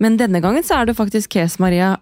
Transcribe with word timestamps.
Men 0.00 0.16
denne 0.16 0.40
gangen 0.40 0.64
så 0.64 0.80
er 0.80 0.86
du 0.88 0.94
faktisk 0.96 1.32
Kes 1.36 1.58
Maria. 1.58 1.98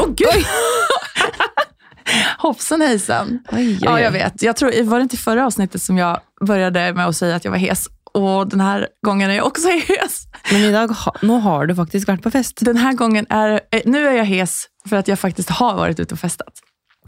Åh 0.00 0.06
gud! 0.16 0.44
Hoppsan 2.38 2.80
hejsan. 2.80 3.38
Oj, 3.52 3.58
oj, 3.58 3.78
Ja, 3.82 3.98
jeg 3.98 4.04
jag 4.04 4.12
vet. 4.12 4.42
Jag 4.42 4.56
tror, 4.56 4.84
var 4.84 4.98
det 4.98 5.02
inte 5.02 5.16
i 5.16 5.18
förra 5.18 5.46
avsnittet 5.46 5.82
som 5.82 5.98
jag 5.98 6.20
började 6.46 6.92
med 6.92 7.06
att 7.06 7.16
säga 7.16 7.36
att 7.36 7.44
jag 7.44 7.50
var 7.50 7.58
hes? 7.58 7.86
Och 8.14 8.48
den 8.48 8.60
här 8.60 8.88
gången 9.06 9.30
är 9.30 9.34
jag 9.34 9.46
också 9.46 9.68
hes. 9.88 10.22
Men 10.50 10.60
i 10.60 10.72
dag, 10.72 10.88
ha, 10.88 11.14
nå 11.22 11.38
har 11.38 11.66
du 11.66 11.74
faktisk 11.74 12.08
vært 12.08 12.22
på 12.22 12.30
fest. 12.30 12.58
Den 12.60 12.76
här 12.76 12.92
gången 12.92 13.26
är, 13.30 13.60
eh, 13.70 13.80
nu 13.84 14.08
är 14.08 14.12
jag 14.12 14.24
hes 14.24 14.66
för 14.88 14.96
att 14.96 15.08
jag 15.08 15.18
faktiskt 15.18 15.50
har 15.50 15.74
varit 15.74 16.00
ute 16.00 16.14
och 16.14 16.20
festat. 16.20 16.52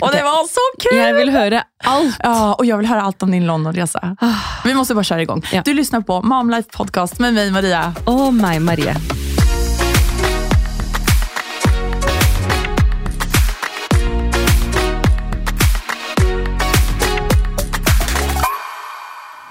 Och 0.03 0.11
det 0.12 0.23
var 0.23 0.46
så 0.46 0.61
kul! 0.79 0.98
Jeg 0.98 1.14
vil 1.14 1.30
høre 1.30 1.62
alt. 1.84 2.16
Ja, 2.23 2.55
och 2.55 2.66
jag 2.66 2.77
vill 2.77 2.87
höra 2.87 3.03
allt 3.03 3.23
om 3.23 3.30
din 3.30 3.46
Londonresa. 3.46 4.16
Vi 4.64 4.75
måste 4.75 4.95
bara 4.95 5.05
köra 5.05 5.23
igång. 5.23 5.43
Ja. 5.53 5.62
Du 5.64 5.75
lyssnar 5.75 6.00
på 6.00 6.23
Momlife 6.23 6.68
Podcast 6.73 7.18
med 7.18 7.34
mig 7.34 7.50
Maria. 7.50 7.95
Og 8.07 8.34
meg, 8.34 8.61
Marie. 8.62 8.96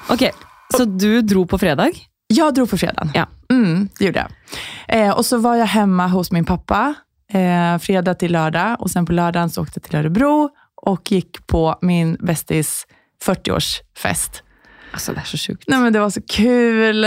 Ok, 0.10 0.32
så 0.78 0.86
du 0.86 1.22
dro 1.22 1.48
på 1.48 1.58
fredag? 1.58 1.92
Jag 2.28 2.54
drog 2.54 2.70
på 2.70 2.78
fredagen. 2.78 3.12
Ja. 3.14 3.28
Mm, 3.50 3.90
det 4.00 4.06
gjorde 4.06 4.28
jag. 4.88 5.08
Eh, 5.08 5.18
och 5.18 5.26
så 5.26 5.38
var 5.38 5.56
jag 5.56 5.66
hemma 5.66 6.08
hos 6.08 6.32
min 6.32 6.46
pappa 6.46 6.94
eh, 7.34 7.78
fredag 7.78 8.14
till 8.14 8.32
lördag 8.32 8.82
och 8.82 8.92
sen 8.92 9.06
på 9.06 9.12
lördagen 9.12 9.50
så 9.50 9.62
åkte 9.62 9.80
jag 9.80 9.84
till 9.84 10.00
Örebro 10.00 10.50
och 10.76 11.12
gick 11.12 11.48
på 11.48 11.78
min 11.82 12.18
bästis 12.20 12.88
40-årsfest. 13.26 14.42
Altså, 14.94 15.14
det 15.14 15.20
er 15.20 15.26
så 15.26 15.38
sjukt. 15.38 15.64
Nej 15.68 15.80
men 15.80 15.94
det 15.94 16.00
var 16.00 16.10
så 16.10 16.22
kul. 16.22 17.02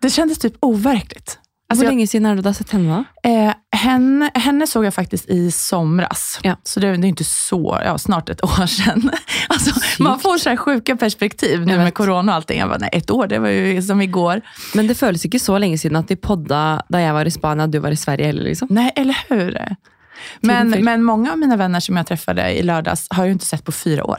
Det 0.00 0.10
kändes 0.10 0.38
typ 0.38 0.54
overkligt. 0.60 1.38
Alltså, 1.70 1.84
Hvor 1.84 1.90
lenge 1.92 2.06
siden 2.06 2.26
er 2.26 2.36
det 2.36 2.42
du 2.42 2.48
har 2.48 2.54
sett 2.56 2.70
henne? 2.70 3.04
da? 3.22 3.30
eh, 3.30 3.54
henne, 3.76 4.30
henne 4.34 4.66
såg 4.66 4.84
jag 4.84 4.94
faktiskt 4.94 5.28
i 5.28 5.50
somras. 5.50 6.40
Ja. 6.42 6.56
Så 6.62 6.80
det, 6.80 6.96
det 6.96 7.06
är 7.06 7.08
inte 7.08 7.24
så, 7.24 7.80
ja, 7.84 7.98
snart 7.98 8.28
ett 8.28 8.44
år 8.44 8.66
sedan. 8.66 9.10
Alltså, 9.48 9.74
man 10.02 10.18
får 10.18 10.38
så 10.38 10.48
här 10.48 10.56
sjuka 10.56 10.96
perspektiv 10.96 11.66
nu 11.66 11.76
med 11.76 11.94
corona 11.94 12.32
och 12.32 12.36
allting. 12.36 12.58
Jag 12.60 12.68
bara, 12.68 12.78
nej, 12.78 12.90
ett 12.92 13.10
år, 13.10 13.26
det 13.26 13.38
var 13.38 13.48
ju 13.48 13.82
som 13.82 14.00
igår. 14.00 14.40
Men 14.74 14.86
det 14.86 14.94
føles 14.94 15.24
ikke 15.24 15.38
så 15.38 15.58
lenge 15.58 15.78
siden 15.78 15.96
at 15.96 16.08
de 16.08 16.16
podda 16.16 16.82
da 16.88 17.00
jeg 17.00 17.12
var 17.14 17.28
i 17.28 17.30
Spania 17.30 17.64
og 17.64 17.70
du 17.70 17.78
var 17.78 17.90
i 17.90 17.96
Sverige 17.96 18.28
Eller 18.28 18.42
liksom. 18.42 18.68
Nej, 18.70 18.92
eller 18.96 19.16
hur? 19.28 19.76
Men, 20.40 20.70
men 20.84 21.02
många 21.02 21.32
av 21.32 21.38
mina 21.38 21.56
vänner 21.56 21.80
som 21.80 21.96
jag 21.96 22.06
träffade 22.06 22.50
i 22.58 22.62
lördags 22.62 23.06
har 23.10 23.24
jag 23.24 23.30
ikke 23.30 23.32
inte 23.32 23.46
sett 23.46 23.64
på 23.64 23.72
fyra 23.72 24.04
år. 24.04 24.18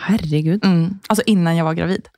Herregud. 0.00 0.64
Mm. 0.64 0.98
Alltså 1.06 1.22
innan 1.26 1.56
jag 1.56 1.64
var 1.64 1.74
gravid. 1.74 2.08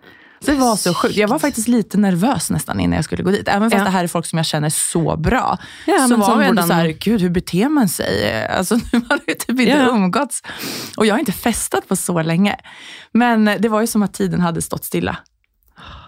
Det 0.46 0.54
var 0.54 0.76
så 0.76 0.94
sjukt. 0.94 1.16
Jag 1.16 1.28
var 1.28 1.38
faktiskt 1.38 1.68
lite 1.68 1.98
nervös 1.98 2.50
nästan 2.50 2.80
innan 2.80 2.96
jag 2.96 3.04
skulle 3.04 3.22
gå 3.22 3.30
dit. 3.30 3.48
Även 3.48 3.70
fast 3.70 3.78
Ja. 3.78 3.84
det 3.84 3.90
här 3.90 4.04
är 4.04 4.08
folk 4.08 4.26
som 4.26 4.36
jag 4.36 4.46
känner 4.46 4.68
så 4.70 5.16
bra. 5.16 5.58
Ja, 5.86 6.06
så 6.08 6.16
var 6.16 6.40
jag 6.40 6.48
ändå 6.48 6.62
så 6.62 6.72
här, 6.72 6.88
gud 6.88 7.20
hur 7.20 7.30
beter 7.30 7.68
man 7.68 7.88
sig? 7.88 8.46
Alltså 8.46 8.74
nu 8.92 9.00
har 9.08 9.18
vi 9.26 9.34
typ 9.34 9.50
inte 9.50 9.62
Ja. 9.64 9.88
umgåtts. 9.88 10.42
Och 10.96 11.06
jag 11.06 11.14
har 11.14 11.18
inte 11.18 11.32
festat 11.32 11.88
på 11.88 11.96
så 11.96 12.22
länge. 12.22 12.56
Men 13.12 13.44
det 13.58 13.68
var 13.68 13.80
ju 13.80 13.86
som 13.86 14.02
att 14.02 14.14
tiden 14.14 14.40
hade 14.40 14.62
stått 14.62 14.84
stilla. 14.84 15.16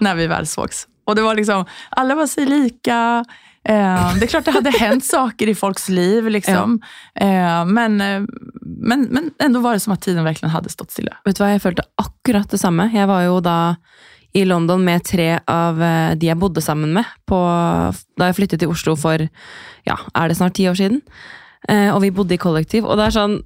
När 0.00 0.14
vi 0.14 0.26
väl 0.26 0.46
sågs. 0.46 0.86
Och 1.06 1.14
det 1.16 1.22
var 1.22 1.34
liksom, 1.34 1.64
alla 1.90 2.14
var 2.14 2.26
sig 2.26 2.46
lika. 2.46 3.24
Eh, 3.68 4.14
det 4.14 4.24
är 4.24 4.26
klart 4.26 4.44
det 4.44 4.50
hade 4.50 4.70
hänt 4.80 5.04
saker 5.04 5.48
i 5.48 5.54
folks 5.54 5.88
liv. 5.88 6.28
Liksom. 6.28 6.80
Eh, 7.14 7.64
men, 7.64 8.00
eh, 8.00 8.22
men, 8.62 9.02
men 9.02 9.30
ändå 9.38 9.60
var 9.60 9.72
det 9.72 9.80
som 9.80 9.92
att 9.92 10.02
tiden 10.02 10.24
verkligen 10.24 10.50
hade 10.50 10.68
stått 10.68 10.90
stilla. 10.90 11.16
Vet 11.24 11.36
du 11.36 11.42
hva, 11.44 11.50
jeg 11.52 11.62
følte 11.62 11.82
akkurat 12.02 12.50
det 12.50 12.58
samme. 12.58 12.90
Jeg 12.94 13.06
var 13.08 13.22
jo 13.22 13.40
da 13.40 13.76
i 14.32 14.44
London 14.48 14.80
med 14.84 15.04
tre 15.04 15.36
av 15.50 15.80
eh, 15.82 16.14
de 16.16 16.30
jeg 16.30 16.40
bodde 16.40 16.62
sammen 16.64 16.94
med 16.96 17.08
på, 17.28 17.38
da 18.18 18.30
jeg 18.30 18.38
flyttet 18.38 18.62
til 18.62 18.72
Oslo 18.72 18.94
for 18.96 19.20
ja, 19.88 19.96
er 20.16 20.30
det 20.30 20.38
snart 20.38 20.56
ti 20.56 20.68
år 20.70 20.78
siden. 20.78 21.02
Eh, 21.68 21.90
og 21.92 22.00
vi 22.04 22.12
bodde 22.14 22.36
i 22.36 22.40
kollektiv. 22.40 22.86
Og 22.88 22.98
det 22.98 23.08
er 23.08 23.18
sånn 23.18 23.36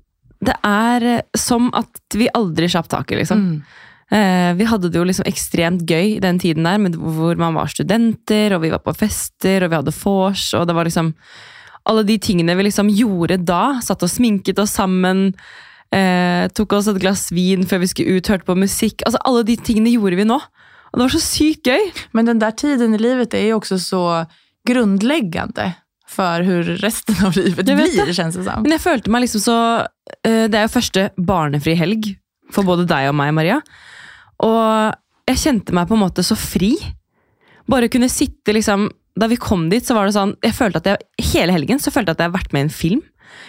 Det 0.47 0.55
er 0.69 1.05
eh, 1.17 1.27
som 1.37 1.71
at 1.75 2.15
vi 2.15 2.31
aldri 2.35 2.69
slapp 2.71 2.91
taket, 2.93 3.19
liksom. 3.25 3.43
Mm. 3.43 3.83
Vi 4.07 4.67
hadde 4.71 4.87
det 4.87 5.01
jo 5.01 5.07
liksom 5.09 5.27
ekstremt 5.27 5.81
gøy 5.83 6.21
den 6.23 6.37
tiden 6.39 6.63
der, 6.63 6.77
med, 6.79 6.95
hvor 6.95 7.35
man 7.41 7.57
var 7.57 7.67
studenter, 7.67 8.53
og 8.55 8.61
vi 8.63 8.69
var 8.71 8.79
på 8.85 8.93
fester, 8.95 9.65
og 9.65 9.73
vi 9.73 9.79
hadde 9.81 9.95
vors, 9.97 10.45
og 10.55 10.69
det 10.69 10.77
var 10.79 10.87
liksom 10.87 11.09
Alle 11.91 12.05
de 12.07 12.15
tingene 12.19 12.55
vi 12.55 12.69
liksom 12.69 12.87
gjorde 12.91 13.41
da. 13.43 13.81
Satt 13.83 14.05
og 14.07 14.11
sminket 14.13 14.63
oss 14.63 14.77
sammen. 14.79 15.33
Eh, 15.95 16.47
tok 16.55 16.77
oss 16.79 16.89
et 16.91 16.99
glass 17.03 17.29
vin 17.35 17.67
før 17.67 17.83
vi 17.83 17.91
skulle 17.91 18.19
ut, 18.19 18.31
hørte 18.31 18.47
på 18.47 18.59
musikk. 18.59 19.03
Altså 19.07 19.19
Alle 19.27 19.43
de 19.47 19.57
tingene 19.59 19.93
gjorde 19.95 20.19
vi 20.19 20.29
nå. 20.29 20.39
Og 20.93 20.99
det 20.99 21.05
var 21.05 21.15
så 21.15 21.23
sykt 21.23 21.67
gøy. 21.67 21.91
Men 22.13 22.27
den 22.27 22.39
där 22.39 22.51
tiden 22.51 22.95
i 22.95 22.99
livet 22.99 23.35
är 23.35 23.45
ju 23.45 23.55
också 23.55 23.79
så 23.79 24.27
grundläggande 24.67 25.73
för 26.09 26.41
hur 26.41 26.63
resten 26.63 27.27
av 27.27 27.37
livet 27.37 27.65
blir, 27.65 28.07
det. 28.07 28.15
känns 28.15 28.37
det 28.37 28.45
som. 28.45 28.63
Men 28.63 28.77
jeg 28.77 28.81
følte 28.81 29.11
meg 29.11 29.25
liksom 29.27 29.43
så 29.43 29.57
eh, 30.23 30.47
Det 30.47 30.55
er 30.55 30.67
jo 30.67 30.75
første 30.77 31.09
barnefri 31.17 31.75
helg 31.79 32.13
for 32.55 32.67
både 32.67 32.87
deg 32.87 33.09
og 33.11 33.17
meg, 33.19 33.33
Maria. 33.35 33.59
Og 34.47 34.95
jeg 35.27 35.43
kjente 35.43 35.75
meg 35.75 35.89
på 35.91 35.97
en 35.97 36.05
måte 36.05 36.23
så 36.23 36.37
fri. 36.39 36.77
Bare 37.67 37.91
kunne 37.91 38.09
sitte 38.13 38.55
liksom 38.55 38.87
Da 39.19 39.27
vi 39.27 39.39
kom 39.41 39.67
dit, 39.73 39.83
så 39.87 39.97
var 39.97 40.07
det 40.07 40.15
sånn 40.15 40.37
jeg 40.45 40.55
følte 40.55 40.83
at 40.83 40.93
jeg, 40.93 41.31
Hele 41.33 41.57
helgen 41.57 41.83
så 41.83 41.91
følte 41.91 42.13
jeg 42.13 42.21
at 42.21 42.25
jeg 42.25 42.31
har 42.31 42.39
vært 42.39 42.55
med 42.55 42.63
i 42.63 42.69
en 42.69 42.79
film. 42.79 43.03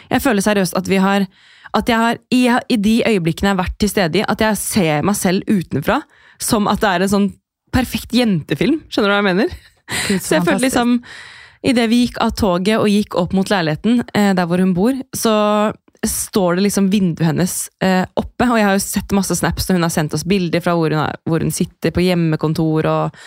Jeg 0.09 0.23
føler 0.23 0.43
seriøst 0.43 0.77
at 0.79 0.89
vi 0.89 0.99
har 1.03 1.27
at 1.75 1.89
jeg 1.91 1.99
har, 1.99 2.17
i, 2.31 2.47
I 2.47 2.77
de 2.79 2.93
øyeblikkene 3.05 3.51
jeg 3.51 3.53
har 3.57 3.59
vært 3.59 3.75
til 3.77 3.89
stede 3.91 4.21
i, 4.21 4.23
at 4.23 4.41
jeg 4.41 4.57
ser 4.57 5.03
meg 5.05 5.17
selv 5.19 5.43
utenfra 5.51 5.99
som 6.41 6.69
at 6.71 6.83
det 6.83 6.91
er 6.91 7.05
en 7.05 7.13
sånn 7.15 7.31
perfekt 7.73 8.13
jentefilm. 8.15 8.81
Skjønner 8.91 9.11
du 9.11 9.15
hva 9.15 9.21
jeg 9.21 9.29
mener? 9.31 9.57
Gud, 10.07 10.21
Så 10.21 10.37
jeg 10.37 10.47
følte 10.47 10.67
liksom 10.67 11.01
Idet 11.67 11.87
vi 11.89 12.03
gikk 12.03 12.19
av 12.21 12.35
toget 12.37 12.77
og 12.77 12.85
gikk 12.87 13.15
opp 13.17 13.31
mot 13.33 13.49
leiligheten, 13.49 14.03
eh, 14.15 14.29
der 14.37 14.45
hvor 14.47 14.61
hun 14.61 14.75
bor, 14.77 14.93
så 15.17 15.33
står 16.05 16.55
det 16.55 16.67
liksom 16.67 16.91
vinduet 16.93 17.25
hennes 17.31 17.55
eh, 17.83 18.05
oppe. 18.13 18.45
Og 18.45 18.59
jeg 18.59 18.67
har 18.67 18.75
jo 18.77 18.83
sett 18.83 19.15
masse 19.17 19.35
snaps 19.35 19.65
når 19.67 19.79
hun 19.79 19.87
har 19.87 19.93
sendt 19.95 20.13
oss 20.15 20.23
bilder 20.29 20.61
fra 20.63 20.75
hvor 20.77 20.93
hun, 20.93 21.01
er, 21.01 21.17
hvor 21.27 21.43
hun 21.43 21.51
sitter 21.51 21.91
på 21.91 22.05
hjemmekontor. 22.05 22.87
og 22.87 23.17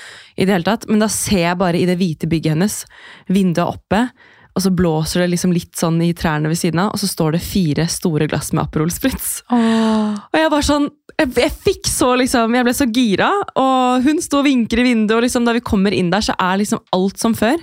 i 0.40 0.46
det 0.46 0.54
hele 0.54 0.68
tatt. 0.68 0.86
Men 0.88 1.02
da 1.02 1.10
ser 1.12 1.42
jeg 1.42 1.60
bare 1.60 1.80
i 1.80 1.86
det 1.88 1.98
hvite 2.00 2.28
bygget 2.30 2.56
hennes, 2.56 2.82
vinduet 3.28 3.76
oppe, 3.76 4.06
og 4.50 4.64
så 4.64 4.72
blåser 4.74 5.22
det 5.22 5.30
liksom 5.34 5.52
litt 5.54 5.78
sånn 5.78 6.00
i 6.02 6.10
trærne 6.16 6.50
ved 6.50 6.58
siden 6.58 6.82
av, 6.82 6.94
og 6.94 7.00
så 7.02 7.08
står 7.10 7.36
det 7.36 7.42
fire 7.44 7.86
store 7.90 8.26
glass 8.30 8.50
med 8.52 8.64
Aperol 8.64 8.90
Spritz. 8.92 9.40
Oh. 9.52 10.16
Og 10.18 10.40
jeg 10.40 10.50
var 10.52 10.66
sånn 10.66 10.88
jeg, 11.20 11.28
jeg 11.36 11.52
fikk 11.52 11.88
så 11.90 12.14
liksom 12.16 12.54
Jeg 12.56 12.64
ble 12.64 12.72
så 12.72 12.86
gira, 12.88 13.28
og 13.60 14.06
hun 14.06 14.22
sto 14.24 14.40
og 14.40 14.48
vinker 14.48 14.80
i 14.80 14.88
vinduet, 14.88 15.18
og 15.18 15.24
liksom 15.26 15.46
da 15.46 15.54
vi 15.56 15.62
kommer 15.64 15.94
inn 15.94 16.10
der, 16.12 16.24
så 16.24 16.36
er 16.40 16.60
liksom 16.62 16.82
alt 16.96 17.20
som 17.20 17.36
før. 17.36 17.60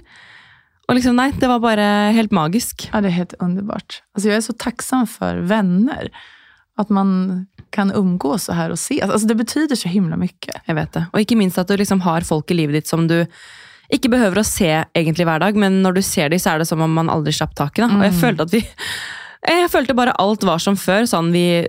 Og 0.87 0.95
liksom, 0.95 1.17
nei, 1.19 1.31
det 1.35 1.49
var 1.51 1.59
bare 1.59 1.85
helt 2.15 2.31
magisk. 2.31 2.87
Ja, 2.93 3.01
det 3.03 3.11
er 3.11 3.17
helt 3.17 3.35
underbart. 3.43 4.01
Altså, 4.15 4.29
jeg 4.29 4.37
er 4.37 4.45
så 4.45 4.55
tacksam 4.55 5.07
for 5.09 5.41
venner. 5.49 6.07
At 6.79 6.93
man 6.93 7.47
kan 7.75 7.91
omgås 7.91 8.45
så 8.47 8.55
her 8.55 8.71
og 8.71 8.79
ses. 8.79 9.03
Alltså, 9.03 9.27
det 9.27 9.35
betyder 9.35 9.75
så 9.75 9.91
himla 9.91 10.15
mye. 10.19 10.31
Jeg 10.39 10.77
vet 10.77 10.93
det. 10.95 11.03
Og 11.11 11.23
ikke 11.25 11.39
minst 11.39 11.59
at 11.59 11.67
du 11.67 11.75
liksom 11.75 12.05
har 12.05 12.23
folk 12.27 12.53
i 12.53 12.59
livet 12.61 12.79
ditt 12.79 12.87
som 12.87 13.03
du 13.09 13.17
ikke 13.93 14.11
behøver 14.11 14.41
å 14.41 14.45
se 14.47 14.71
egentlig 14.95 15.25
hver 15.27 15.39
dag, 15.39 15.55
men 15.55 15.81
når 15.83 15.99
du 15.99 16.01
ser 16.03 16.29
dem, 16.33 16.39
så 16.39 16.53
er 16.53 16.59
det 16.59 16.67
som 16.67 16.81
om 16.83 16.91
man 16.93 17.11
aldri 17.13 17.31
slapp 17.35 17.55
taket. 17.55 17.87
Og 17.87 18.03
jeg 18.03 18.17
følte 18.19 18.47
at 18.47 18.51
vi 18.57 18.63
jeg 19.47 19.69
følte 19.71 19.95
bare 19.95 20.15
alt 20.19 20.43
var 20.43 20.59
som 20.59 20.75
før. 20.75 21.05
Sånn, 21.07 21.29
vi 21.31 21.61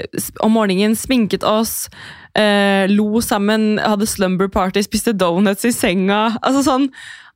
om 0.42 0.54
morgenen 0.56 0.96
sminket 0.98 1.44
oss, 1.46 1.86
eh, 2.34 2.88
lo 2.90 3.20
sammen, 3.22 3.76
hadde 3.78 4.08
slumber 4.08 4.48
party, 4.50 4.82
spiste 4.82 5.12
donuts 5.14 5.64
i 5.68 5.70
senga. 5.70 6.38
altså 6.42 6.64
sånn, 6.64 6.88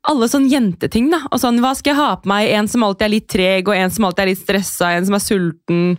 Alle 0.04 0.26
sånne 0.26 0.50
jenteting. 0.50 1.10
da. 1.12 1.20
Og 1.30 1.38
sånn, 1.38 1.60
Hva 1.60 1.76
skal 1.76 1.92
jeg 1.92 2.00
ha 2.00 2.16
på 2.16 2.26
meg? 2.26 2.48
En 2.50 2.66
som 2.66 2.82
alltid 2.82 3.04
er 3.06 3.08
litt 3.12 3.28
treg, 3.28 3.68
og 3.68 3.76
en 3.76 3.90
som 3.90 4.04
alltid 4.04 4.18
er 4.24 4.26
litt 4.32 4.42
stressa, 4.42 4.96
en 4.96 5.06
som 5.06 5.14
er 5.14 5.22
sulten. 5.22 5.98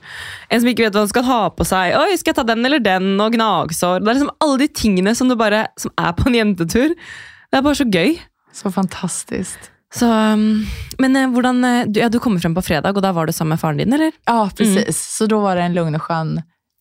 En 0.51 0.59
som 0.59 0.67
ikke 0.67 0.83
vet 0.83 0.91
hva 0.93 1.05
han 1.05 1.07
skal 1.07 1.23
ha 1.23 1.49
på 1.49 1.63
seg. 1.63 1.95
Oi, 1.95 2.17
skal 2.17 2.33
jeg 2.33 2.35
ta 2.35 2.43
den 2.43 2.65
eller 2.65 2.79
den? 2.83 3.13
Og 3.21 3.31
gnagsår. 3.31 4.03
Det 4.03 4.09
er 4.09 4.19
liksom 4.19 4.35
alle 4.41 4.57
de 4.57 4.67
tingene 4.67 5.15
som, 5.15 5.29
du 5.29 5.37
bare, 5.39 5.67
som 5.79 5.89
er 5.97 6.11
på 6.11 6.27
en 6.27 6.35
jentetur. 6.35 6.89
Det 6.91 7.55
er 7.55 7.61
bare 7.61 7.79
så 7.79 7.87
gøy. 7.87 8.19
Så 8.53 8.71
fantastisk. 8.71 9.59
Så, 9.93 10.05
um, 10.05 10.65
men 10.97 11.15
eh, 11.15 11.29
hvordan, 11.29 11.63
eh, 11.65 11.85
du, 11.87 11.99
ja, 11.99 12.09
du 12.09 12.19
kom 12.19 12.39
frem 12.41 12.55
på 12.55 12.61
fredag, 12.65 12.95
og 12.97 13.03
da 13.05 13.11
var 13.13 13.29
du 13.29 13.33
sammen 13.33 13.53
med 13.53 13.61
faren 13.61 13.77
din, 13.77 13.93
eller? 13.93 14.11
Ja, 14.25 14.49
precis. 14.57 15.01
Så 15.17 15.27
da 15.29 15.37
var 15.41 15.55
det 15.55 15.67
en 15.67 15.75
lugn 15.77 15.97
og 15.97 16.01
skön 16.01 16.39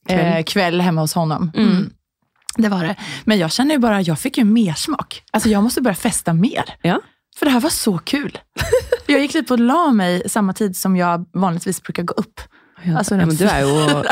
eh, 0.09 0.43
kväll 0.49 0.81
hemma 0.81 1.05
hos 1.05 1.15
honom. 1.15 1.51
Mm. 1.55 1.71
Mm. 1.71 1.91
Det 2.57 2.69
var 2.69 2.85
det. 2.85 2.97
Men 3.25 3.39
jag 3.39 3.53
känner 3.53 3.75
ju 3.75 3.79
bara, 3.81 4.01
jag 4.03 4.19
fick 4.19 4.39
ju 4.39 4.45
mer 4.45 4.73
smak. 4.73 5.23
Alltså 5.33 5.49
jag 5.49 5.63
måste 5.63 5.81
börja 5.81 5.95
festa 5.95 6.33
mer. 6.33 6.65
Ja. 6.83 7.01
For 7.37 7.47
det 7.47 7.53
her 7.53 7.61
var 7.61 7.71
så 7.71 7.99
kul. 7.99 8.39
Jeg 9.09 9.25
gikk 9.25 9.35
litt 9.35 9.49
på 9.49 9.57
la 9.57 9.91
meg 9.93 10.27
samme 10.31 10.53
tid 10.57 10.77
som 10.77 10.97
jeg 10.97 11.25
vanligvis 11.33 11.81
bruker 11.85 12.05
gå 12.09 12.15
upp. 12.21 12.45
Altså, 12.83 13.17
ja, 13.17 13.27
men 13.27 13.37
du 13.37 13.45
er 13.49 13.65
jo 13.65 14.03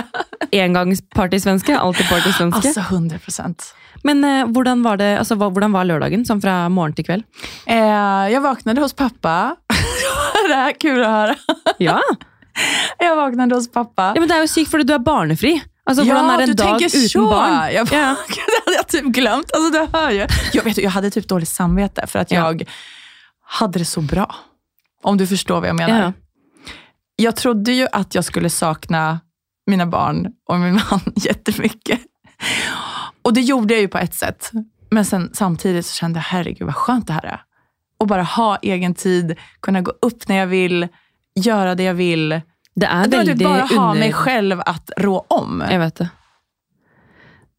engangspartysvenske. 0.53 1.77
Alltid 1.79 2.09
partysvenske. 2.11 2.69
Altså 2.73 2.81
100 2.89 3.19
procent. 3.25 3.71
Men 4.07 4.25
eh, 4.25 4.45
hvordan, 4.49 4.83
var 4.83 4.97
det, 5.01 5.11
altså, 5.21 5.37
hvordan 5.37 5.73
var 5.75 5.85
lørdagen, 5.89 6.25
sånn 6.29 6.41
fra 6.43 6.63
morgen 6.73 6.95
til 6.97 7.05
kveld? 7.09 7.25
Eh, 7.67 8.31
jeg 8.33 8.43
våknet 8.45 8.81
hos 8.81 8.95
pappa. 8.97 9.37
det 10.51 10.57
er 10.57 10.77
kult 10.81 11.05
å 11.05 11.11
høre. 11.15 11.37
Ja, 11.83 11.99
Jeg 13.01 13.17
våknet 13.17 13.53
hos 13.55 13.69
pappa. 13.73 14.11
ja 14.17 14.21
men 14.21 14.29
Det 14.29 14.37
er 14.37 14.43
jo 14.45 14.51
sykt, 14.53 14.71
fordi 14.73 14.89
du 14.89 14.95
er 14.97 15.05
barnefri. 15.05 15.55
Altså, 15.89 16.05
hvordan 16.05 16.29
er 16.35 16.43
en 16.45 16.57
dag 16.59 16.83
uten 16.83 17.07
så. 17.09 17.23
barn? 17.31 17.55
Jeg, 17.73 17.87
Ja. 17.93 18.15
det 18.53 18.59
hadde 18.65 18.75
jeg 18.77 18.89
typ 18.95 19.13
glemt. 19.17 19.53
Altså, 19.57 19.71
du 19.75 19.79
hører 19.97 20.17
jeg. 20.23 20.41
Jeg, 20.55 20.65
vet, 20.67 20.81
jeg 20.85 20.93
hadde 20.97 21.11
typ 21.15 21.27
typ 21.27 21.47
samvittighet 21.49 22.11
samvete 22.11 22.21
at 22.25 22.35
jeg 22.35 22.67
Ja. 22.67 22.75
hadde 23.61 23.79
det 23.83 23.89
så 23.89 24.03
bra. 24.07 24.27
Om 25.05 25.17
du 25.17 25.25
forstår 25.27 25.61
hva 25.63 25.71
jeg 25.73 25.79
mener. 25.79 26.03
Ja. 26.11 26.13
Jeg 27.21 27.35
trodde 27.37 27.73
jo 27.77 27.87
at 27.93 28.15
jeg 28.17 28.25
skulle 28.25 28.49
sakna 28.53 29.21
mina 29.71 29.87
barn 29.87 30.27
och 30.49 30.61
min 30.61 30.75
man 30.75 31.01
jättemycket. 31.17 32.01
Och 33.23 33.35
det 33.35 33.41
gjorde 33.41 33.75
jag 33.75 33.81
ju 33.81 33.89
på 33.89 33.99
ett 33.99 34.15
sätt. 34.15 34.51
Men 34.91 35.05
sen 35.05 35.31
samtidigt 35.33 35.87
så 35.87 35.95
kände 35.95 36.19
jag, 36.19 36.25
herregud 36.25 36.67
vad 36.67 36.75
skönt 36.75 37.07
det 37.07 37.13
här 37.13 37.25
är. 37.25 37.41
Och 37.99 38.07
bara 38.07 38.23
ha 38.23 38.57
egen 38.63 38.95
tid, 38.95 39.37
kunna 39.61 39.81
gå 39.81 39.93
upp 40.03 40.29
när 40.29 40.37
jag 40.37 40.47
vill, 40.47 40.89
göra 41.35 41.75
det 41.75 41.83
jag 41.83 41.95
vill. 41.95 42.41
Det 42.75 42.87
er 42.87 43.09
veldig 43.09 43.39
typ 43.39 43.45
bara 43.45 43.63
ha 43.63 43.91
under... 43.91 44.01
mig 44.01 44.13
själv 44.13 44.61
att 44.67 44.91
rå 44.97 45.25
om. 45.29 45.63
Jeg 45.71 45.79
vet 45.79 45.97
det. 45.97 46.09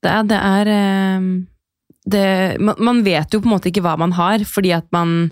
Det 0.01 0.09
er, 0.09 0.23
det 0.23 0.37
er 0.37 0.69
eh, 0.73 1.25
det, 2.05 2.57
man, 2.59 2.75
man 2.79 3.03
vet 3.03 3.33
jo 3.33 3.41
på 3.41 3.49
en 3.49 3.53
måte 3.53 3.69
ikke 3.69 3.83
hva 3.85 3.93
man 4.01 4.15
har, 4.17 4.41
fordi 4.49 4.71
at 4.73 4.87
man 4.91 5.31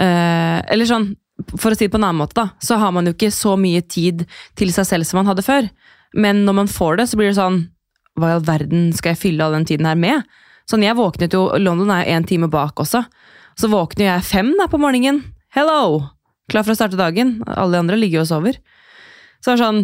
øh, 0.00 0.60
Eller 0.72 0.88
sånn, 0.88 1.10
for 1.52 1.72
å 1.72 1.76
si 1.76 1.86
det 1.86 1.92
på 1.92 2.00
en 2.00 2.06
annen 2.08 2.22
måte, 2.22 2.36
da, 2.38 2.48
så 2.62 2.78
har 2.80 2.94
man 2.94 3.08
jo 3.08 3.14
ikke 3.14 3.32
så 3.34 3.54
mye 3.60 3.82
tid 3.86 4.24
til 4.58 4.72
seg 4.74 4.88
selv 4.88 5.08
som 5.08 5.20
man 5.20 5.30
hadde 5.30 5.44
før. 5.46 5.68
Men 6.14 6.44
når 6.46 6.58
man 6.62 6.70
får 6.70 7.00
det, 7.00 7.08
så 7.10 7.18
blir 7.18 7.32
det 7.32 7.38
sånn 7.40 7.64
Hva 8.14 8.28
i 8.30 8.34
all 8.36 8.44
verden 8.46 8.92
skal 8.94 9.14
jeg 9.14 9.22
fylle 9.24 9.42
all 9.42 9.56
den 9.56 9.64
tiden 9.66 9.88
her 9.88 9.98
med? 9.98 10.22
Sånn, 10.70 10.84
jeg 10.86 10.96
våknet 10.96 11.34
jo 11.34 11.48
London 11.58 11.90
er 11.90 12.04
jo 12.04 12.14
en 12.14 12.26
time 12.28 12.48
bak 12.52 12.78
også. 12.80 13.02
Så 13.58 13.70
våkner 13.72 14.06
jeg 14.06 14.28
fem 14.28 14.52
da 14.58 14.68
på 14.70 14.78
morgenen. 14.80 15.20
Hello! 15.54 16.06
Klar 16.50 16.64
for 16.64 16.74
å 16.74 16.78
starte 16.78 17.00
dagen. 17.00 17.40
Alle 17.48 17.74
de 17.74 17.82
andre 17.82 17.98
ligger 17.98 18.20
jo 18.20 18.24
og 18.24 18.30
sover. 18.30 18.60
Så 19.42 19.50
det 19.50 19.56
er 19.56 19.62
sånn, 19.64 19.82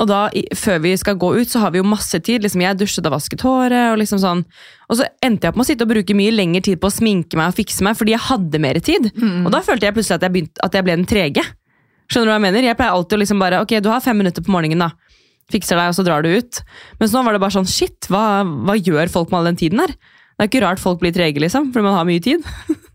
og 0.00 0.08
da, 0.08 0.20
før 0.56 0.78
vi 0.80 0.94
skal 0.96 1.18
gå 1.20 1.28
ut, 1.36 1.50
så 1.50 1.60
har 1.60 1.74
vi 1.74 1.80
jo 1.82 1.84
masse 1.84 2.16
tid. 2.24 2.40
Liksom, 2.44 2.62
jeg 2.64 2.78
dusjet 2.80 3.04
og 3.04 3.12
vasket 3.12 3.42
håret. 3.44 3.92
Og 3.92 3.98
liksom 4.00 4.20
sånn. 4.22 4.42
Og 4.88 4.96
så 4.96 5.06
endte 5.20 5.44
jeg 5.44 5.52
opp 5.52 5.58
med 5.60 5.66
å 5.66 5.68
sitte 5.68 5.84
og 5.84 5.92
bruke 5.92 6.16
mye 6.16 6.32
lengre 6.32 6.62
tid 6.64 6.80
på 6.80 6.88
å 6.88 6.94
sminke 6.94 7.36
meg 7.36 7.52
og 7.52 7.58
fikse 7.58 7.84
meg, 7.84 7.98
fordi 7.98 8.14
jeg 8.16 8.24
hadde 8.30 8.62
mer 8.64 8.80
tid. 8.80 9.10
Og 9.44 9.50
da 9.52 9.60
følte 9.66 9.90
jeg 9.90 9.96
plutselig 9.98 10.16
at 10.16 10.24
jeg, 10.24 10.34
begynt, 10.38 10.62
at 10.64 10.78
jeg 10.78 10.86
ble 10.86 10.96
den 10.96 11.08
trege. 11.10 11.44
Skjønner 12.10 12.26
du 12.26 12.32
hva 12.32 12.38
jeg 12.40 12.46
mener? 12.48 12.68
Jeg 12.70 12.78
pleier 12.80 12.96
alltid 12.96 13.18
å 13.18 13.22
liksom 13.22 13.44
bare, 13.44 13.60
ok, 13.62 13.76
du 13.84 13.90
har 13.92 14.00
fem 14.02 14.18
minutter 14.18 14.42
på 14.42 14.50
morgenen 14.56 14.86
da. 14.86 14.90
Fikser 15.52 15.76
deg, 15.76 15.92
og 15.92 15.98
så 15.98 16.06
drar 16.06 16.24
du 16.24 16.32
ut. 16.32 16.62
Mens 16.98 17.12
nå 17.14 17.22
var 17.26 17.36
det 17.36 17.42
bare 17.44 17.54
sånn, 17.54 17.68
shit, 17.68 18.08
hva, 18.10 18.40
hva 18.46 18.78
gjør 18.80 19.12
folk 19.12 19.30
med 19.30 19.42
all 19.42 19.50
den 19.52 19.60
tiden 19.60 19.84
her? 19.84 19.92
Det 19.92 20.46
er 20.46 20.48
ikke 20.48 20.64
rart 20.64 20.80
folk 20.80 21.02
blir 21.02 21.12
trege, 21.12 21.42
liksom, 21.44 21.74
fordi 21.74 21.84
man 21.84 21.98
har 22.00 22.08
mye 22.08 22.24
tid. 22.24 22.46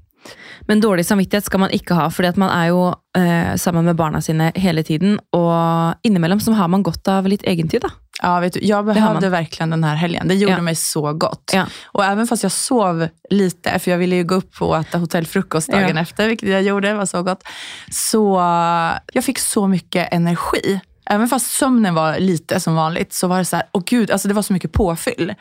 Men 0.68 0.82
dårlig 0.82 1.06
samvittighet 1.06 1.46
skal 1.46 1.60
man 1.60 1.70
ikke 1.76 1.94
ha, 1.94 2.08
fordi 2.10 2.28
at 2.28 2.38
man 2.42 2.50
er 2.50 2.68
jo 2.72 2.88
eh, 3.18 3.56
sammen 3.56 3.86
med 3.86 3.96
barna 3.96 4.22
sine 4.22 4.52
hele 4.56 4.84
tiden. 4.84 5.20
Og 5.34 5.94
innimellom 6.04 6.40
så 6.40 6.54
har 6.58 6.68
man 6.68 6.84
godt 6.84 7.08
av 7.08 7.28
litt 7.30 7.44
egentid, 7.46 7.82
da. 7.86 7.90
Ja, 8.24 8.40
vet 8.40 8.54
du, 8.54 8.60
jag 8.64 8.86
behøvde 8.86 9.02
behövde 9.08 9.30
verkligen 9.30 9.70
den 9.70 9.84
här 9.84 9.96
helgen. 9.96 10.28
Det 10.28 10.36
gjorde 10.36 10.54
Ja. 10.56 10.62
mig 10.62 10.76
så 10.76 11.14
gott. 11.14 11.52
Ja. 11.54 11.66
Och 11.86 12.06
även 12.06 12.28
fast 12.28 12.44
jag 12.44 12.52
sov 12.52 13.08
lite, 13.30 13.80
för 13.80 13.92
jag 13.92 13.98
ville 13.98 14.16
ju 14.16 14.24
gå 14.24 14.36
upp 14.36 14.62
och 14.62 14.78
äta 14.78 14.98
hotellfrukost 14.98 15.72
dagen 15.72 15.96
Ja. 15.96 16.02
efter, 16.02 16.28
vilket 16.28 16.50
jag 16.50 16.64
gjorde, 16.64 16.88
det 16.88 16.94
var 16.96 17.06
så 17.06 17.24
gott. 17.24 17.44
Så 17.92 18.40
jeg 18.40 19.00
jag 19.14 19.24
fick 19.24 19.40
så 19.40 19.68
mycket 19.68 20.14
energi. 20.14 20.80
Även 21.10 21.28
fast 21.28 21.52
sömnen 21.52 21.94
var 21.96 22.20
lite 22.20 22.60
som 22.60 22.76
vanligt 22.76 23.14
så 23.14 23.28
var 23.28 23.38
det 23.38 23.46
så 23.46 23.56
här, 23.56 23.66
åh 23.72 23.84
gud, 23.86 24.12
alltså 24.12 24.28
det 24.28 24.34
var 24.34 24.42
så 24.42 24.54
mycket 24.54 24.72
påfyll. 24.72 25.34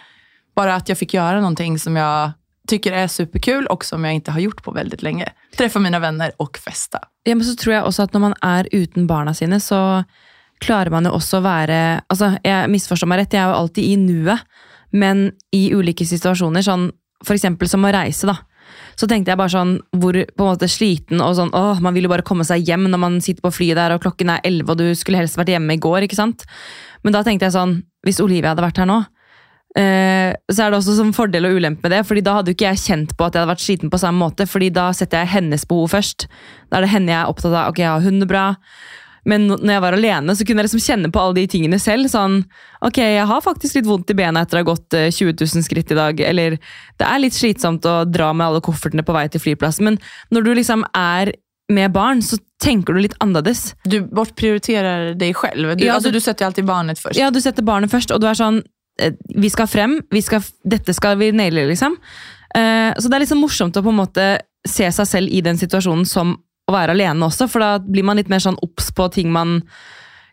Bara 0.57 0.75
att 0.75 0.89
jag 0.89 0.99
fick 0.99 1.15
göra 1.15 1.37
någonting 1.41 1.79
som 1.79 1.97
jag 1.97 2.31
tycker 2.69 2.93
är 2.93 3.09
superkul 3.09 3.67
och 3.67 3.85
som 3.85 4.05
jag 4.05 4.15
inte 4.15 4.31
har 4.31 4.41
gjort 4.41 4.63
på 4.63 4.71
väldigt 4.71 5.03
länge. 5.03 5.33
Träffa 5.57 5.79
mina 5.79 5.99
vänner 5.99 6.33
och 6.37 6.59
festa. 6.59 6.99
Ja, 7.23 7.35
men 7.35 7.45
så 7.45 7.57
tror 7.57 7.75
jeg 7.75 7.85
også 7.85 8.03
at 8.03 8.13
når 8.13 8.21
man 8.21 8.35
er 8.43 8.69
uten 8.73 9.07
barna 9.07 9.35
sine, 9.35 9.61
så 9.61 10.05
klarer 10.61 10.91
man 10.91 11.05
jo 11.05 11.15
også 11.17 11.41
å 11.41 11.45
være 11.45 11.79
altså 12.09 12.35
Jeg 12.45 12.71
misforstår 12.71 13.09
meg 13.11 13.23
rett, 13.23 13.37
jeg 13.37 13.43
er 13.43 13.53
jo 13.53 13.61
alltid 13.61 13.85
i 13.85 13.97
nuet, 14.01 14.45
men 14.93 15.31
i 15.53 15.67
ulike 15.75 16.07
situasjoner, 16.07 16.63
sånn 16.63 16.91
for 17.25 17.35
eksempel 17.35 17.69
som 17.69 17.85
å 17.85 17.93
reise, 17.93 18.29
da. 18.29 18.37
Så 18.97 19.09
tenkte 19.11 19.33
jeg 19.33 19.39
bare 19.39 19.53
sånn 19.53 19.75
hvor 19.97 20.15
på 20.15 20.45
en 20.45 20.51
måte 20.55 20.69
sliten 20.71 21.21
og 21.21 21.35
sånn 21.37 21.51
åh, 21.55 21.81
Man 21.85 21.95
vil 21.95 22.07
jo 22.07 22.13
bare 22.13 22.25
komme 22.27 22.47
seg 22.47 22.65
hjem 22.65 22.87
når 22.91 23.01
man 23.01 23.19
sitter 23.25 23.45
på 23.45 23.53
flyet 23.53 23.77
der 23.77 23.95
og 23.95 24.03
klokken 24.05 24.31
er 24.33 24.45
elleve 24.47 24.73
og 24.73 24.81
du 24.81 24.87
skulle 24.97 25.21
helst 25.21 25.37
vært 25.37 25.53
hjemme 25.53 25.77
i 25.77 25.83
går. 25.83 26.07
ikke 26.07 26.19
sant? 26.19 26.47
Men 27.05 27.13
da 27.13 27.23
tenkte 27.27 27.49
jeg 27.49 27.57
sånn 27.57 27.83
Hvis 28.07 28.23
Olivia 28.25 28.55
hadde 28.55 28.65
vært 28.65 28.81
her 28.81 28.89
nå, 28.89 29.03
så 29.77 30.65
er 30.65 30.71
det 30.71 30.79
også 30.79 30.95
som 30.97 31.13
fordel 31.17 31.49
og 31.49 31.57
ulempe 31.59 31.83
med 31.89 31.91
det. 31.97 32.03
fordi 32.07 32.23
da 32.23 32.35
hadde 32.39 32.53
jo 32.53 32.55
ikke 32.55 32.69
jeg 32.73 32.83
kjent 32.85 33.17
på 33.19 33.25
at 33.27 33.35
jeg 33.35 33.43
hadde 33.43 33.53
vært 33.55 33.65
sliten 33.65 33.91
på 33.91 33.99
samme 33.99 34.23
måte, 34.23 34.47
fordi 34.47 34.69
da 34.71 34.91
setter 34.95 35.25
jeg 35.25 35.33
hennes 35.35 35.65
behov 35.67 35.89
først. 35.91 36.29
Da 36.71 36.79
er 36.79 36.87
det 36.87 36.93
henne 36.95 37.11
jeg 37.11 37.21
er 37.25 37.33
opptatt 37.33 37.53
av. 37.55 37.73
Ok, 37.73 37.79
jeg 37.83 37.91
har 37.91 38.05
hunden 38.05 38.29
bra. 38.31 38.45
Men 39.27 39.47
når 39.49 39.71
jeg 39.73 39.81
var 39.81 39.95
alene, 39.97 40.35
så 40.37 40.45
kunne 40.45 40.61
jeg 40.61 40.69
liksom 40.69 40.83
kjenne 40.85 41.11
på 41.11 41.21
alle 41.23 41.35
de 41.41 41.47
tingene 41.49 41.79
selv. 41.81 42.07
Sånn, 42.13 42.43
ok, 42.85 42.99
jeg 43.01 43.25
har 43.27 43.41
faktisk 43.41 43.79
litt 43.79 43.87
vondt 43.89 44.11
i 44.13 44.17
bena 44.19 44.43
etter 44.45 44.59
å 44.59 44.61
ha 44.61 44.67
gått 44.69 44.93
eh, 44.95 45.09
20 45.11 45.33
000 45.41 45.65
skritt 45.65 45.91
i 45.91 45.97
dag. 45.97 46.21
Eller 46.21 46.59
det 47.01 47.07
er 47.09 47.23
litt 47.25 47.33
slitsomt 47.35 47.89
å 47.89 48.03
dra 48.05 48.35
med 48.37 48.47
alle 48.51 48.61
koffertene 48.61 49.03
på 49.03 49.17
vei 49.17 49.25
til 49.33 49.41
flyplassen. 49.41 49.89
Men 49.89 49.99
når 50.31 50.45
du 50.45 50.53
liksom 50.61 50.85
er 50.93 51.33
med 51.73 51.95
barn, 51.97 52.21
så 52.21 52.37
tenker 52.61 52.93
du 52.93 53.01
litt 53.01 53.17
annerledes. 53.25 53.71
Du 53.89 54.03
bortprioriterer 54.05 55.15
deg 55.17 55.33
selv. 55.41 55.73
Du, 55.81 55.85
Ja, 55.89 55.97
du, 55.99 56.11
du- 56.11 56.19
du 56.19 56.21
setter 56.21 56.45
alltid 56.47 56.67
barnet 56.69 57.01
først. 57.01 57.17
Ja, 57.17 57.31
du 57.33 57.41
setter 57.41 57.63
barnet 57.65 57.91
først, 57.91 58.13
og 58.13 58.21
du 58.21 58.27
er 58.29 58.37
sånn 58.37 58.59
eh, 58.61 58.69
Vi 59.35 59.51
skal 59.51 59.67
frem, 59.67 59.99
vi 60.11 60.23
skal, 60.23 60.43
dette 60.65 60.95
skal 60.95 61.17
vi 61.19 61.33
naile, 61.35 61.67
liksom. 61.71 61.97
Eh, 62.55 62.93
Så 62.95 63.09
det 63.11 63.17
er 63.19 63.25
liksom 63.25 63.41
morsomt 63.43 63.77
å 63.77 63.83
på 63.83 63.91
en 63.91 63.99
måte 64.03 64.27
se 64.67 64.87
seg 64.93 65.07
selv 65.07 65.29
i 65.35 65.41
den 65.45 65.59
situasjonen 65.61 66.07
som 66.07 66.37
å 66.71 66.73
være 66.73 66.95
alene 66.95 67.27
også, 67.27 67.49
for 67.51 67.61
da 67.61 67.79
blir 67.79 68.05
man 68.07 68.17
litt 68.17 68.31
mer 68.33 68.41
sånn 68.41 68.57
obs 68.63 68.93
på 68.97 69.09
ting 69.13 69.33
man 69.33 69.59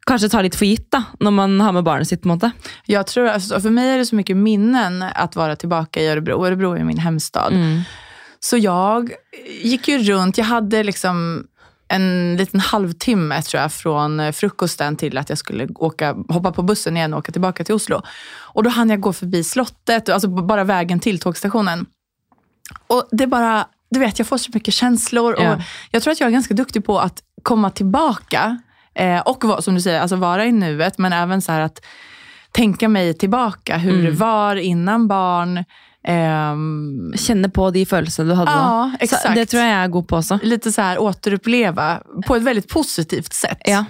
kanskje 0.07 0.29
tar 0.31 0.43
litt 0.45 0.55
for 0.55 0.65
gitt 0.65 0.87
da, 0.93 1.03
når 1.19 1.33
man 1.35 1.59
har 1.59 1.73
med 1.75 1.83
barnet 1.83 2.07
sitt. 2.07 2.21
på 2.21 2.29
en 2.29 2.37
måte. 2.37 2.51
Jag 2.87 3.05
tror, 3.07 3.27
alltså, 3.33 3.59
for 3.59 3.69
meg 3.75 3.85
er 3.85 3.97
det 4.01 4.07
så 4.07 4.15
mye 4.15 4.35
minnen 4.37 5.01
å 5.03 5.27
være 5.35 5.57
tilbake 5.61 6.01
i 6.01 6.07
Örebro. 6.09 6.39
Örebro 6.45 6.71
jo 6.77 6.85
min 6.85 6.97
hemstad. 7.03 7.53
Så 8.41 8.57
jeg 8.57 9.17
gikk 9.61 9.89
jo 9.91 9.97
rundt. 10.15 10.37
Jeg 10.37 10.45
hadde 10.49 10.83
liksom 10.87 11.45
en 11.91 12.37
liten 12.37 12.59
halvtimme 12.59 13.41
tror 13.41 13.61
jag 13.61 13.71
från 13.73 14.19
eh, 14.19 14.31
frukosten 14.31 14.95
til 14.97 15.17
at 15.17 15.29
jeg 15.29 15.37
skulle 15.37 15.67
åka, 15.75 16.13
hoppa 16.29 16.51
på 16.55 16.63
bussen 16.63 16.97
igjen 16.97 17.13
og 17.13 17.19
åka 17.23 17.31
tilbake 17.35 17.65
til 17.67 17.75
Oslo. 17.75 17.99
Og 18.55 18.63
da 18.63 18.69
hann 18.77 18.89
jeg 18.93 19.01
gå 19.03 19.11
forbi 19.13 19.43
slottet, 19.43 20.09
altså 20.09 20.29
bare 20.31 20.63
veien 20.69 20.99
til 21.03 21.19
tågstationen. 21.19 21.85
Og 22.89 23.11
det 23.11 23.27
bare 23.29 23.65
du 23.91 23.99
vet, 23.99 24.19
jeg 24.19 24.27
får 24.27 24.37
så 24.37 24.51
mye 24.53 24.71
känslor. 24.71 25.35
Ja. 25.39 25.53
Och 25.53 25.61
jag 25.91 26.01
tror 26.03 26.11
at 26.11 26.19
jeg 26.19 26.27
er 26.27 26.31
ganske 26.37 26.55
duktig 26.55 26.83
på 26.85 26.95
å 26.95 27.09
komme 27.43 27.69
tilbake 27.71 28.57
eh, 28.95 29.19
och 29.19 29.63
som 29.63 29.75
du 29.75 29.81
säger, 29.81 29.99
alltså 29.99 30.15
vara 30.15 30.45
i 30.45 30.51
nuet, 30.51 30.97
men 30.97 31.13
även 31.13 31.41
så 31.41 31.51
här 31.51 31.61
att 31.61 31.81
tänka 32.51 32.89
mig 32.89 33.13
tillbaka 33.13 33.77
hur 33.77 33.93
Mm. 33.93 34.05
det 34.05 34.11
var 34.11 34.55
innan 34.55 35.07
barn. 35.07 35.63
Ehm, 36.07 37.11
Kjenne 37.15 37.49
på 37.53 37.67
de 37.73 37.83
følelsene 37.85 38.29
du 38.31 38.35
hadde 38.35 38.51
Ja. 38.51 38.91
Så 38.97 39.03
exakt. 39.05 39.35
det 39.35 39.49
tror 39.51 39.61
jeg 39.61 39.69
jeg 39.69 39.83
er 39.85 39.87
god 39.93 40.07
på 40.07 40.17
også. 40.17 40.39
lite 40.43 40.71
så 40.71 40.81
här 40.81 40.97
återuppleva 41.01 42.01
på 42.27 42.35
ett 42.35 42.43
väldigt 42.43 42.69
positivt 42.69 43.33
sätt. 43.33 43.61
Ja. 43.65 43.85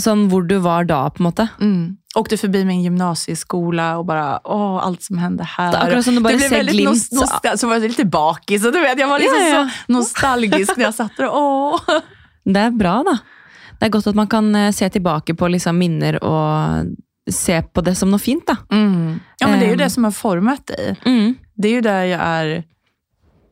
Sånn 0.00 0.28
hvor 0.28 0.42
du 0.42 0.56
var 0.58 0.84
da, 0.84 1.08
på 1.10 1.22
en 1.22 1.30
måte. 1.30 1.48
Mm. 1.60 1.96
Åkte 2.16 2.36
forbi 2.36 2.64
min 2.64 2.82
gymnasieskola 2.82 3.98
og 3.98 4.06
bare 4.06 4.40
åh, 4.44 4.80
alt 4.86 5.02
som 5.02 5.18
hender 5.18 5.44
her 5.44 5.70
Det 5.72 5.78
akkurat 5.78 6.04
som 6.04 6.14
du 6.14 6.20
bare 6.20 6.32
det 6.32 6.48
blev 6.48 6.48
ser 6.50 6.72
glimt. 6.72 6.88
nos- 6.88 7.12
nostal- 7.12 7.56
så 7.58 7.68
var 7.68 7.78
jeg 7.78 7.96
litt 7.98 8.10
bakis 8.10 8.64
och 8.66 8.72
du 8.72 8.80
vet, 8.80 8.98
jeg 8.98 9.08
var 9.08 9.18
liksom 9.18 9.40
Ja, 9.40 9.48
ja. 9.48 9.68
så 9.68 9.92
nostalgisk 9.92 10.76
når 10.76 10.84
jeg 10.84 10.94
satt 10.94 11.16
der. 11.16 11.28
Åh. 11.30 11.78
Det 12.44 12.56
er 12.56 12.70
bra, 12.70 13.02
da. 13.02 13.18
Det 13.80 13.86
er 13.86 13.90
godt 13.90 14.06
at 14.06 14.14
man 14.14 14.26
kan 14.26 14.54
eh, 14.56 14.70
se 14.72 14.88
tilbake 14.88 15.34
på 15.36 15.48
liksom 15.50 15.78
minner 15.78 16.18
og 16.24 16.94
se 17.30 17.62
på 17.62 17.82
det 17.84 17.96
som 17.96 18.10
noe 18.10 18.18
fint. 18.18 18.44
da. 18.46 18.56
Mm. 18.72 19.20
Ja, 19.40 19.46
men 19.48 19.58
det 19.60 19.66
er 19.68 19.70
ju 19.70 19.72
Ehm. 19.74 19.78
det 19.78 19.90
som 19.92 20.04
har 20.04 20.10
formet 20.12 20.66
deg. 20.66 20.96
Mm. 21.06 21.36
Det 21.54 21.68
är 21.68 21.72
ju 21.72 21.80
där 21.80 22.04
jag 22.04 22.20
är, 22.20 22.64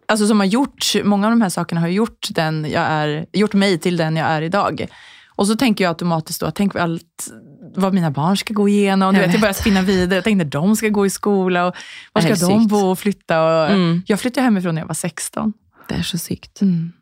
alltså 0.08 0.26
som 0.26 0.40
har 0.40 0.46
gjort, 0.46 0.94
många 1.04 1.26
av 1.26 1.32
de 1.32 1.40
här 1.42 1.48
sakerna 1.48 1.80
har 1.80 1.88
gjort, 1.88 2.28
den 2.30 2.70
jag 2.70 2.82
är, 2.82 3.26
gjort 3.32 3.54
mig 3.54 3.78
till 3.78 3.96
den 3.96 4.16
jag 4.16 4.28
är 4.28 4.42
idag. 4.42 4.86
Och 5.34 5.46
så 5.46 5.56
tänker 5.56 5.84
jag 5.84 5.88
automatiskt 5.88 6.40
då, 6.40 6.50
tänk 6.50 6.76
allt 6.76 7.32
vad 7.74 7.94
mina 7.94 8.10
barn 8.10 8.36
ska 8.36 8.54
gå 8.54 8.68
igenom. 8.68 9.14
Du 9.14 9.20
Jag 9.20 9.26
vet, 9.26 9.34
jag 9.34 9.40
börjar 9.40 9.52
spinna 9.54 9.82
vidare. 9.82 10.14
Jag 10.14 10.24
tänkte 10.24 10.44
de 10.44 10.76
ska 10.76 10.88
gå 10.88 11.06
i 11.06 11.10
skola 11.10 11.66
och 11.66 11.74
var 12.12 12.22
ska 12.22 12.30
de 12.30 12.60
sykt. 12.60 12.70
bo 12.70 12.90
och 12.90 12.98
flytta. 12.98 13.42
Och 13.42 13.70
Mm. 13.70 14.02
Jag 14.06 14.20
flyttade 14.20 14.44
hemifrån 14.44 14.74
när 14.74 14.82
jag 14.82 14.88
var 14.88 14.94
16. 14.94 15.52
Det 15.88 15.94
er 15.94 16.02
så 16.02 16.18
sykt. 16.18 16.62
Mm. 16.62 16.92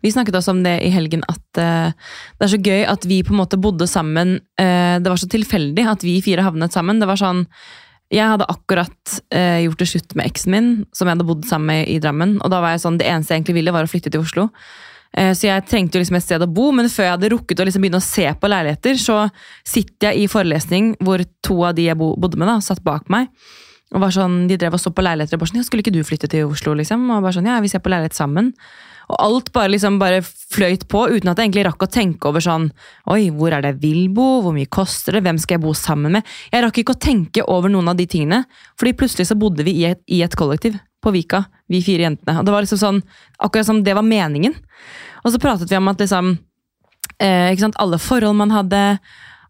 Vi 0.00 0.12
snakket 0.12 0.34
også 0.34 0.50
om 0.50 0.62
det 0.62 0.80
i 0.86 0.90
helgen, 0.90 1.22
at 1.28 1.58
uh, 1.60 1.92
det 2.38 2.44
er 2.44 2.48
så 2.48 2.56
gøy 2.56 2.84
at 2.88 3.04
vi 3.04 3.22
på 3.22 3.34
en 3.34 3.40
måte 3.42 3.58
bodde 3.60 3.86
sammen. 3.86 4.38
Uh, 4.60 4.96
det 5.00 5.08
var 5.10 5.16
så 5.16 5.28
tilfeldig 5.28 5.84
at 5.88 6.04
vi 6.04 6.22
fire 6.22 6.42
havnet 6.42 6.72
sammen. 6.72 7.00
Det 7.00 7.06
var 7.06 7.20
sånn, 7.20 7.46
Jeg 8.14 8.24
hadde 8.24 8.48
akkurat 8.48 9.18
eh, 9.36 9.64
gjort 9.66 9.82
det 9.82 9.88
slutt 9.90 10.14
med 10.16 10.30
eksen 10.30 10.54
min, 10.54 10.68
som 10.96 11.08
jeg 11.08 11.18
hadde 11.18 11.26
bodd 11.28 11.44
sammen 11.48 11.74
med 11.74 11.90
i 11.92 11.98
Drammen. 12.00 12.38
Og 12.40 12.52
da 12.52 12.62
var 12.64 12.72
jeg 12.72 12.84
sånn, 12.86 12.96
det 13.00 13.08
eneste 13.10 13.34
jeg 13.34 13.42
egentlig 13.42 13.58
ville, 13.60 13.74
var 13.74 13.84
å 13.84 13.90
flytte 13.90 14.12
til 14.14 14.24
Oslo. 14.24 14.48
Eh, 15.12 15.34
så 15.36 15.48
jeg 15.50 15.66
trengte 15.68 15.98
jo 15.98 16.02
liksom 16.02 16.16
et 16.16 16.24
sted 16.24 16.44
å 16.44 16.48
bo, 16.48 16.70
men 16.72 16.88
før 16.92 17.08
jeg 17.08 17.14
hadde 17.18 17.32
rukket 17.34 17.60
å 17.60 17.68
liksom 17.68 17.84
begynne 17.84 18.00
å 18.00 18.04
se 18.04 18.26
på 18.32 18.50
leiligheter, 18.50 18.96
så 19.00 19.20
sitter 19.60 20.10
jeg 20.10 20.24
i 20.24 20.32
forelesning 20.32 20.94
hvor 21.04 21.24
to 21.44 21.60
av 21.68 21.76
de 21.76 21.88
jeg 21.90 22.00
bo, 22.00 22.14
bodde 22.20 22.40
med, 22.40 22.48
da, 22.48 22.58
satt 22.64 22.80
bak 22.86 23.08
meg. 23.12 23.28
Og 23.92 24.02
var 24.04 24.12
sånn, 24.12 24.42
De 24.48 24.56
drev 24.60 24.76
og 24.76 24.82
så 24.82 24.92
på 24.92 25.04
leiligheter 25.04 25.36
og 25.36 25.44
bare 25.44 25.52
sånn, 25.52 25.62
ja, 25.62 25.68
skulle 25.68 25.84
ikke 25.84 25.94
du 25.94 26.04
flytte 26.04 26.28
til 26.32 26.48
Oslo? 26.48 26.74
liksom? 26.76 27.06
Og 27.12 27.24
bare 27.24 27.36
sånn, 27.38 27.48
ja, 27.48 27.60
vi 27.64 27.72
ser 27.72 27.84
på 27.84 27.92
leilighet 27.92 28.16
sammen. 28.16 28.54
Og 29.08 29.16
alt 29.24 29.52
bare 29.54 29.72
liksom 29.72 29.98
bare 30.00 30.22
fløyt 30.22 30.86
på, 30.90 31.06
uten 31.08 31.30
at 31.30 31.38
jeg 31.38 31.48
egentlig 31.48 31.66
rakk 31.68 31.84
å 31.86 31.90
tenke 31.90 32.28
over 32.28 32.44
sånn 32.44 32.66
Oi, 33.12 33.30
hvor 33.34 33.54
er 33.54 33.64
det 33.64 33.74
jeg 33.74 33.80
vil 33.82 34.02
bo? 34.16 34.26
Hvor 34.44 34.56
mye 34.56 34.68
koster 34.68 35.16
det? 35.16 35.24
Hvem 35.26 35.40
skal 35.40 35.58
jeg 35.58 35.64
bo 35.64 35.72
sammen 35.76 36.18
med? 36.18 36.34
Jeg 36.52 36.64
rakk 36.64 36.82
ikke 36.82 36.96
å 36.96 37.00
tenke 37.08 37.46
over 37.48 37.72
noen 37.72 37.88
av 37.92 37.96
de 38.00 38.08
tingene, 38.10 38.42
fordi 38.80 38.96
plutselig 38.98 39.30
så 39.30 39.38
bodde 39.38 39.64
vi 39.66 39.78
i 39.80 39.86
et, 39.92 40.02
i 40.12 40.20
et 40.26 40.36
kollektiv 40.36 40.76
på 41.04 41.14
Vika, 41.14 41.44
vi 41.70 41.80
fire 41.84 42.08
jentene. 42.08 42.40
Og 42.40 42.44
det 42.44 42.52
var 42.52 42.64
liksom 42.64 42.80
sånn, 42.80 43.00
akkurat 43.38 43.68
som 43.68 43.84
det 43.86 43.94
var 43.94 44.04
meningen. 44.04 44.56
Og 45.22 45.32
så 45.32 45.40
pratet 45.40 45.70
vi 45.70 45.78
om 45.78 45.90
at 45.92 46.02
liksom 46.02 46.36
Eh, 47.18 47.50
ikke 47.52 47.66
sant? 47.66 47.78
Alle 47.82 47.98
forhold 48.00 48.36
man 48.38 48.52
hadde, 48.54 48.82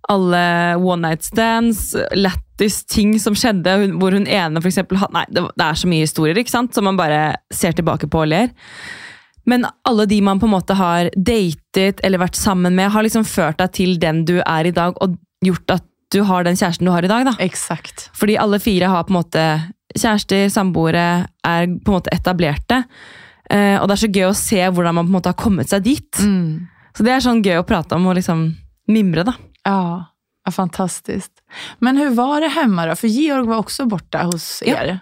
alle 0.08 0.42
one 0.80 1.02
night 1.04 1.26
stands, 1.26 1.92
lættis 2.16 2.80
ting 2.88 3.16
som 3.20 3.36
skjedde, 3.36 3.74
hvor 4.00 4.16
hun 4.16 4.24
ene 4.24 4.62
for 4.62 4.70
eksempel 4.70 5.02
Nei, 5.12 5.26
det 5.28 5.44
er 5.44 5.76
så 5.76 5.90
mye 5.90 6.06
historier 6.06 6.40
ikke 6.40 6.54
sant? 6.54 6.72
som 6.74 6.88
man 6.88 6.96
bare 6.96 7.36
ser 7.52 7.76
tilbake 7.76 8.08
på 8.08 8.24
og 8.24 8.32
ler. 8.32 8.54
Men 9.49 9.64
alle 9.88 10.05
de 10.11 10.21
man 10.25 10.40
på 10.40 10.47
en 10.49 10.52
måte 10.52 10.76
har 10.76 11.09
datet 11.17 12.02
eller 12.05 12.21
vært 12.21 12.37
sammen 12.37 12.75
med, 12.76 12.90
har 12.93 13.07
liksom 13.07 13.25
ført 13.25 13.59
deg 13.62 13.73
til 13.78 13.95
den 14.02 14.25
du 14.28 14.37
er 14.43 14.69
i 14.69 14.75
dag, 14.76 14.99
og 15.00 15.17
gjort 15.45 15.78
at 15.78 15.85
du 16.12 16.23
har 16.25 16.45
den 16.45 16.57
kjæresten 16.57 16.88
du 16.88 16.93
har 16.93 17.05
i 17.05 17.11
dag. 17.11 17.25
da. 17.28 17.35
Exakt. 17.45 18.09
Fordi 18.17 18.37
alle 18.40 18.61
fire 18.61 18.88
har 18.93 19.05
på 19.09 19.12
en 19.12 19.19
måte 19.21 19.47
kjærester, 19.97 20.49
samboere, 20.52 21.07
er 21.45 21.67
på 21.67 21.93
en 21.93 21.97
måte 21.99 22.12
etablerte. 22.12 22.83
Eh, 23.50 23.76
og 23.81 23.88
det 23.88 23.97
er 23.97 24.02
så 24.05 24.12
gøy 24.12 24.26
å 24.28 24.37
se 24.37 24.61
hvordan 24.69 24.97
man 24.99 25.07
på 25.09 25.12
en 25.12 25.17
måte 25.19 25.33
har 25.33 25.40
kommet 25.40 25.73
seg 25.73 25.85
dit. 25.87 26.21
Mm. 26.21 26.69
Så 26.97 27.05
det 27.07 27.12
er 27.14 27.25
sånn 27.25 27.43
gøy 27.45 27.61
å 27.61 27.67
prate 27.69 27.97
om 27.97 28.09
og 28.11 28.17
liksom 28.19 28.49
mimre, 28.93 29.25
da. 29.28 29.35
Ja, 29.69 29.81
ja, 30.49 30.52
fantastisk. 30.52 31.31
Men 31.85 31.97
hvordan 32.00 32.17
var 32.17 32.40
det 32.45 32.52
hjemme, 32.57 32.87
da? 32.88 32.97
For 32.97 33.12
Georg 33.12 33.49
var 33.49 33.64
også 33.64 33.88
borte 33.88 34.25
hos 34.31 34.62
Ja. 34.67 34.76
er. 34.83 35.00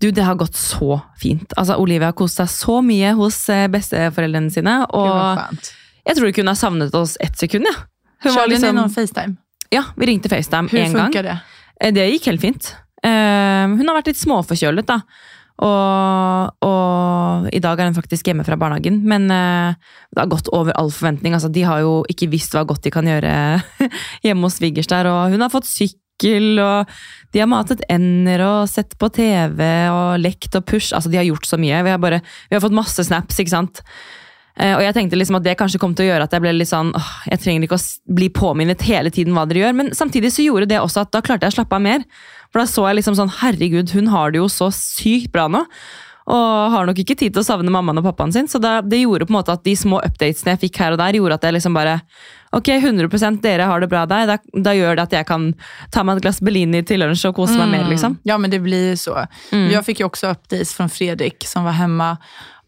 Du, 0.00 0.10
det 0.10 0.24
har 0.26 0.34
gått 0.34 0.56
så 0.58 0.98
fint. 1.20 1.52
Altså, 1.56 1.76
Olivia 1.80 2.10
har 2.10 2.16
kost 2.18 2.40
seg 2.40 2.50
så 2.50 2.80
mye 2.84 3.12
hos 3.18 3.38
eh, 3.52 3.66
besteforeldrene 3.72 4.50
sine. 4.52 4.78
Og 4.90 5.60
jeg 6.04 6.18
tror 6.18 6.32
hun 6.40 6.50
har 6.50 6.58
savnet 6.58 6.94
oss 6.98 7.16
ett 7.20 7.38
sekund. 7.38 7.68
Ja. 7.70 7.76
Hun 8.24 8.34
var 8.34 8.48
liksom, 8.48 8.68
liksom, 8.72 8.76
någon 8.76 8.90
Facetime? 8.90 9.36
ja, 9.74 9.84
vi 9.96 10.06
ringte 10.06 10.28
FaceTime 10.32 10.68
én 10.70 10.92
gang. 10.96 11.12
det? 11.12 11.38
Eh, 11.80 11.92
Det 11.92 12.08
gikk 12.10 12.26
helt 12.32 12.40
fint. 12.40 12.74
Hun 13.04 13.84
har 13.84 13.96
vært 13.98 14.06
litt 14.08 14.20
småforkjølet, 14.20 14.86
da. 14.88 15.02
Og, 15.62 16.64
og 16.66 17.48
i 17.54 17.60
dag 17.62 17.78
er 17.78 17.90
hun 17.90 17.96
faktisk 17.96 18.26
hjemme 18.26 18.46
fra 18.46 18.56
barnehagen. 18.58 19.00
Men 19.06 19.28
uh, 19.30 19.76
det 20.10 20.22
har 20.24 20.30
gått 20.32 20.48
over 20.56 20.74
all 20.78 20.90
forventning. 20.90 21.36
Altså, 21.36 21.50
de 21.52 21.62
har 21.66 21.84
jo 21.84 22.00
ikke 22.10 22.30
visst 22.32 22.54
hva 22.56 22.64
godt 22.66 22.86
de 22.86 22.92
kan 22.94 23.06
gjøre 23.06 23.34
hjemme 24.26 24.48
hos 24.48 24.58
svigers 24.58 24.90
der. 24.90 25.10
Og 25.10 25.34
hun 25.34 25.44
har 25.44 25.52
fått 25.52 25.68
sykkel, 26.14 26.58
og 26.62 26.86
de 27.32 27.40
har 27.40 27.48
matet 27.48 27.82
ender 27.90 28.42
og 28.44 28.68
sett 28.68 28.96
på 28.98 29.08
TV 29.10 29.60
og 29.90 30.20
lekt 30.20 30.54
og 30.54 30.64
push. 30.66 30.94
Altså, 30.94 31.10
de 31.10 31.18
har 31.18 31.24
gjort 31.24 31.46
så 31.46 31.56
mye. 31.56 31.82
Vi 31.82 31.90
har, 31.90 31.98
bare, 31.98 32.20
vi 32.48 32.54
har 32.54 32.62
fått 32.62 32.74
masse 32.74 33.02
snaps, 33.04 33.38
ikke 33.38 33.50
sant. 33.50 33.82
Eh, 34.56 34.74
og 34.76 34.82
jeg 34.82 34.94
tenkte 34.94 35.16
liksom 35.16 35.40
at 35.40 35.44
det 35.44 35.56
kanskje 35.58 35.80
kom 35.80 35.94
til 35.94 36.06
å 36.06 36.12
gjøre 36.12 36.24
at 36.28 36.32
jeg 36.32 36.42
ble 36.44 36.52
litt 36.54 36.70
sånn 36.70 36.92
åh, 36.94 37.08
Jeg 37.26 37.40
trenger 37.42 37.64
ikke 37.66 37.74
å 37.74 38.14
bli 38.14 38.28
påminnet 38.30 38.84
hele 38.86 39.10
tiden 39.10 39.34
hva 39.34 39.48
dere 39.50 39.64
gjør, 39.64 39.74
men 39.74 39.90
samtidig 39.98 40.30
så 40.30 40.44
gjorde 40.46 40.68
det 40.70 40.78
også 40.78 41.02
at 41.02 41.10
da 41.10 41.24
klarte 41.24 41.48
jeg 41.48 41.56
å 41.56 41.58
slappe 41.58 41.74
av 41.74 41.82
mer. 41.82 42.06
For 42.52 42.62
da 42.62 42.68
så 42.70 42.86
jeg 42.86 43.00
liksom 43.00 43.18
sånn 43.18 43.34
Herregud, 43.40 43.90
hun 43.96 44.12
har 44.14 44.30
det 44.30 44.38
jo 44.38 44.50
så 44.52 44.70
sykt 44.74 45.32
bra 45.34 45.48
nå. 45.50 45.64
Og 46.24 46.70
har 46.72 46.86
nok 46.88 47.02
ikke 47.02 47.18
tid 47.20 47.34
til 47.34 47.42
å 47.42 47.44
savne 47.44 47.72
mammaen 47.72 48.00
og 48.00 48.06
pappaen 48.06 48.30
sin. 48.32 48.46
Så 48.48 48.56
da, 48.62 48.78
det 48.80 49.02
gjorde 49.02 49.26
på 49.26 49.34
en 49.34 49.40
måte 49.42 49.52
at 49.52 49.64
de 49.66 49.74
små 49.76 49.98
updatesene 50.06 50.54
jeg 50.54 50.62
fikk 50.62 50.78
her 50.80 50.94
og 50.94 51.02
der, 51.02 51.18
gjorde 51.18 51.36
at 51.36 51.44
jeg 51.44 51.58
liksom 51.58 51.76
bare 51.76 51.98
Ok, 52.54 52.68
100% 52.68 53.40
dere 53.42 53.68
har 53.68 53.82
det 53.82 53.88
bra 53.92 54.04
der. 54.06 54.26
Da, 54.30 54.38
da 54.66 54.74
gjør 54.76 54.96
det 54.96 55.06
at 55.08 55.16
jeg 55.18 55.26
kan 55.28 55.50
ta 55.94 56.04
meg 56.06 56.20
et 56.20 56.26
glass 56.26 56.40
Bellini 56.44 56.82
til 56.86 57.02
lunsj 57.02 57.26
og 57.30 57.36
kose 57.40 57.58
meg 57.58 57.72
mer, 57.72 57.86
liksom. 57.90 58.18
Ja, 58.28 58.38
men 58.38 58.52
det 58.52 58.62
blir 58.64 58.94
så. 59.00 59.26
så. 59.50 59.62
Jeg 59.72 59.84
fikk 59.86 60.04
jo 60.04 60.10
også 60.10 60.34
updates 60.34 60.74
fra 60.76 60.88
Fredrik 60.92 61.46
som 61.48 61.66
var 61.66 61.78
hjemme. 61.78 62.14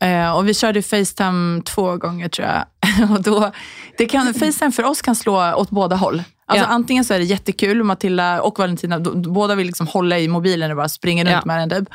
Eh, 0.03 0.29
og 0.29 0.45
vi 0.45 0.53
kjørte 0.53 0.83
Facetime 0.85 1.63
to 1.65 1.87
ganger, 2.03 2.29
tror 2.29 2.47
jeg. 2.47 2.65
og 3.11 3.21
då, 3.23 3.51
det 3.99 4.07
kan, 4.13 4.35
Facetime 4.35 4.73
for 4.73 4.91
oss 4.91 5.03
kan 5.03 5.17
slå 5.17 5.39
åt 5.57 5.71
båda 5.71 5.97
håll. 5.97 6.23
Alltså, 6.47 6.65
Ja. 6.67 6.71
Antingen 6.75 7.05
så 7.05 7.15
er 7.15 7.19
det 7.19 7.25
jättekul, 7.25 7.83
Matilda 7.85 8.41
og 8.43 8.59
Valentina, 8.59 8.99
både 9.01 9.57
vil 9.57 9.67
liksom 9.67 9.87
holde 9.87 10.21
i 10.21 10.29
mobilen 10.29 10.71
og 10.71 10.77
bare 10.77 10.89
springe 10.89 11.25
rundt 11.25 11.31
Ja. 11.31 11.43
med 11.45 11.69
den. 11.69 11.85
Typ. 11.85 11.95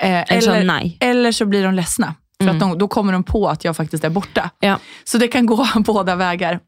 Eh, 0.00 0.24
Eller 0.28 0.54
eller, 0.60 0.92
eller 1.00 1.32
så 1.32 1.46
blir 1.46 1.62
de 1.62 1.74
ledsna. 1.74 2.14
For 2.42 2.50
mm. 2.50 2.78
då 2.78 2.88
kommer 2.88 3.12
de 3.12 3.24
på 3.24 3.48
at 3.48 3.64
jeg 3.64 3.76
faktisk 3.76 4.04
er 4.04 4.10
borte. 4.10 4.50
Ja, 4.60 4.78
Så 5.04 5.18
det 5.18 5.28
kan 5.28 5.46
gå 5.46 5.66
båda 5.84 6.16
vägar. 6.16 6.60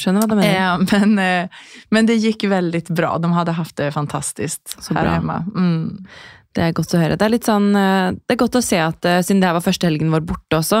Skjønner 0.00 0.24
hva 0.24 0.28
du 0.32 0.36
mener. 0.40 0.56
Ja, 0.56 0.74
men, 0.80 1.14
eh, 1.22 1.62
men 1.94 2.08
det 2.08 2.18
gikk 2.22 2.48
veldig 2.50 2.82
bra. 2.90 3.14
De 3.22 3.30
hadde 3.36 3.54
haft 3.60 3.76
det 3.80 3.92
fantastisk 3.94 4.60
Så 4.78 4.94
her 4.96 5.04
bra. 5.04 5.16
hjemme. 5.18 5.38
Mm. 5.54 6.06
Det 6.50 6.64
er 6.66 6.72
godt 6.74 6.94
å 6.96 6.98
høre. 6.98 7.14
Det 7.14 7.22
er 7.28 7.30
litt 7.36 7.46
sånn, 7.46 7.68
eh, 7.78 8.08
det 8.26 8.34
er 8.34 8.40
godt 8.40 8.56
å 8.58 8.62
se 8.66 8.78
at 8.82 9.06
eh, 9.06 9.20
siden 9.22 9.38
det 9.42 9.46
her 9.46 9.54
var 9.54 9.62
første 9.68 9.86
helgen 9.86 10.10
vår 10.10 10.24
borte 10.26 10.58
også, 10.58 10.80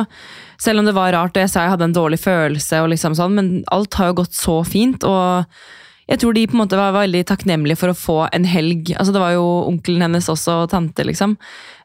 selv 0.58 0.82
om 0.82 0.88
det 0.88 0.96
var 0.96 1.12
rart 1.14 1.36
og 1.36 1.44
jeg 1.44 1.52
sa 1.52 1.62
jeg 1.62 1.76
hadde 1.76 1.86
en 1.86 1.94
dårlig 1.94 2.18
følelse, 2.24 2.80
og 2.82 2.90
liksom 2.90 3.14
sånn, 3.14 3.36
men 3.38 3.52
alt 3.70 3.94
har 4.00 4.10
jo 4.10 4.16
gått 4.24 4.34
så 4.34 4.56
fint. 4.66 5.04
og 5.06 5.46
jeg 6.10 6.18
tror 6.18 6.34
de 6.34 6.42
på 6.50 6.56
en 6.56 6.62
måte 6.64 6.74
var 6.78 6.90
veldig 6.96 7.20
takknemlige 7.28 7.78
for 7.78 7.92
å 7.92 7.94
få 7.94 8.16
en 8.34 8.42
helg. 8.50 8.88
altså 8.98 9.12
Det 9.14 9.20
var 9.22 9.36
jo 9.36 9.44
onkelen 9.70 10.02
hennes 10.02 10.26
også, 10.26 10.64
og 10.64 10.70
tante, 10.72 11.04
liksom. 11.06 11.36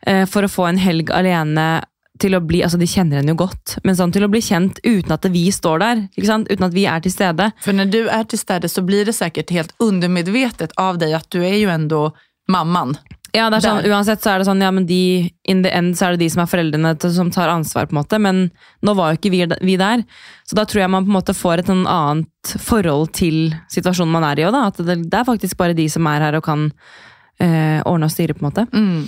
eh, 0.08 0.26
For 0.26 0.42
å 0.42 0.50
få 0.50 0.66
en 0.68 0.82
helg 0.82 1.12
alene 1.14 1.84
til 2.22 2.36
å 2.38 2.42
bli 2.44 2.62
altså 2.64 2.80
De 2.80 2.88
kjenner 2.90 3.20
henne 3.20 3.34
jo 3.34 3.42
godt, 3.44 3.78
men 3.84 3.98
sånn 3.98 4.14
til 4.16 4.26
å 4.26 4.32
bli 4.32 4.42
kjent 4.44 4.80
uten 4.86 5.16
at 5.16 5.28
vi 5.32 5.48
står 5.52 5.82
der. 5.84 6.06
ikke 6.16 6.30
sant? 6.30 6.52
Uten 6.52 6.68
at 6.68 6.76
vi 6.76 6.86
er 6.90 7.04
til 7.04 7.14
stede. 7.14 7.50
For 7.66 7.76
når 7.76 7.92
du 7.92 8.02
er 8.08 8.24
til 8.30 8.42
stede, 8.42 8.72
så 8.72 8.86
blir 8.86 9.08
det 9.08 9.18
sikkert 9.18 9.52
helt 9.56 9.76
undermedvetet 9.84 10.76
av 10.82 11.02
deg 11.02 11.16
at 11.18 11.28
du 11.34 11.42
er 11.44 11.58
jo 11.60 11.74
endå 11.74 12.08
mamman. 12.52 12.96
Ja, 13.36 13.50
det 13.52 13.58
er 13.58 13.66
sånn, 13.66 13.82
Der. 13.84 13.92
Uansett 13.92 14.24
så 14.24 14.32
er 14.32 14.40
det 14.40 14.48
sånn, 14.48 14.62
ja, 14.64 14.70
men 14.72 14.86
de, 14.88 15.28
in 15.50 15.64
the 15.66 15.72
end 15.76 15.98
så 16.00 16.08
er 16.08 16.16
det 16.16 16.24
de 16.24 16.30
som 16.32 16.46
er 16.46 16.50
foreldrene 16.50 16.94
til, 17.02 17.12
som 17.18 17.32
tar 17.34 17.52
ansvar, 17.52 17.90
på 17.90 17.96
en 17.96 18.00
måte, 18.00 18.20
men 18.22 18.46
nå 18.86 18.94
var 18.96 19.12
jo 19.12 19.20
ikke 19.20 19.32
vi, 19.34 19.42
vi 19.68 19.76
der. 19.82 20.06
Så 20.48 20.56
da 20.56 20.64
tror 20.64 20.86
jeg 20.86 20.94
man 20.94 21.04
på 21.04 21.12
en 21.12 21.18
måte 21.18 21.36
får 21.36 21.64
et 21.64 21.72
sånn 21.72 21.84
annet 21.90 22.54
forhold 22.64 23.12
til 23.18 23.50
situasjonen 23.74 24.14
man 24.16 24.28
er 24.30 24.40
i 24.40 24.46
òg, 24.48 24.56
da. 24.56 24.70
At 24.72 24.80
det, 24.80 25.02
det 25.12 25.20
er 25.20 25.28
faktisk 25.28 25.60
bare 25.60 25.76
de 25.76 25.90
som 25.92 26.08
er 26.08 26.24
her 26.30 26.40
og 26.40 26.46
kan 26.48 26.70
eh, 27.44 27.82
ordne 27.84 28.08
og 28.08 28.14
styre, 28.16 28.38
på 28.38 28.46
en 28.46 28.48
måte. 28.48 28.68
Mm. 28.72 29.04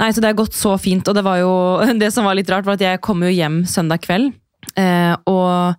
Nei, 0.00 0.10
så 0.12 0.22
det 0.22 0.32
har 0.32 0.38
gått 0.38 0.56
så 0.56 0.74
fint, 0.80 1.06
og 1.08 1.16
det 1.16 1.24
var 1.26 1.40
jo 1.40 1.52
Det 2.02 2.12
som 2.14 2.28
var 2.28 2.38
litt 2.38 2.50
rart, 2.52 2.66
var 2.68 2.78
at 2.78 2.84
jeg 2.84 3.04
kom 3.04 3.24
jo 3.24 3.32
hjem 3.32 3.62
søndag 3.70 4.04
kveld, 4.06 4.34
eh, 4.76 5.14
og 5.30 5.76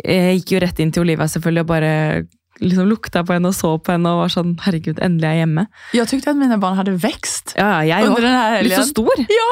jeg 0.00 0.40
gikk 0.40 0.54
jo 0.54 0.60
rett 0.62 0.78
inn 0.82 0.92
til 0.94 1.02
Olivia 1.02 1.26
selvfølgelig 1.28 1.64
og 1.64 1.72
bare 1.72 1.94
liksom 2.60 2.88
lukta 2.88 3.22
på 3.24 3.34
henne 3.34 3.50
og 3.50 3.56
så 3.56 3.72
på 3.80 3.94
henne 3.94 4.10
og 4.12 4.22
var 4.22 4.32
sånn 4.32 4.52
Herregud, 4.64 5.00
endelig 5.02 5.26
er 5.26 5.34
jeg 5.34 5.42
hjemme. 5.44 5.64
Jeg 5.96 6.08
tykte 6.10 6.32
at 6.32 6.38
mine 6.40 6.58
barn 6.60 6.76
hadde 6.78 6.94
vekst. 7.00 7.54
Ja, 7.58 7.80
jeg 7.86 8.08
òg. 8.08 8.20
Litt 8.66 8.76
så 8.76 8.86
stor. 8.90 9.22
Ja. 9.32 9.48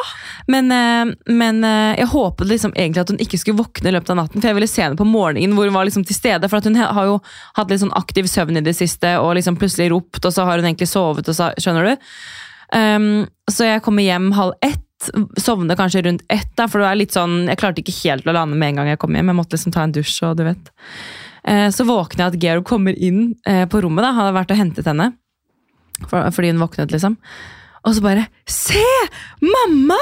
Men, 0.52 0.70
eh, 0.74 1.12
men 1.32 1.62
eh, 1.66 1.98
jeg 2.02 2.10
håpet 2.12 2.50
liksom 2.50 2.74
egentlig 2.76 3.04
at 3.04 3.12
hun 3.12 3.22
ikke 3.24 3.40
skulle 3.40 3.62
våkne 3.62 3.90
i 3.90 3.94
løpet 3.96 4.12
av 4.12 4.20
natten, 4.22 4.40
for 4.40 4.50
jeg 4.50 4.58
ville 4.58 4.70
se 4.70 4.84
henne 4.84 5.00
på 5.00 5.08
morgenen 5.08 5.56
hvor 5.56 5.68
hun 5.68 5.78
var 5.78 5.88
liksom 5.88 6.04
til 6.08 6.18
stede. 6.18 6.50
For 6.50 6.64
hun 6.64 6.78
har 6.80 7.08
jo 7.08 7.16
hatt 7.58 7.72
litt 7.72 7.82
sånn 7.84 7.96
aktiv 7.98 8.28
søvn 8.30 8.60
i 8.60 8.64
det 8.64 8.76
siste, 8.76 9.16
og 9.22 9.36
liksom 9.40 9.58
plutselig 9.60 9.90
ropt, 9.94 10.20
og 10.24 10.34
så 10.34 10.44
har 10.48 10.60
hun 10.60 10.68
egentlig 10.68 10.90
sovet, 10.90 11.32
og 11.32 11.38
så, 11.38 11.50
skjønner 11.60 11.88
du? 11.88 12.12
Um, 12.74 13.26
så 13.50 13.68
jeg 13.68 13.82
kommer 13.84 14.04
hjem 14.04 14.32
halv 14.36 14.56
ett, 14.64 14.84
sovner 15.40 15.78
kanskje 15.78 16.02
rundt 16.04 16.24
ett, 16.32 16.50
da, 16.58 16.66
for 16.68 16.82
det 16.82 16.88
er 16.90 16.98
litt 16.98 17.14
sånn, 17.14 17.44
jeg 17.48 17.60
klarte 17.60 17.84
ikke 17.84 17.94
helt 18.02 18.26
å 18.26 18.34
lande 18.34 18.58
med 18.58 18.72
en 18.72 18.80
gang 18.80 18.90
jeg 18.92 19.00
kom 19.02 19.14
hjem. 19.14 19.30
Jeg 19.30 19.38
måtte 19.38 19.56
liksom 19.56 19.74
ta 19.74 19.84
en 19.86 19.94
dusj, 19.94 20.16
og 20.26 20.40
du 20.40 20.44
vet. 20.48 20.72
Eh, 21.48 21.68
så 21.74 21.86
våkner 21.88 22.24
jeg 22.24 22.34
at 22.34 22.42
Georg 22.42 22.66
kommer 22.68 22.98
inn 22.98 23.32
eh, 23.48 23.64
på 23.70 23.82
rommet, 23.84 24.04
da. 24.04 24.12
Han 24.12 24.26
hadde 24.26 24.36
vært 24.40 24.52
og 24.54 24.60
hentet 24.60 24.90
henne. 24.90 25.12
For, 26.08 26.28
fordi 26.34 26.52
hun 26.52 26.60
våknet, 26.62 26.92
liksom. 26.94 27.16
Og 27.86 27.94
så 27.94 28.04
bare 28.04 28.26
Se! 28.50 28.84
Mamma! 29.44 29.98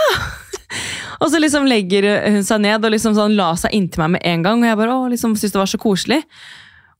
og 1.20 1.28
så 1.30 1.40
liksom 1.40 1.68
legger 1.68 2.08
hun 2.32 2.42
seg 2.46 2.64
ned 2.64 2.84
og 2.84 2.92
liksom 2.92 3.14
sånn 3.16 3.36
la 3.38 3.52
seg 3.60 3.76
inntil 3.76 4.02
meg 4.04 4.16
med 4.16 4.26
en 4.32 4.46
gang. 4.48 4.64
Og 4.64 4.70
jeg 4.70 4.80
bare, 4.80 4.96
å, 4.96 5.12
liksom 5.12 5.36
syntes 5.36 5.54
det 5.54 5.62
var 5.62 5.70
så 5.70 5.80
koselig. 5.82 6.22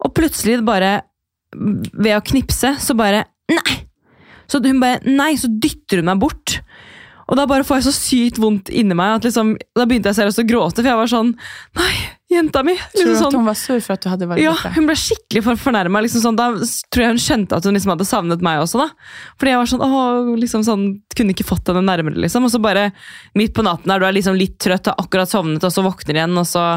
Og 0.05 0.13
plutselig, 0.15 0.61
bare 0.67 0.99
ved 1.57 2.13
å 2.17 2.25
knipse, 2.25 2.77
så 2.83 2.97
bare 2.99 3.27
Nei! 3.51 3.86
Så 4.51 4.63
hun 4.65 4.83
bare 4.83 5.03
Nei! 5.07 5.35
Så 5.41 5.51
dytter 5.51 6.03
hun 6.03 6.11
meg 6.13 6.23
bort. 6.23 6.61
Og 7.27 7.35
da 7.35 7.43
bare 7.51 7.67
får 7.67 7.81
jeg 7.81 7.87
så 7.89 7.95
sykt 7.97 8.37
vondt 8.39 8.69
inni 8.71 8.95
meg. 8.95 9.17
At 9.19 9.25
liksom, 9.27 9.57
da 9.75 9.87
begynte 9.89 10.13
jeg 10.13 10.21
seriøst 10.21 10.45
å 10.45 10.47
gråte, 10.47 10.79
for 10.83 10.91
jeg 10.93 10.99
var 11.01 11.11
sånn 11.11 11.33
Nei, 11.79 11.95
jenta 12.31 12.63
mi! 12.67 12.77
Tror 12.79 13.03
Liksom 13.03 13.11
du 13.11 13.19
sånn, 13.19 13.35
hun 13.35 13.41
hon 13.41 13.49
var 13.51 13.59
sur 13.59 13.81
for 13.83 13.97
at 13.97 14.05
du 14.05 14.09
hadde 14.13 14.29
vært 14.31 14.43
ja, 14.45 14.53
borte? 14.55 14.71
hun 14.77 14.87
ble 14.87 14.97
skikkelig 15.01 15.43
for 15.49 15.63
fornærma. 15.65 16.05
Liksom 16.07 16.23
sånn, 16.23 16.39
da 16.39 16.49
tror 16.55 17.03
jeg 17.03 17.17
hun 17.17 17.23
skjønte 17.27 17.59
at 17.59 17.67
hun 17.67 17.75
liksom 17.75 17.95
hadde 17.97 18.07
savnet 18.07 18.47
meg 18.47 18.63
også. 18.63 18.85
da. 18.85 19.11
Fordi 19.41 19.55
jeg 19.55 19.63
var 19.63 19.73
sånn, 19.73 19.85
åh, 19.89 20.33
liksom 20.39 20.67
sånn, 20.71 20.87
kunne 21.19 21.35
ikke 21.35 21.49
fått 21.51 21.73
henne 21.73 21.83
nærmere. 21.89 22.23
liksom. 22.23 22.47
Og 22.47 22.55
så 22.55 22.63
bare 22.63 22.93
midt 23.39 23.57
på 23.59 23.67
natten 23.67 23.91
der 23.91 24.03
du 24.03 24.07
er 24.07 24.15
liksom 24.15 24.39
litt 24.39 24.61
trøtt, 24.63 24.93
har 24.93 25.01
akkurat 25.03 25.33
sovnet, 25.33 25.67
og 25.67 25.75
så 25.75 25.83
våkner 25.87 26.21
igjen, 26.21 26.39
og 26.39 26.47
så, 26.47 26.69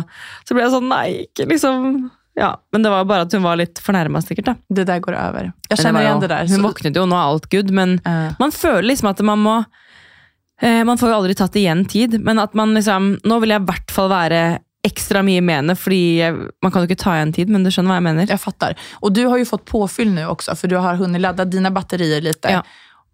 så 0.50 0.58
ble 0.58 0.66
jeg 0.66 0.74
sånn 0.74 0.90
Nei, 0.90 1.08
ikke 1.28 1.46
liksom 1.52 2.10
Ja, 2.40 2.54
Men 2.72 2.86
det 2.86 2.92
var 2.94 3.06
bare 3.06 3.26
at 3.28 3.34
hun 3.36 3.44
var 3.44 3.60
litt 3.60 3.82
fornærma, 3.84 4.22
sikkert. 4.24 4.46
da. 4.46 4.56
Det 4.70 4.86
der 4.88 5.02
går 5.04 5.18
over. 5.18 5.52
Jeg 5.68 5.78
kjenner 5.82 6.06
känner 6.06 6.14
var 6.14 6.22
det 6.22 6.32
der. 6.32 6.48
Hun 6.54 6.64
våknet 6.70 6.96
jo, 6.96 7.04
nå 7.10 7.18
er 7.18 7.34
alt 7.34 7.50
good, 7.52 7.74
men 7.76 7.98
uh. 8.08 8.32
man 8.40 8.56
føler 8.56 8.88
liksom 8.94 9.12
at 9.12 9.20
man 9.28 9.44
må 9.44 9.58
eh, 10.62 10.84
Man 10.88 10.98
får 10.98 11.12
jo 11.12 11.18
aldri 11.20 11.36
tatt 11.36 11.60
igjen 11.60 11.84
tid, 11.86 12.16
men 12.24 12.40
at 12.40 12.56
man 12.56 12.74
liksom 12.78 13.18
Nå 13.28 13.40
vil 13.44 13.56
jeg 13.56 13.64
i 13.64 13.70
hvert 13.70 13.94
fall 13.94 14.12
være 14.12 14.42
ekstra 14.88 15.20
mye 15.28 15.42
med 15.44 15.58
henne, 15.58 15.76
fordi 15.76 16.04
jeg, 16.22 16.36
man 16.64 16.72
kan 16.72 16.86
jo 16.86 16.88
ikke 16.88 17.02
ta 17.02 17.18
igjen 17.18 17.34
tid, 17.36 17.50
men 17.52 17.66
du 17.66 17.72
skjønner 17.72 17.92
hva 17.92 17.98
jeg 17.98 18.06
mener? 18.06 18.30
Jeg 18.32 18.40
fattar. 18.40 18.78
Og 19.04 19.12
du 19.12 19.26
har 19.28 19.36
jo 19.42 19.48
fått 19.50 19.66
påfyll 19.68 20.14
nå 20.16 20.24
også, 20.32 20.56
for 20.56 20.72
du 20.72 20.78
har 20.80 20.96
hunnit 21.02 21.20
lade 21.20 21.44
dine 21.52 21.72
batterier 21.76 22.24
litt. 22.24 22.48
Ja. 22.48 22.62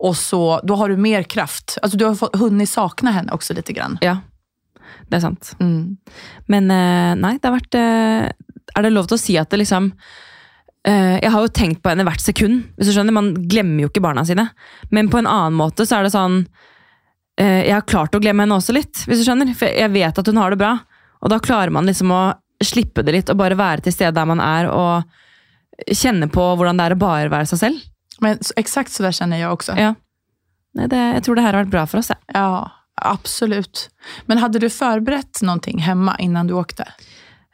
Og 0.06 0.14
så, 0.20 0.60
Da 0.62 0.78
har 0.78 0.94
du 0.94 1.02
mer 1.02 1.24
kraft. 1.24 1.80
Altså, 1.82 1.98
du 1.98 2.06
har 2.06 2.14
fått, 2.20 2.38
hunnit 2.38 2.70
savne 2.70 3.16
henne 3.16 3.34
også 3.34 3.58
lite 3.58 3.74
grann. 3.74 3.98
Ja, 4.06 4.20
det 5.10 5.20
er 5.20 5.26
sant. 5.26 5.56
Mm. 5.60 5.98
Men 6.52 6.72
eh, 6.74 7.14
nei, 7.18 7.36
det 7.40 7.50
har 7.50 7.58
vært 7.58 7.78
eh, 7.80 8.30
Er 8.76 8.86
det 8.86 8.94
lov 8.96 9.10
til 9.10 9.18
å 9.18 9.22
si 9.22 9.36
at 9.38 9.52
det 9.52 9.60
liksom 9.62 9.92
eh, 10.88 11.18
Jeg 11.22 11.32
har 11.32 11.46
jo 11.46 11.52
tenkt 11.54 11.84
på 11.84 11.92
henne 11.92 12.06
hvert 12.08 12.24
sekund. 12.24 12.64
hvis 12.76 12.90
du 12.90 12.96
skjønner, 12.96 13.14
Man 13.14 13.34
glemmer 13.48 13.86
jo 13.86 13.92
ikke 13.92 14.04
barna 14.04 14.26
sine. 14.26 14.50
Men 14.90 15.10
på 15.12 15.22
en 15.22 15.30
annen 15.30 15.58
måte 15.60 15.86
så 15.86 16.00
er 16.00 16.08
det 16.08 16.16
sånn 16.16 16.42
eh, 17.40 17.68
Jeg 17.68 17.76
har 17.76 17.86
klart 17.90 18.16
å 18.16 18.22
glemme 18.24 18.44
henne 18.46 18.58
også 18.58 18.74
litt, 18.76 19.06
hvis 19.06 19.22
du 19.22 19.28
skjønner. 19.28 19.54
For 19.58 19.70
jeg 19.70 19.94
vet 19.94 20.18
at 20.22 20.32
hun 20.32 20.42
har 20.42 20.52
det 20.56 20.62
bra. 20.62 20.74
Og 21.22 21.32
da 21.32 21.40
klarer 21.40 21.74
man 21.74 21.86
liksom 21.90 22.12
å 22.14 22.24
slippe 22.64 23.04
det 23.04 23.12
litt 23.12 23.30
og 23.30 23.38
bare 23.38 23.58
være 23.60 23.84
til 23.86 23.94
stede 23.94 24.16
der 24.16 24.28
man 24.30 24.40
er 24.40 24.70
og 24.72 25.04
kjenne 25.92 26.30
på 26.32 26.44
hvordan 26.56 26.78
det 26.80 26.86
er 26.88 26.96
å 26.96 27.00
bare 27.02 27.32
være 27.34 27.50
seg 27.52 27.60
selv. 27.60 27.84
Men 28.24 28.40
Eksakt 28.56 28.94
så 28.94 29.04
det 29.04 29.16
kjenner 29.18 29.42
jeg 29.42 29.52
også. 29.52 29.76
Ja. 29.80 29.94
Nei, 30.76 30.88
det, 30.92 31.02
jeg 31.18 31.26
tror 31.26 31.36
det 31.36 31.44
her 31.44 31.54
har 31.56 31.66
vært 31.66 31.74
bra 31.74 31.84
for 31.90 32.00
oss. 32.00 32.12
Ja. 32.14 32.20
Ja, 32.36 32.48
absolutt. 33.12 33.90
Men 34.30 34.40
hadde 34.40 34.62
du 34.64 34.70
forberedt 34.72 35.42
noen 35.44 35.60
ting 35.64 35.82
hemma 35.84 36.16
innan 36.24 36.48
du 36.48 36.56
åkte? 36.60 36.88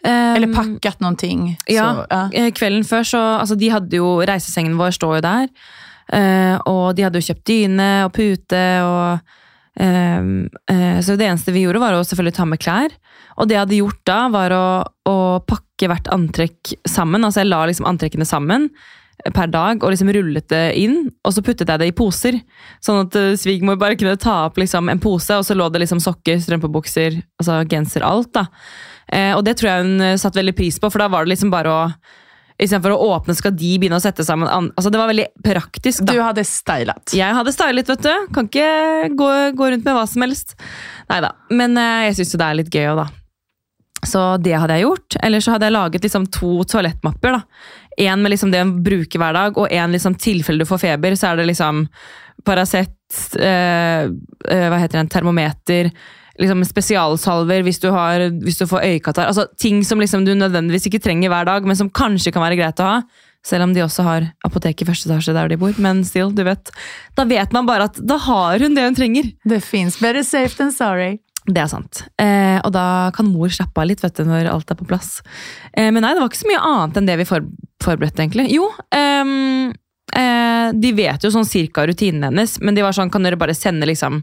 Eller 0.08 0.50
pakket 0.56 1.00
någonting? 1.00 1.58
Ja, 1.70 1.92
Så, 1.94 2.06
ja. 2.10 2.22
eh, 2.34 2.52
kvelden 2.58 2.84
før 2.88 3.04
så 3.06 3.20
altså 3.40 3.56
De 3.60 3.68
hadde 3.70 4.00
jo 4.00 4.16
Reisesengen 4.26 4.78
vår 4.80 4.96
står 4.98 5.20
jo 5.20 5.22
der. 5.22 5.50
eh, 6.14 6.56
og 6.66 6.96
de 6.98 7.04
hadde 7.06 7.22
jo 7.22 7.28
kjøpt 7.28 7.46
dyne 7.48 7.90
og 8.08 8.14
pute 8.16 8.64
og 8.82 9.20
eh, 9.80 11.02
Så 11.02 11.16
det 11.18 11.28
eneste 11.30 11.54
vi 11.54 11.64
gjorde, 11.66 11.82
var 11.84 11.94
å 11.98 12.04
selvfølgelig 12.06 12.36
ta 12.38 12.46
med 12.50 12.62
klær. 12.62 12.96
Og 13.38 13.48
det 13.48 13.56
jeg 13.56 13.64
hadde 13.64 13.78
gjort 13.82 14.02
da, 14.10 14.18
var 14.34 14.52
å, 14.56 14.66
å 15.10 15.16
pakke 15.48 15.88
hvert 15.90 16.10
antrekk 16.14 16.74
sammen. 16.90 17.24
Altså 17.26 17.42
jeg 17.42 17.50
la 17.52 17.62
liksom 17.70 17.88
antrekkene 17.90 18.28
sammen 18.28 18.68
per 19.36 19.52
dag 19.54 19.84
og 19.86 19.92
liksom 19.94 20.10
rullet 20.16 20.48
det 20.50 20.64
inn, 20.82 21.12
og 21.26 21.34
så 21.36 21.44
puttet 21.46 21.70
jeg 21.70 21.78
det 21.82 21.88
i 21.92 21.94
poser. 21.94 22.40
Sånn 22.82 23.04
at 23.06 23.14
svigermor 23.38 23.78
bare 23.78 23.98
kunne 24.00 24.18
ta 24.18 24.48
opp 24.48 24.58
liksom 24.58 24.90
en 24.90 25.02
pose, 25.02 25.36
og 25.38 25.46
så 25.46 25.54
lå 25.58 25.68
det 25.70 25.84
liksom 25.84 26.02
sokker, 26.02 26.40
strømpebukser, 26.42 27.20
altså 27.38 27.60
genser, 27.70 28.02
alt. 28.08 28.32
da. 28.34 28.48
Eh, 29.12 29.34
og 29.36 29.44
det 29.46 29.58
tror 29.60 29.72
jeg 29.72 29.86
hun 29.86 30.04
eh, 30.06 30.18
satte 30.20 30.40
veldig 30.40 30.56
pris 30.58 30.80
på, 30.80 30.90
for 30.92 31.04
da 31.04 31.10
var 31.12 31.26
det 31.26 31.36
liksom 31.36 31.54
bare 31.54 31.78
å 31.78 31.86
Istedenfor 32.62 32.94
å 32.94 33.06
åpne, 33.16 33.34
skal 33.34 33.56
de 33.58 33.72
begynne 33.82 33.98
å 33.98 34.04
sette 34.04 34.22
sammen 34.22 34.46
an 34.46 34.68
Altså 34.78 34.92
Det 34.94 35.00
var 35.02 35.10
veldig 35.10 35.24
praktisk. 35.42 36.04
da. 36.06 36.14
Du 36.14 36.20
hadde 36.22 36.44
stylet. 36.46 37.14
Jeg 37.18 37.34
hadde 37.34 37.54
stylet, 37.56 37.90
vet 37.90 38.04
du. 38.06 38.28
Kan 38.36 38.50
ikke 38.52 38.68
gå, 39.18 39.30
gå 39.58 39.70
rundt 39.72 39.88
med 39.88 39.98
hva 39.98 40.04
som 40.06 40.22
helst. 40.22 40.54
Nei 41.10 41.18
da. 41.26 41.32
Men 41.50 41.74
eh, 41.82 42.04
jeg 42.10 42.20
syns 42.20 42.36
jo 42.36 42.42
det 42.44 42.50
er 42.52 42.60
litt 42.60 42.78
gøy 42.78 42.86
òg, 42.92 43.02
da. 43.02 43.08
Så 44.12 44.22
det 44.46 44.54
hadde 44.58 44.78
jeg 44.78 44.86
gjort. 44.86 45.18
Eller 45.26 45.42
så 45.42 45.56
hadde 45.56 45.72
jeg 45.72 45.78
laget 45.80 46.06
liksom 46.06 46.30
to 46.38 46.52
toalettmapper. 46.70 47.40
da. 47.40 47.42
En 48.06 48.22
med 48.22 48.36
liksom 48.36 48.54
det 48.54 48.62
å 48.62 48.70
bruker 48.86 49.22
hver 49.24 49.40
dag, 49.40 49.58
og 49.58 49.74
en 49.82 49.98
liksom 49.98 50.20
tilfelle 50.22 50.62
du 50.62 50.70
får 50.70 50.84
feber. 50.86 51.18
Så 51.18 51.32
er 51.32 51.42
det 51.42 51.50
liksom 51.50 51.88
Paracet, 52.46 52.94
eh, 53.38 54.06
hva 54.06 54.80
heter 54.82 55.00
det, 55.00 55.04
en 55.04 55.14
termometer, 55.18 55.92
liksom 56.40 56.64
spesialsalver 56.68 57.66
hvis 57.66 57.82
du, 57.84 57.90
har, 57.96 58.28
hvis 58.44 58.62
du 58.62 58.68
får 58.70 58.86
øyekatarr. 58.88 59.32
Altså 59.32 59.48
ting 59.60 59.82
som 59.88 60.00
liksom 60.02 60.24
du 60.28 60.34
nødvendigvis 60.38 60.88
ikke 60.88 61.02
trenger 61.04 61.34
hver 61.34 61.50
dag, 61.50 61.68
men 61.68 61.80
som 61.80 61.92
kanskje 61.92 62.34
kan 62.36 62.46
være 62.46 62.60
greit 62.60 62.80
å 62.84 62.88
ha. 62.88 63.02
Selv 63.46 63.66
om 63.66 63.74
de 63.74 63.82
også 63.82 64.06
har 64.06 64.28
apotek 64.46 64.84
i 64.84 64.86
første 64.86 65.10
etasje 65.10 65.34
der 65.34 65.50
de 65.50 65.58
bor. 65.58 65.74
Men 65.82 66.04
still, 66.06 66.30
du 66.36 66.44
vet. 66.46 66.70
Da 67.18 67.26
vet 67.26 67.54
man 67.56 67.66
bare 67.66 67.90
at 67.90 67.98
da 67.98 68.20
har 68.22 68.62
hun 68.62 68.78
det 68.78 68.86
hun 68.86 68.98
trenger. 68.98 69.32
Det 69.50 69.64
fins 69.66 69.98
Better 70.02 70.26
safe 70.26 70.60
than 70.60 70.74
sorry. 70.76 71.16
Det 71.50 71.58
er 71.58 71.70
sant. 71.72 72.04
Eh, 72.22 72.60
og 72.62 72.70
da 72.76 73.10
kan 73.16 73.30
mor 73.32 73.50
slappe 73.50 73.82
av 73.82 73.90
litt 73.90 74.04
vet 74.04 74.20
du, 74.20 74.28
når 74.30 74.52
alt 74.52 74.72
er 74.72 74.78
på 74.78 74.86
plass. 74.86 75.20
Eh, 75.74 75.90
men 75.90 76.04
nei, 76.06 76.14
det 76.14 76.22
var 76.22 76.30
ikke 76.30 76.44
så 76.44 76.52
mye 76.52 76.66
annet 76.70 77.00
enn 77.00 77.10
det 77.10 77.16
vi 77.24 77.30
for, 77.30 77.48
forberedte, 77.82 78.22
egentlig. 78.22 78.46
Jo, 78.54 78.68
ehm, 78.94 79.72
eh, 80.14 80.68
de 80.78 80.92
vet 80.94 81.26
jo 81.26 81.32
sånn 81.34 81.50
cirka 81.50 81.88
rutinen 81.90 82.30
hennes, 82.30 82.60
men 82.62 82.78
de 82.78 82.86
var 82.86 82.94
sånn, 82.94 83.10
kan 83.10 83.26
dere 83.26 83.42
bare 83.42 83.58
sende 83.58 83.90
liksom 83.90 84.22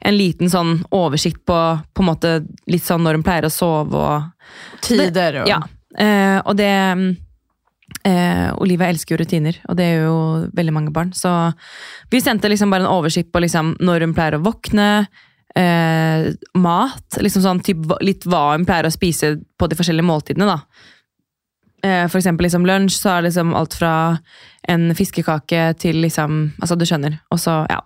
en 0.00 0.16
liten 0.16 0.50
sånn 0.50 0.80
oversikt 0.94 1.44
på, 1.48 1.58
på 1.92 2.02
en 2.02 2.08
måte 2.10 2.32
litt 2.70 2.84
sånn 2.84 3.04
når 3.06 3.18
hun 3.18 3.26
pleier 3.26 3.48
å 3.48 3.52
sove 3.52 3.96
og 3.96 4.82
Tider 4.84 5.42
og 5.42 5.48
Ja. 5.50 5.60
Eh, 5.98 6.38
og 6.44 6.56
det 6.58 6.70
eh, 8.04 8.48
Olivia 8.60 8.90
elsker 8.90 9.16
jo 9.16 9.22
rutiner, 9.22 9.58
og 9.68 9.78
det 9.78 9.86
er 9.86 10.04
jo 10.06 10.18
veldig 10.56 10.74
mange 10.74 10.92
barn. 10.94 11.12
Så 11.16 11.30
vi 12.12 12.20
sendte 12.20 12.50
liksom 12.52 12.70
bare 12.72 12.84
en 12.86 12.92
oversikt 12.92 13.32
på 13.32 13.42
liksom 13.42 13.76
når 13.80 14.06
hun 14.06 14.14
pleier 14.16 14.38
å 14.38 14.44
våkne. 14.44 15.06
Eh, 15.56 16.26
mat. 16.60 17.16
liksom 17.16 17.40
sånn 17.42 17.62
typ, 17.64 17.86
Litt 18.04 18.26
hva 18.28 18.50
hun 18.52 18.66
pleier 18.68 18.84
å 18.84 18.92
spise 18.92 19.38
på 19.56 19.68
de 19.70 19.78
forskjellige 19.78 20.04
måltidene. 20.04 20.46
da. 20.52 20.60
Eh, 21.86 22.06
for 22.08 22.18
eksempel 22.20 22.44
liksom 22.44 22.66
lunsj, 22.68 22.98
så 23.00 23.14
er 23.14 23.22
det 23.22 23.30
liksom 23.30 23.54
alt 23.56 23.74
fra 23.74 24.18
en 24.68 24.90
fiskekake 24.94 25.78
til 25.80 26.02
liksom 26.02 26.52
Altså, 26.60 26.76
du 26.76 26.84
skjønner. 26.84 27.20
Og 27.30 27.40
så, 27.40 27.64
ja. 27.70 27.80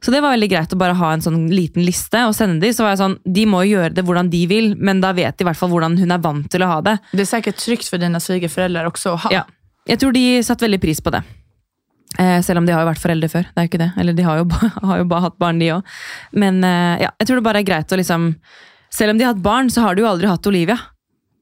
Så 0.00 0.10
det 0.14 0.22
var 0.24 0.32
veldig 0.32 0.48
greit 0.48 0.72
å 0.72 0.78
bare 0.80 0.94
ha 0.96 1.10
en 1.12 1.20
sånn 1.20 1.42
liten 1.52 1.84
liste 1.84 2.22
og 2.24 2.32
sende 2.36 2.60
de. 2.64 2.70
Så 2.72 2.84
var 2.86 2.94
jeg 2.94 3.00
sånn, 3.02 3.18
De 3.28 3.42
må 3.46 3.60
jo 3.66 3.74
gjøre 3.78 3.92
det 3.98 4.04
hvordan 4.08 4.30
de 4.32 4.46
vil, 4.48 4.70
men 4.80 5.02
da 5.02 5.10
vet 5.12 5.36
de 5.36 5.44
i 5.44 5.48
hvert 5.50 5.58
fall 5.60 5.68
hvordan 5.74 5.98
hun 6.00 6.14
er 6.16 6.22
vant 6.24 6.48
til 6.50 6.64
å 6.64 6.70
ha 6.70 6.78
det. 6.86 6.94
Det 7.12 7.26
er 7.26 7.28
sikkert 7.34 7.60
trygt 7.60 7.90
for 7.92 8.00
dine 8.00 8.20
svigerforeldre 8.22 8.86
også 8.88 9.12
å 9.12 9.20
ha. 9.26 9.32
Ja. 9.34 9.42
Jeg 9.90 10.00
tror 10.00 10.12
de 10.16 10.24
satte 10.46 10.64
veldig 10.64 10.80
pris 10.80 11.00
på 11.04 11.12
det. 11.12 11.20
Eh, 12.18 12.40
selv 12.42 12.58
om 12.58 12.66
de 12.66 12.72
har 12.74 12.82
jo 12.82 12.88
vært 12.90 13.02
foreldre 13.02 13.28
før. 13.30 13.44
det 13.50 13.60
er 13.60 13.66
jo 13.66 13.70
ikke 13.70 13.82
det. 13.84 13.90
Eller 14.02 14.16
de 14.16 14.24
har 14.26 14.40
jo, 14.40 14.44
ba- 14.50 14.72
har 14.90 14.98
jo 15.02 15.04
bare 15.12 15.26
hatt 15.28 15.38
barn, 15.38 15.58
de 15.60 15.68
òg. 15.76 15.92
Men 16.32 16.64
eh, 16.64 17.04
ja, 17.04 17.10
jeg 17.20 17.28
tror 17.28 17.38
det 17.40 17.46
bare 17.46 17.60
er 17.62 17.68
greit 17.68 17.92
å 17.92 18.00
liksom 18.00 18.34
Selv 18.90 19.12
om 19.12 19.18
de 19.20 19.22
har 19.22 19.34
hatt 19.36 19.42
barn, 19.44 19.68
så 19.70 19.84
har 19.84 19.94
de 19.94 20.02
jo 20.02 20.08
aldri 20.10 20.26
hatt 20.26 20.46
Olivia. 20.50 20.74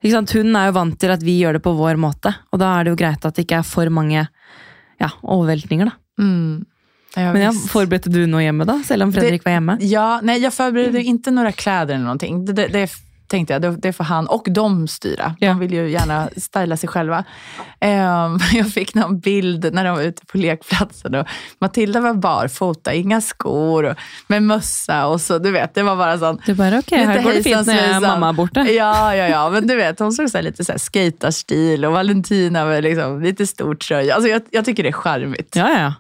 Hun 0.05 0.57
er 0.57 0.67
jo 0.69 0.75
vant 0.77 0.99
til 1.01 1.11
at 1.11 1.23
vi 1.25 1.39
gjør 1.41 1.57
det 1.57 1.63
på 1.65 1.73
vår 1.79 1.97
måte, 1.97 2.35
og 2.53 2.61
da 2.61 2.75
er 2.77 2.85
det 2.85 2.93
jo 2.93 2.99
greit 3.01 3.25
at 3.25 3.35
det 3.39 3.47
ikke 3.47 3.63
er 3.63 3.67
for 3.67 3.89
mange 3.89 4.21
ja, 5.01 5.09
overveltninger. 5.25 5.89
da. 5.89 5.95
Mm. 6.23 6.67
Ja, 7.15 7.33
Men 7.33 7.43
ja. 7.43 7.53
Forberedte 7.53 8.11
du 8.11 8.27
noe 8.27 8.43
hjemme, 8.43 8.65
da? 8.65 8.83
Selv 8.87 9.03
om 9.03 9.13
Fredrik 9.13 9.45
var 9.45 9.53
hjemme? 9.53 9.79
Ja, 9.81 10.21
nej, 10.23 10.43
jag 10.43 10.55
förberedde 10.55 11.03
inte 11.03 11.31
några 11.31 11.53
kläder 11.53 11.95
eller 11.95 12.05
någonting. 12.05 12.45
Det, 12.45 12.53
det, 12.53 12.69
det 12.69 12.91
tänkte 13.29 13.53
jag, 13.53 13.63
det, 13.63 13.71
det 13.71 13.93
får 13.93 14.05
han 14.05 14.27
och 14.27 14.47
de 14.51 14.89
styra. 14.89 15.35
Ja. 15.39 15.49
De 15.49 15.59
vill 15.59 15.73
ju 15.73 15.91
gärna 15.91 16.29
styla 16.37 16.77
sig 16.77 16.89
själva. 16.89 17.25
Um, 17.81 18.39
jag 18.53 18.69
fick 18.73 18.95
någon 18.95 19.21
bild 19.21 19.75
när 19.75 19.85
de 19.85 19.97
var 19.97 20.03
ute 20.03 20.27
på 20.27 20.39
lekplatsen 20.39 21.15
och 21.15 21.27
Matilda 21.61 22.01
var 22.01 22.15
barfota, 22.15 22.95
inga 22.95 23.21
skor, 23.21 23.85
och, 23.85 23.97
med 24.27 24.43
mössa 24.43 25.07
och 25.07 25.21
så, 25.21 25.39
du 25.39 25.51
vet, 25.51 25.75
det 25.75 25.83
var 25.83 25.97
bara 25.97 26.19
sån 26.19 26.41
Du 26.47 26.55
bare 26.55 26.79
ok, 26.79 26.91
her 26.91 27.23
går 27.23 27.33
det 27.33 27.43
fint 27.43 27.67
når 27.67 27.75
jeg, 27.75 28.03
mamma 28.03 28.29
er 28.29 28.33
borte. 28.33 28.65
Ja, 28.73 29.15
ja, 29.15 29.29
ja. 29.29 29.51
Men 29.51 29.67
du 29.67 29.77
vet, 29.77 29.99
hon 29.99 30.13
såg 30.13 30.31
så 30.31 30.39
här 30.39 30.43
lite 30.43 30.65
så 30.65 30.73
här 30.73 30.79
skejtarstil 30.79 31.85
och 31.85 31.93
Valentina 31.93 32.65
med 32.65 32.83
liksom 32.85 33.23
lite 33.23 33.47
stor 33.47 33.75
tröja. 33.75 34.15
Alltså 34.15 34.29
jag, 34.31 34.43
jag 34.51 34.65
tycker 34.65 34.83
det 34.83 34.89
är 34.89 34.93
charmigt. 34.93 35.57
Ja, 35.57 35.71
ja, 35.71 35.95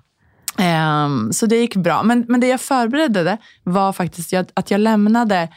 Ehm, 0.59 1.33
så 1.33 1.47
det 1.47 1.57
gick 1.57 1.77
bra. 1.77 2.03
Men, 2.03 2.25
men 2.29 2.41
det 2.41 2.47
jag 2.47 2.61
förberedde 2.61 3.39
var 3.65 3.93
faktiskt 3.93 4.35
at 4.55 4.71
jag 4.71 4.81
lämnade 4.81 5.49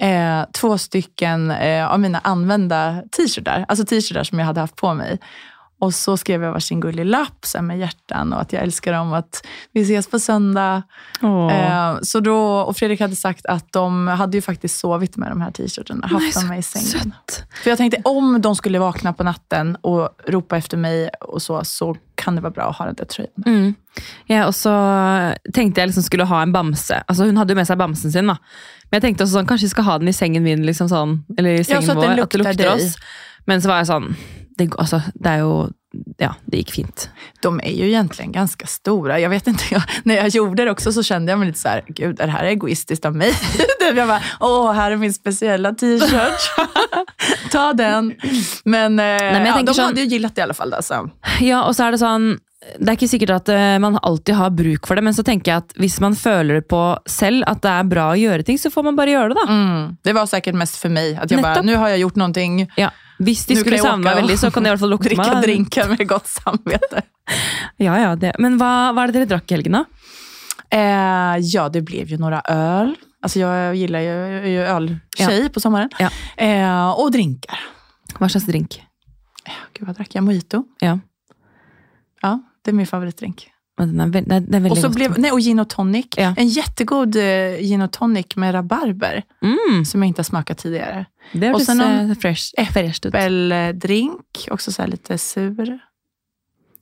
eh, 0.00 0.44
två 0.52 0.78
stycken 0.78 1.50
eh, 1.50 1.92
av 1.92 2.00
mina 2.00 2.18
använda 2.18 3.02
t-shirtar. 3.16 3.64
Alltså 3.68 3.84
t-shirtar 3.84 4.24
som 4.24 4.38
jag 4.38 4.46
hade 4.46 4.60
haft 4.60 4.76
på 4.76 4.94
mig. 4.94 5.18
Och 5.80 5.94
så 5.94 6.16
skrev 6.20 6.42
jeg 6.44 6.52
hver 6.52 6.60
sin 6.60 6.80
gullig 6.82 7.06
lapp 7.08 7.46
med 7.64 7.80
hjärtan 7.80 8.34
og 8.34 8.42
at 8.42 8.52
jeg 8.52 8.68
elsker 8.68 8.92
dem 8.92 9.14
og 9.14 9.22
at 9.22 9.40
vi 9.72 9.80
ses 9.80 10.08
på 10.12 10.18
søndag. 10.20 10.82
Eh, 11.22 11.98
så 12.02 12.20
då, 12.20 12.36
og 12.36 12.76
Fredrik 12.76 13.00
hadde 13.00 13.16
sagt 13.16 13.46
at 13.48 13.64
de 13.72 14.08
hadde 14.08 14.36
jo 14.36 14.44
faktisk 14.44 14.74
sovet 14.76 15.16
med 15.16 15.32
de 15.32 15.40
her 15.40 15.54
T-skjortene. 15.56 16.10
Haft 16.10 16.36
dem 16.36 16.48
med 16.48 16.58
i 16.58 16.62
sengen. 16.62 16.86
Søtt. 16.86 17.44
För 17.62 17.70
jag 17.70 17.78
tänkte 17.78 18.02
om 18.04 18.40
de 18.40 18.56
skulle 18.56 18.78
våkne 18.78 19.12
på 19.12 19.24
natten 19.24 19.76
og 19.82 20.08
ropa 20.28 20.56
efter 20.56 20.76
meg, 20.76 21.08
og 21.20 21.40
så, 21.42 21.62
så 21.64 21.94
kan 22.20 22.36
det 22.36 22.44
være 22.44 22.58
bra 22.58 22.68
å 22.68 22.76
ha 22.76 22.90
den 22.90 22.98
der 22.98 23.08
tröjan. 23.08 23.46
Mm. 23.46 23.74
Ja, 24.28 24.44
og 24.46 24.54
så 24.54 24.74
tenkte 25.54 25.80
jeg 25.80 25.90
liksom 25.90 26.04
skulle 26.04 26.28
ha 26.28 26.42
en 26.42 26.52
bamse. 26.52 27.00
Altså 27.08 27.24
Hun 27.24 27.40
hadde 27.40 27.54
jo 27.54 27.60
med 27.60 27.68
seg 27.68 27.80
bamsen 27.80 28.12
sin, 28.12 28.28
da. 28.28 28.36
Men 28.90 29.00
jeg 29.00 29.08
tenkte 29.08 29.24
også 29.24 29.38
sånn, 29.38 29.48
kanskje 29.48 29.70
jeg 29.70 29.74
skal 29.78 29.88
ha 29.88 29.96
den 30.02 30.12
i 30.12 30.16
sengen 30.16 30.44
min, 30.44 30.66
liksom 30.66 30.92
sånn. 30.92 31.22
Eller 31.38 31.62
i 31.62 31.64
sengen 31.64 31.88
så 31.88 31.96
at 31.96 32.02
det 32.04 32.12
vår. 32.12 32.24
At 32.26 32.36
det 32.36 32.44
lukter 32.44 32.72
oss. 32.74 33.00
Men 33.48 33.64
så 33.64 33.72
var 33.72 33.80
jeg 33.80 33.90
sånn 33.94 34.12
det, 34.60 34.68
altså, 34.78 35.00
det 35.16 35.30
er 35.36 35.44
jo 35.44 35.52
Ja, 36.22 36.28
det 36.46 36.60
gikk 36.60 36.70
fint. 36.76 37.08
De 37.42 37.50
er 37.66 37.72
jo 37.74 37.86
egentlig 37.88 38.28
ganske 38.36 38.66
store. 38.70 39.16
Jeg 39.18 39.30
vet 39.32 39.48
ikke, 39.50 39.70
jeg, 39.74 40.02
når 40.06 40.20
jeg 40.20 40.34
gjorde 40.36 40.60
det 40.60 40.66
også, 40.70 40.92
så 40.94 41.02
kjente 41.02 41.32
jeg 41.32 41.40
meg 41.40 41.48
litt 41.50 41.58
sånn 41.58 41.88
gud, 41.98 42.14
det 42.20 42.28
her 42.30 42.46
er 42.46 42.52
egoistisk 42.54 43.08
av 43.10 43.16
meg. 43.18 43.34
jeg 43.82 43.96
bare, 43.98 44.20
åh, 44.46 44.68
her 44.76 44.94
er 44.94 45.00
min 45.02 45.10
spesielle 45.16 45.72
t-shirt. 45.80 46.46
Ta 47.54 47.64
den. 47.74 48.12
Men, 48.70 48.94
Nei, 49.00 49.32
men 49.34 49.48
ja, 49.50 49.56
de 49.66 49.74
sånn- 49.74 49.90
hadde 49.90 50.04
jo 50.06 50.20
likt 50.22 50.36
det 50.38 50.44
i 50.44 50.46
alle 50.46 50.54
fall. 50.60 50.76
Alltså. 50.78 51.02
Ja, 51.42 51.64
og 51.66 51.74
så 51.74 51.88
er 51.88 51.96
det 51.96 52.02
sånn 52.04 52.30
Det 52.60 52.90
er 52.90 52.96
ikke 52.98 53.08
sikkert 53.08 53.30
at 53.38 53.50
eh, 53.54 53.78
man 53.80 53.94
alltid 54.04 54.36
har 54.36 54.50
bruk 54.52 54.84
for 54.88 54.98
det, 54.98 55.04
men 55.06 55.14
så 55.16 55.22
tenker 55.24 55.48
jeg 55.48 55.62
at 55.62 55.70
hvis 55.80 55.94
man 56.04 56.12
føler 56.18 56.58
det 56.58 56.66
på 56.68 56.80
selv 57.08 57.46
at 57.48 57.62
det 57.64 57.70
er 57.72 57.86
bra 57.88 58.10
å 58.12 58.18
gjøre 58.20 58.44
ting, 58.44 58.58
så 58.60 58.68
får 58.72 58.84
man 58.90 58.98
bare 58.98 59.14
gjøre 59.14 59.32
det, 59.32 59.38
da. 59.40 59.54
Mm. 59.56 59.86
Det 60.04 60.14
var 60.18 60.28
sikkert 60.28 60.58
mest 60.60 60.76
for 60.76 60.92
meg. 60.92 61.14
At 61.16 61.32
jeg 61.32 61.40
bare 61.40 61.62
Nå 61.64 61.70
nu 61.72 61.78
har 61.80 61.94
jeg 61.94 62.02
gjort 62.04 62.20
noe. 62.20 62.66
Ja. 62.76 62.90
Hvis 63.20 63.46
de 63.48 63.56
skulle 63.56 63.80
savne 63.80 64.04
meg 64.04 64.20
veldig, 64.20 64.36
så 64.42 64.50
kan 64.52 64.64
de 64.64 64.68
i 64.68 64.74
hvert 64.74 64.82
fall 64.82 64.92
lukte 64.96 65.08
meg. 65.14 65.22
Drikke 65.22 65.46
drinkar 65.46 65.88
med 65.94 66.04
godt 66.10 66.28
samvittighet. 66.34 67.08
Ja, 67.78 67.94
ja, 67.94 68.14
det. 68.18 68.32
Men 68.42 68.56
hva, 68.58 68.90
hva 68.90 69.04
er 69.04 69.12
det 69.12 69.20
dere 69.20 69.28
drakk 69.36 69.52
i 69.52 69.54
helgen, 69.54 69.76
da? 69.78 69.84
Eh, 70.74 71.36
ja, 71.46 71.68
det 71.70 71.84
ble 71.86 72.02
jo 72.02 72.18
noen 72.18 72.40
øl. 72.42 72.90
Altså, 73.22 73.38
jeg 73.38 73.86
liker 73.92 74.48
jo 74.50 74.64
jag 74.66 74.88
ja. 75.20 75.28
på 75.54 75.62
sommeren. 75.62 75.92
Ja. 76.02 76.10
Eh, 76.34 76.90
og 76.90 77.12
drinker. 77.14 77.62
Hva 78.16 78.26
slags 78.32 78.48
drink? 78.50 78.80
Gud, 79.46 79.84
hva 79.86 79.94
drakk 79.94 80.16
jeg? 80.18 80.26
Mojito. 80.26 80.64
Ja. 80.82 80.96
Ja, 82.24 82.34
det 82.64 82.70
är 82.70 82.74
min 82.74 82.86
favoritdrink. 82.86 83.48
Og 83.80 83.86
Den 83.88 84.00
er, 84.00 84.16
er, 84.20 84.42
er 84.66 84.70
Och, 84.70 84.78
så 84.78 84.88
blev, 84.92 85.18
nej, 85.18 85.30
och 85.32 85.40
gin 85.40 85.58
och 85.60 85.68
tonic. 85.70 86.06
Ja. 86.16 86.34
En 86.36 86.48
jättegod 86.48 87.16
eh, 87.16 87.56
gin 87.60 87.80
och 87.82 87.92
tonic 87.92 88.36
med 88.36 88.54
rabarber 88.54 89.22
Mm, 89.42 89.84
som 89.84 90.02
jag 90.02 90.08
inte 90.08 90.18
har 90.20 90.24
smakat 90.24 90.58
tidigare. 90.58 91.06
det 91.32 91.48
Og 91.54 91.60
hørtes 91.60 91.66
så 91.66 91.74
noen- 91.74 92.10
eh, 92.10 92.16
fresh. 92.18 92.52
Äppeldrink, 92.58 94.48
också 94.50 94.72
så 94.72 94.86
lite 94.86 95.18
sur. 95.18 95.78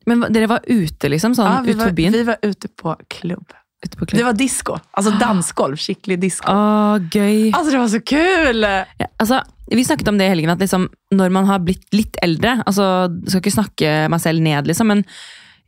Men 0.07 0.21
dere 0.33 0.47
var 0.47 0.61
ute, 0.67 1.09
liksom? 1.09 1.35
Sånn 1.35 1.47
Ja, 1.47 1.61
vi, 1.65 1.71
ut 1.71 1.77
var, 1.77 1.91
byen? 1.91 2.13
vi 2.13 2.23
var 2.23 2.37
ute 2.43 2.69
på 2.69 2.97
klubb. 3.09 3.53
ute 3.85 3.97
på 3.97 4.05
Det 4.05 4.25
var 4.25 4.33
disco. 4.33 4.79
Altså 4.91 5.13
dansgolv. 5.21 5.77
Skikkelig 5.77 6.19
disco. 6.21 6.51
Å, 6.51 6.99
gøy. 7.13 7.53
Alltså 7.53 7.71
det 7.71 7.79
var 7.79 7.89
så 7.89 8.01
kul! 8.01 8.63
Ja, 8.99 9.07
altså, 9.19 9.43
vi 9.71 9.85
snakket 9.85 10.09
om 10.09 10.19
det 10.19 10.25
i 10.25 10.29
helgen, 10.33 10.51
at 10.51 10.59
liksom, 10.59 10.89
når 11.15 11.31
man 11.31 11.45
har 11.47 11.59
blitt 11.61 11.87
litt 11.93 12.17
eldre 12.23 12.63
altså, 12.67 13.07
Skal 13.29 13.41
ikke 13.43 13.53
snakke 13.55 14.09
meg 14.11 14.21
selv 14.21 14.41
ned, 14.43 14.67
liksom, 14.67 14.87
men 14.89 15.05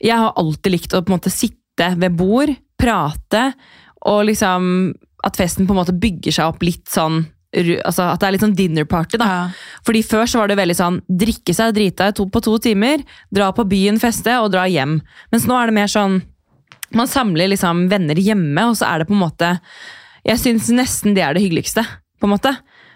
jeg 0.01 0.17
har 0.17 0.33
alltid 0.39 0.73
likt 0.73 0.95
å 0.95 1.03
på 1.03 1.11
en 1.11 1.19
måte 1.19 1.33
sitte 1.33 1.91
ved 1.97 2.17
bord, 2.17 2.51
prate, 2.81 3.51
og 4.09 4.25
liksom 4.29 4.65
at 5.25 5.37
festen 5.37 5.67
på 5.69 5.75
en 5.75 5.81
måte 5.83 5.95
bygger 6.01 6.33
seg 6.33 6.49
opp 6.53 6.65
litt 6.65 6.89
sånn 6.89 7.23
altså 7.51 8.05
At 8.07 8.21
det 8.21 8.27
er 8.29 8.31
litt 8.31 8.43
sånn 8.45 8.55
dinner 8.55 8.85
party. 8.87 9.17
da. 9.19 9.25
Ja. 9.27 9.39
Fordi 9.83 10.01
Før 10.07 10.23
så 10.23 10.39
var 10.39 10.47
det 10.47 10.55
veldig 10.55 10.75
sånn 10.77 11.01
drikke 11.03 11.51
seg 11.51 11.73
drita 11.75 12.05
på 12.15 12.41
to 12.45 12.53
timer, 12.63 13.03
dra 13.27 13.49
på 13.51 13.65
byen, 13.67 13.99
feste 13.99 14.37
og 14.39 14.53
dra 14.53 14.63
hjem. 14.71 15.01
Mens 15.33 15.47
nå 15.49 15.57
er 15.59 15.67
det 15.67 15.75
mer 15.75 15.91
sånn 15.91 16.21
man 16.95 17.07
samler 17.11 17.51
liksom 17.51 17.89
venner 17.91 18.15
hjemme, 18.15 18.63
og 18.69 18.77
så 18.79 18.87
er 18.87 18.99
det 18.99 19.09
på 19.09 19.15
en 19.15 19.23
måte 19.25 19.51
Jeg 20.23 20.39
syns 20.39 20.69
nesten 20.71 21.13
det 21.13 21.23
er 21.23 21.33
det 21.33 21.43
hyggeligste. 21.43 21.83
på 22.21 22.29
en 22.29 22.35
måte. 22.37 22.55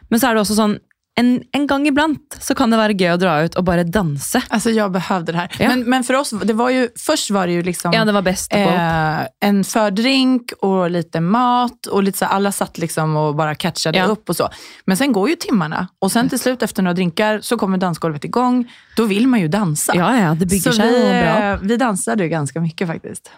Men 0.10 0.20
så 0.20 0.30
er 0.30 0.36
det 0.36 0.46
også 0.46 0.56
sånn 0.56 0.80
en, 1.18 1.44
en 1.52 1.68
gang 1.68 1.88
iblant 1.88 2.38
så 2.40 2.56
kan 2.56 2.70
det 2.72 2.78
være 2.78 2.94
gøy 3.00 3.14
å 3.14 3.18
dra 3.18 3.34
ut 3.46 3.56
og 3.56 3.64
bare 3.64 3.84
danse. 3.84 4.42
Alltså 4.50 4.70
jag 4.70 4.92
behövde 4.92 5.32
det 5.32 5.38
här. 5.38 5.52
Ja. 5.60 5.68
Men, 5.68 5.84
men 5.90 6.04
for 6.04 6.14
oss, 6.16 6.30
det 6.44 6.54
var 6.54 6.70
ju, 6.70 6.90
först 7.06 7.32
var 7.32 7.48
det 7.48 7.54
ju 7.54 7.64
liksom 7.64 7.94
Ja, 7.94 8.06
det 8.06 8.12
var 8.12 8.22
best 8.22 8.54
eh, 8.54 9.22
en 9.42 9.64
fördrink 9.64 10.52
och 10.62 10.90
lite 10.92 11.20
mat 11.20 11.86
och 11.86 12.04
lite 12.04 12.18
så 12.18 12.26
alla 12.26 12.52
satt 12.52 12.78
liksom 12.78 13.16
och 13.18 13.36
bara 13.36 13.56
catchade 13.56 13.98
Ja. 13.98 14.06
upp 14.06 14.30
och 14.30 14.36
så. 14.36 14.50
Men 14.86 14.98
sen 14.98 15.12
går 15.12 15.30
ju 15.30 15.36
timmarna 15.36 15.88
och 16.02 16.12
sen 16.12 16.30
till 16.30 16.40
slut 16.40 16.64
efter 16.64 16.84
några 16.84 16.94
drinkar 16.94 17.40
så 17.42 17.58
kommer 17.58 17.78
dansgolvet 17.78 18.24
igång. 18.24 18.72
Då 18.98 19.06
vill 19.06 19.28
man 19.28 19.40
ju 19.40 19.48
dansa. 19.48 19.94
Ja, 19.96 20.18
ja, 20.20 20.34
det 20.40 20.46
bygger 20.46 20.72
så 20.72 20.78
seg 20.78 20.86
vi, 20.92 21.00
jo 21.02 21.08
bra. 21.08 21.44
eh, 21.54 21.60
vi 21.62 21.78
dansade 21.78 22.24
ju 22.24 22.30
ganska 22.30 22.62
mycket 22.62 22.88
faktiskt. 22.88 23.32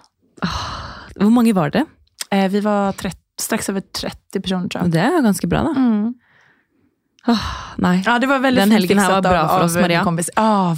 Hvor 1.16 1.30
mange 1.30 1.54
var 1.54 1.70
det? 1.70 1.86
Eh, 2.32 2.48
vi 2.52 2.60
var 2.60 2.92
30, 2.92 3.18
strax 3.42 3.70
över 3.70 3.82
30 3.82 4.42
personer 4.42 4.68
tror 4.70 4.84
jag. 4.84 4.92
Det 4.92 5.00
jo 5.00 5.22
ganske 5.22 5.48
bra, 5.48 5.64
da. 5.64 5.70
Mm. 5.70 6.14
Nei. 7.78 8.04
Ja, 8.06 8.20
det 8.20 8.28
var 8.28 8.40
väldigt 8.40 8.62
Den 8.64 8.72
helgen 8.72 9.00
här 9.00 9.12
var 9.12 9.22
bra 9.22 9.40
av, 9.44 9.48
för 9.60 9.66
oss, 9.66 9.76
Maria. 9.76 10.04
kompis. 10.04 10.30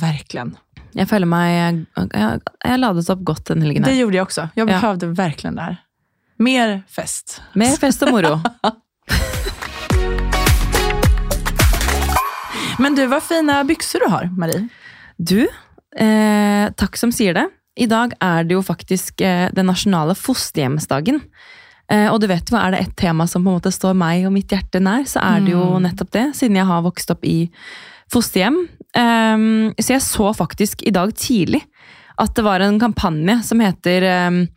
Verkligen. 0.02 0.56
Jeg 0.98 1.06
føler 1.10 1.28
meg 1.30 1.52
Jeg, 1.54 1.86
jeg, 2.14 2.40
jeg 2.66 2.80
ladet 2.82 3.10
opp 3.14 3.20
godt 3.24 3.46
den 3.52 3.62
helgen. 3.62 3.84
Det 3.84 3.92
her. 3.94 4.00
gjorde 4.02 4.18
jag 4.18 4.24
också. 4.26 4.50
Jag 4.56 4.70
Ja. 4.70 4.80
behövde 4.82 5.08
verkligen 5.08 5.56
det 5.56 5.62
här. 5.62 5.78
Mer 6.40 6.82
fest. 6.90 7.42
Mer 7.54 7.78
fest 7.78 8.02
og 8.04 8.12
moro. 8.12 8.40
Men 12.80 12.96
du, 12.96 13.06
vad 13.06 13.24
fina 13.24 13.64
byxor 13.64 14.00
du 14.00 14.06
har, 14.12 14.30
Marie. 14.38 14.68
Du, 15.18 15.42
eh, 15.98 16.70
takk 16.80 16.96
som 16.98 17.12
sier 17.12 17.34
det. 17.36 17.48
I 17.80 17.86
dag 17.92 18.14
er 18.24 18.44
det 18.48 18.56
jo 18.56 18.62
faktisk 18.64 19.22
eh, 19.22 19.50
den 19.56 19.68
nasjonale 19.68 20.16
fosterhjemsdagen. 20.16 21.20
Eh, 21.90 22.08
og 22.14 22.20
du 22.22 22.28
vet 22.30 22.46
jo, 22.52 22.58
er 22.58 22.72
det 22.76 22.80
et 22.84 22.96
tema 22.96 23.26
som 23.28 23.44
på 23.44 23.50
en 23.50 23.58
måte 23.60 23.72
står 23.74 23.96
meg 23.98 24.26
og 24.28 24.34
mitt 24.36 24.48
hjerte 24.54 24.80
nær, 24.82 25.08
så 25.10 25.22
er 25.26 25.40
det 25.46 25.54
jo 25.56 25.64
Mm. 25.80 25.82
nettopp 25.88 26.12
det, 26.12 26.26
siden 26.36 26.56
jeg 26.56 26.66
har 26.70 26.82
vokst 26.86 27.10
opp 27.12 27.24
i 27.26 27.50
fosterhjem. 28.12 28.60
Ehm, 28.96 29.74
så 29.80 29.94
jeg 29.96 30.02
så 30.02 30.34
faktisk 30.36 30.84
i 30.88 30.92
dag 30.92 31.14
tidlig 31.16 31.64
at 32.20 32.34
det 32.36 32.44
var 32.44 32.60
en 32.62 32.80
kampanje 32.80 33.44
som 33.44 33.60
heter 33.60 34.02
ehm, 34.04 34.48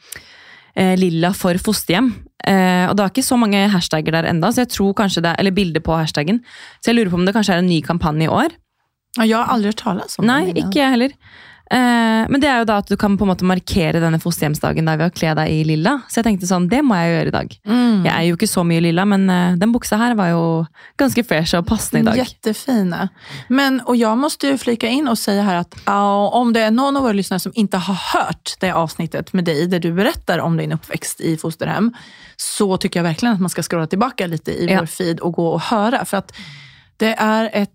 eh, 0.77 0.97
Lilla 0.97 1.33
for 1.33 1.55
fosterhjem. 1.55 2.12
Eh, 2.45 2.88
og 2.88 2.97
det 2.97 3.05
var 3.05 3.11
ikke 3.12 3.25
så 3.25 3.38
mange 3.38 3.68
hashtagger 3.71 4.12
der 4.12 4.25
enda, 4.29 4.49
så 4.51 4.64
jeg 4.64 4.73
tror 4.73 4.95
kanskje 4.95 5.23
det, 5.23 5.37
eller 5.38 5.53
bilder 5.53 5.81
på 5.81 5.95
hashtaggen. 5.97 6.40
Så 6.83 6.90
jeg 6.90 6.97
lurer 6.97 7.11
på 7.11 7.21
om 7.21 7.25
det 7.27 7.35
kanskje 7.37 7.55
er 7.55 7.59
en 7.62 7.68
ny 7.71 7.81
kampanje 7.81 8.25
i 8.25 8.29
år. 8.33 8.51
Jeg 9.21 9.37
har 9.37 9.47
aldri 9.53 9.68
hørt 9.71 9.77
tale 9.85 10.03
om 10.18 10.25
Nei, 10.27 10.53
ikke 10.57 10.81
jeg 10.81 10.90
heller. 10.90 11.12
Eh, 11.72 12.26
men 12.28 12.40
det 12.42 12.48
er 12.50 12.58
jo 12.61 12.66
da 12.68 12.74
at 12.82 12.90
du 12.90 12.98
kan 13.00 13.14
på 13.16 13.24
en 13.24 13.30
måte 13.30 13.46
markere 13.48 14.00
denne 14.02 14.18
fosterhjemsdagen 14.20 14.85
der 14.90 14.98
ved 15.00 15.08
å 15.08 15.14
kle 15.16 15.30
deg 15.38 15.48
i 15.54 15.62
lilla. 15.64 15.94
Så 16.11 16.20
jeg 16.20 16.26
tenkte 16.26 16.48
sånn, 16.50 16.66
det 16.68 16.82
må 16.85 16.98
jeg 16.98 17.14
gjøre 17.14 17.30
i 17.32 17.35
dag. 17.37 17.54
Mm. 17.64 18.02
Jeg 18.04 18.12
er 18.12 18.26
jo 18.28 18.37
ikke 18.37 18.48
så 18.50 18.64
mye 18.68 18.82
lilla, 18.85 19.06
men 19.08 19.24
eh, 19.32 19.54
den 19.62 19.72
buksa 19.72 19.96
her 20.00 20.14
var 20.18 20.28
jo 20.35 20.42
ganske 21.00 21.24
fresh 21.24 21.56
og 21.56 21.64
passende 21.70 22.02
i 22.02 22.08
dag. 22.11 22.20
Jättefina. 22.20 23.08
Men, 23.48 23.80
og 23.88 23.96
jeg 23.96 24.20
måste 24.20 24.52
ju 24.52 24.58
flika 24.61 24.87
in 24.92 25.08
och 25.08 25.18
säga 25.18 25.42
här 25.42 25.56
att 25.56 25.74
ja, 25.87 26.28
om 26.28 26.52
det 26.52 26.61
er 26.66 26.70
noen 26.76 26.96
av 26.96 27.02
våre 27.08 27.16
lyssnare 27.16 27.40
som 27.40 27.52
ikke 27.56 27.80
har 27.88 28.00
hørt 28.12 28.56
det 28.61 28.72
avsnittet 28.76 29.32
med 29.32 29.44
deg, 29.48 29.70
der 29.72 29.78
du 29.80 29.92
berättar 29.92 30.38
om 30.44 30.56
din 30.61 30.72
oppvekst 30.76 31.20
i 31.20 31.37
fosterhem, 31.40 31.92
så 32.37 32.76
tycker 32.76 33.00
jeg 33.00 33.08
virkelig 33.14 33.32
at 33.32 33.40
man 33.40 33.50
skal 33.52 33.64
scrolla 33.64 33.87
tilbake 33.88 34.26
litt 34.28 34.48
i 34.48 34.66
Ja. 34.68 34.80
vår 34.82 34.87
feed 34.92 35.20
og 35.24 35.35
gå 35.40 35.52
og 35.54 35.61
høre. 35.72 36.04
For 36.04 36.20
at 36.20 36.32
det 37.00 37.14
er 37.18 37.48
ett 37.52 37.72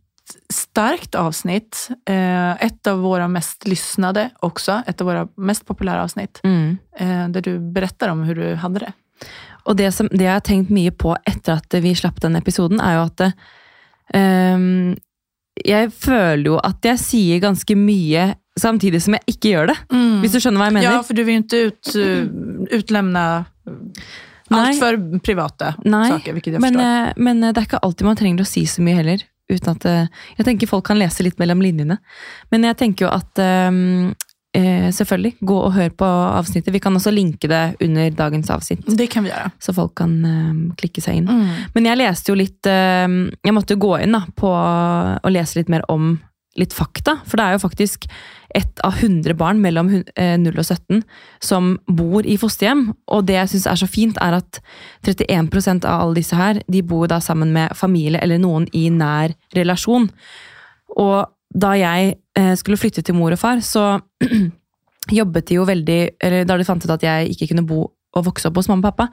starkt 0.54 1.16
avsnitt. 1.16 1.90
Eh, 2.06 2.52
ett 2.52 2.88
av 2.88 3.00
våra 3.00 3.28
mest 3.28 3.68
lyssnade 3.68 4.30
också. 4.40 4.82
Ett 4.88 5.02
av 5.02 5.08
våra 5.08 5.28
mest 5.36 5.66
populära 5.66 6.04
avsnitt. 6.04 6.42
Mm. 6.44 6.78
Eh, 6.98 7.30
där 7.30 7.42
du 7.42 7.60
berättar 7.60 8.10
om 8.10 8.24
hur 8.24 8.36
du 8.36 8.56
hade 8.56 8.80
det. 8.80 8.92
Og 9.64 9.76
det, 9.76 9.92
som, 9.92 10.08
det 10.12 10.24
jeg 10.24 10.34
har 10.34 10.46
tenkt 10.46 10.72
mye 10.72 10.92
på 10.92 11.16
etter 11.28 11.58
at 11.60 11.74
vi 11.84 11.96
slapp 11.96 12.22
den 12.24 12.38
episoden, 12.40 12.80
er 12.80 12.96
jo 12.96 13.02
at 13.10 13.24
ehm, 14.16 14.96
Jeg 15.66 15.90
føler 15.92 16.46
jo 16.46 16.60
at 16.64 16.86
jeg 16.86 17.02
sier 17.02 17.42
ganske 17.44 17.76
mye 17.76 18.30
samtidig 18.56 19.02
som 19.04 19.18
jeg 19.18 19.34
ikke 19.34 19.50
gjør 19.50 19.72
det. 19.74 19.76
Hvis 20.22 20.38
du 20.38 20.40
skjønner 20.40 20.62
hva 20.62 20.70
jeg 20.70 20.76
mener? 20.78 20.88
Ja, 20.88 21.02
for 21.04 21.18
du 21.18 21.24
vil 21.26 21.42
jo 21.42 21.44
ikke 21.44 21.64
ut, 21.68 22.72
utlemne 22.78 23.26
altfor 24.56 24.98
privata 25.20 25.74
Nei, 25.84 26.10
saker, 26.10 26.60
men, 26.60 26.80
eh, 26.80 27.10
men 27.18 27.44
eh, 27.44 27.52
det 27.52 27.62
er 27.62 27.68
ikke 27.68 27.82
alltid 27.84 28.08
man 28.08 28.20
trenger 28.20 28.46
å 28.46 28.48
si 28.48 28.64
så 28.70 28.84
mye 28.86 29.02
heller. 29.02 29.26
Uten 29.50 29.70
at, 29.76 29.86
eh, 29.86 30.08
jeg 30.38 30.46
tenker 30.46 30.68
folk 30.68 30.86
kan 30.90 31.00
lese 31.00 31.24
litt 31.24 31.38
mellom 31.40 31.62
linjene. 31.64 32.00
Men 32.52 32.64
jeg 32.68 32.78
tenker 32.78 33.08
jo 33.08 33.12
at 33.16 33.40
eh, 33.40 34.90
selvfølgelig, 34.92 35.36
gå 35.46 35.58
og 35.62 35.74
hør 35.76 35.90
på 35.90 36.06
avsnittet. 36.08 36.74
Vi 36.74 36.82
kan 36.84 36.96
også 36.98 37.14
linke 37.14 37.48
det 37.48 37.78
under 37.84 38.10
dagens 38.10 38.50
avsnitt, 38.50 38.86
Det 38.98 39.10
kan 39.10 39.24
vi 39.24 39.30
gjøre. 39.30 39.52
så 39.60 39.74
folk 39.74 39.96
kan 39.96 40.14
eh, 40.26 40.76
klikke 40.78 41.02
seg 41.04 41.22
inn. 41.22 41.28
Mm. 41.30 41.68
Men 41.76 41.86
jeg 41.92 41.98
leste 42.02 42.32
jo 42.32 42.36
litt 42.40 42.66
eh, 42.66 43.08
Jeg 43.46 43.54
måtte 43.54 43.76
jo 43.76 43.84
gå 43.88 43.98
inn 44.04 44.18
da, 44.18 44.26
på 44.36 44.50
å 44.52 45.30
lese 45.32 45.60
litt 45.60 45.70
mer 45.70 45.86
om 45.90 46.18
litt 46.60 46.76
fakta. 46.76 47.20
For 47.28 47.40
det 47.40 47.46
er 47.46 47.56
jo 47.56 47.64
faktisk 47.64 48.08
ett 48.58 48.80
av 48.86 48.98
100 48.98 49.36
barn 49.38 49.60
mellom 49.62 49.90
eh, 50.16 50.36
0 50.40 50.54
og 50.58 50.66
17 50.66 51.02
som 51.44 51.74
bor 51.88 52.26
i 52.26 52.38
fosterhjem. 52.40 52.88
Og 53.14 53.26
det 53.28 53.38
jeg 53.38 53.54
syns 53.54 53.68
er 53.72 53.82
så 53.82 53.90
fint, 53.92 54.20
er 54.24 54.40
at 54.40 54.62
31% 55.06 55.88
av 55.88 56.06
alle 56.06 56.20
disse 56.22 56.38
her, 56.38 56.62
de 56.68 56.84
bor 56.86 57.10
da 57.12 57.20
sammen 57.24 57.54
med 57.56 57.76
familie 57.78 58.22
eller 58.24 58.42
noen 58.42 58.70
i 58.74 58.88
nær 58.94 59.36
relasjon. 59.58 60.10
Og 60.98 61.28
da 61.54 61.74
jeg 61.78 62.16
eh, 62.38 62.54
skulle 62.60 62.80
flytte 62.80 63.04
til 63.06 63.18
mor 63.18 63.36
og 63.36 63.42
far, 63.42 63.62
så 63.66 64.00
jobbet 65.20 65.48
de 65.48 65.56
jo 65.56 65.64
veldig 65.64 66.00
Eller 66.20 66.44
da 66.44 66.58
de 66.60 66.66
fant 66.68 66.84
ut 66.84 66.92
at 66.92 67.04
jeg 67.06 67.30
ikke 67.32 67.54
kunne 67.54 67.68
bo 67.68 67.86
og 68.18 68.26
vokse 68.26 68.50
opp 68.50 68.58
hos 68.58 68.70
mamma 68.72 68.88
og 68.88 68.96
pappa, 68.96 69.06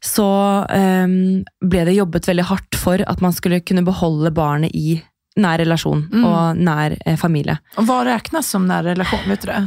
så 0.00 0.26
um, 0.64 1.42
ble 1.68 1.82
det 1.84 1.98
jobbet 1.98 2.28
veldig 2.30 2.46
hardt 2.48 2.78
for 2.80 3.02
at 3.04 3.20
man 3.20 3.34
skulle 3.36 3.60
kunne 3.60 3.84
beholde 3.84 4.32
barnet 4.32 4.72
i 4.72 5.02
nær 5.36 5.58
relasjon 5.62 6.08
Mm. 6.12 6.24
og 6.24 6.56
nær 6.56 6.96
eh, 7.06 7.16
familie. 7.16 7.58
Og 7.78 7.86
hva 7.88 8.02
regnes 8.04 8.46
som 8.46 8.66
nær 8.68 8.84
relasjon? 8.84 9.24
Vet 9.28 9.40
du 9.46 9.46
det? 9.52 9.62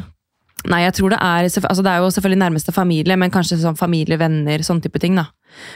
Nei, 0.65 0.82
jeg 0.82 0.93
tror 0.97 1.10
det 1.13 1.19
er 1.21 1.43
altså 1.45 1.84
Det 1.84 1.91
er 1.91 1.99
jo 2.01 2.10
selvfølgelig 2.10 2.39
nærmeste 2.41 2.73
familie, 2.73 3.15
men 3.17 3.30
kanskje 3.32 3.60
sånn 3.62 3.78
familie, 3.78 4.17
venner, 4.17 4.60
sånn 4.65 4.82
type 4.82 4.99
ting. 4.99 5.15
da. 5.15 5.28